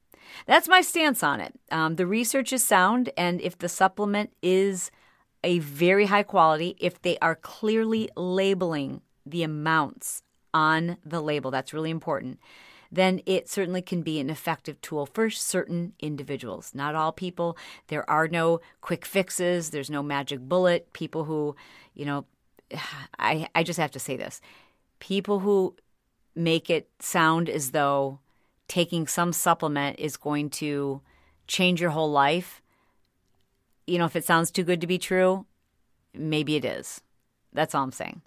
That's 0.47 0.67
my 0.67 0.81
stance 0.81 1.21
on 1.21 1.41
it. 1.41 1.53
Um, 1.71 1.97
the 1.97 2.07
research 2.07 2.51
is 2.51 2.63
sound, 2.63 3.11
and 3.15 3.39
if 3.41 3.57
the 3.57 3.69
supplement 3.69 4.31
is 4.41 4.89
a 5.43 5.59
very 5.59 6.05
high 6.05 6.23
quality, 6.23 6.75
if 6.79 7.01
they 7.01 7.17
are 7.19 7.35
clearly 7.35 8.09
labeling 8.15 9.01
the 9.25 9.43
amounts 9.43 10.23
on 10.53 10.97
the 11.05 11.21
label. 11.21 11.51
That's 11.51 11.73
really 11.73 11.91
important. 11.91 12.39
Then 12.91 13.21
it 13.25 13.49
certainly 13.49 13.81
can 13.81 14.01
be 14.01 14.19
an 14.19 14.29
effective 14.29 14.79
tool 14.81 15.05
for 15.05 15.29
certain 15.29 15.93
individuals. 15.99 16.71
Not 16.73 16.95
all 16.95 17.11
people. 17.11 17.57
There 17.87 18.09
are 18.09 18.27
no 18.27 18.61
quick 18.81 19.05
fixes, 19.05 19.69
there's 19.69 19.89
no 19.89 20.01
magic 20.01 20.39
bullet. 20.39 20.91
People 20.93 21.25
who, 21.25 21.55
you 21.93 22.05
know, 22.05 22.25
I, 23.19 23.47
I 23.55 23.63
just 23.63 23.79
have 23.79 23.91
to 23.91 23.99
say 23.99 24.17
this 24.17 24.41
people 24.99 25.39
who 25.39 25.75
make 26.35 26.69
it 26.69 26.89
sound 26.99 27.49
as 27.49 27.71
though 27.71 28.19
taking 28.67 29.07
some 29.07 29.33
supplement 29.33 29.99
is 29.99 30.17
going 30.17 30.49
to 30.49 31.01
change 31.47 31.81
your 31.81 31.91
whole 31.91 32.11
life. 32.11 32.61
You 33.85 33.97
know, 33.97 34.05
if 34.05 34.15
it 34.15 34.25
sounds 34.25 34.51
too 34.51 34.63
good 34.63 34.81
to 34.81 34.87
be 34.87 34.97
true, 34.97 35.45
maybe 36.13 36.55
it 36.55 36.65
is. 36.65 37.01
That's 37.53 37.73
all 37.73 37.83
I'm 37.83 37.91
saying. 37.91 38.21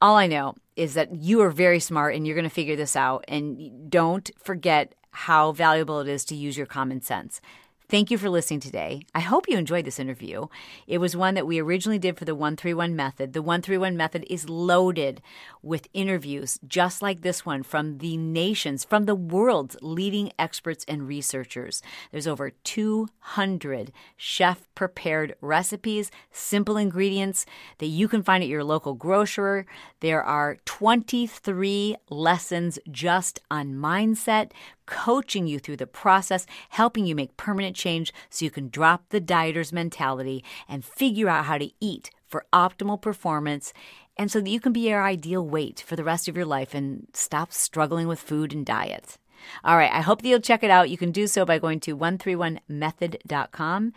All 0.00 0.16
I 0.16 0.26
know 0.26 0.54
is 0.80 0.94
that 0.94 1.14
you 1.14 1.42
are 1.42 1.50
very 1.50 1.78
smart 1.78 2.14
and 2.14 2.26
you're 2.26 2.34
going 2.34 2.48
to 2.48 2.54
figure 2.54 2.74
this 2.74 2.96
out. 2.96 3.22
And 3.28 3.90
don't 3.90 4.30
forget 4.42 4.94
how 5.10 5.52
valuable 5.52 6.00
it 6.00 6.08
is 6.08 6.24
to 6.24 6.34
use 6.34 6.56
your 6.56 6.66
common 6.66 7.02
sense. 7.02 7.42
Thank 7.90 8.12
you 8.12 8.18
for 8.18 8.30
listening 8.30 8.60
today. 8.60 9.02
I 9.16 9.18
hope 9.18 9.48
you 9.48 9.58
enjoyed 9.58 9.84
this 9.84 9.98
interview. 9.98 10.46
It 10.86 10.98
was 10.98 11.16
one 11.16 11.34
that 11.34 11.44
we 11.44 11.58
originally 11.58 11.98
did 11.98 12.16
for 12.16 12.24
the 12.24 12.36
131 12.36 12.94
method. 12.94 13.32
The 13.32 13.42
131 13.42 13.96
method 13.96 14.24
is 14.30 14.48
loaded 14.48 15.20
with 15.60 15.88
interviews 15.92 16.60
just 16.68 17.02
like 17.02 17.22
this 17.22 17.44
one 17.44 17.64
from 17.64 17.98
the 17.98 18.16
nations, 18.16 18.84
from 18.84 19.06
the 19.06 19.16
world's 19.16 19.76
leading 19.82 20.30
experts 20.38 20.84
and 20.86 21.08
researchers. 21.08 21.82
There's 22.12 22.28
over 22.28 22.50
200 22.50 23.90
chef 24.16 24.68
prepared 24.76 25.34
recipes, 25.40 26.12
simple 26.30 26.76
ingredients 26.76 27.44
that 27.78 27.86
you 27.86 28.06
can 28.06 28.22
find 28.22 28.44
at 28.44 28.48
your 28.48 28.62
local 28.62 28.94
grocer. 28.94 29.66
There 29.98 30.22
are 30.22 30.58
23 30.64 31.96
lessons 32.08 32.78
just 32.88 33.40
on 33.50 33.74
mindset, 33.74 34.52
coaching 34.90 35.46
you 35.46 35.58
through 35.58 35.78
the 35.78 35.86
process, 35.86 36.44
helping 36.68 37.06
you 37.06 37.14
make 37.14 37.38
permanent 37.38 37.74
change 37.76 38.12
so 38.28 38.44
you 38.44 38.50
can 38.50 38.68
drop 38.68 39.08
the 39.08 39.20
dieter's 39.20 39.72
mentality 39.72 40.44
and 40.68 40.84
figure 40.84 41.28
out 41.28 41.46
how 41.46 41.56
to 41.56 41.70
eat 41.80 42.10
for 42.26 42.44
optimal 42.52 43.00
performance 43.00 43.72
and 44.16 44.30
so 44.30 44.40
that 44.40 44.50
you 44.50 44.60
can 44.60 44.72
be 44.72 44.88
your 44.88 45.02
ideal 45.02 45.46
weight 45.46 45.82
for 45.86 45.96
the 45.96 46.04
rest 46.04 46.28
of 46.28 46.36
your 46.36 46.44
life 46.44 46.74
and 46.74 47.06
stop 47.14 47.52
struggling 47.52 48.06
with 48.06 48.20
food 48.20 48.52
and 48.52 48.66
diet. 48.66 49.16
All 49.64 49.76
right, 49.78 49.90
I 49.90 50.02
hope 50.02 50.20
that 50.20 50.28
you'll 50.28 50.40
check 50.40 50.62
it 50.62 50.70
out. 50.70 50.90
You 50.90 50.98
can 50.98 51.12
do 51.12 51.26
so 51.26 51.46
by 51.46 51.58
going 51.58 51.80
to 51.80 51.96
131method.com. 51.96 53.92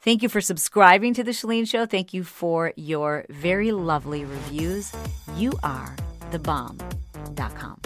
Thank 0.00 0.22
you 0.22 0.28
for 0.30 0.40
subscribing 0.40 1.14
to 1.14 1.22
The 1.22 1.32
Chalene 1.32 1.68
Show. 1.68 1.84
Thank 1.84 2.14
you 2.14 2.24
for 2.24 2.72
your 2.74 3.26
very 3.28 3.70
lovely 3.70 4.24
reviews. 4.24 4.92
You 5.36 5.52
are 5.62 5.94
the 6.30 6.38
bomb.com. 6.38 7.80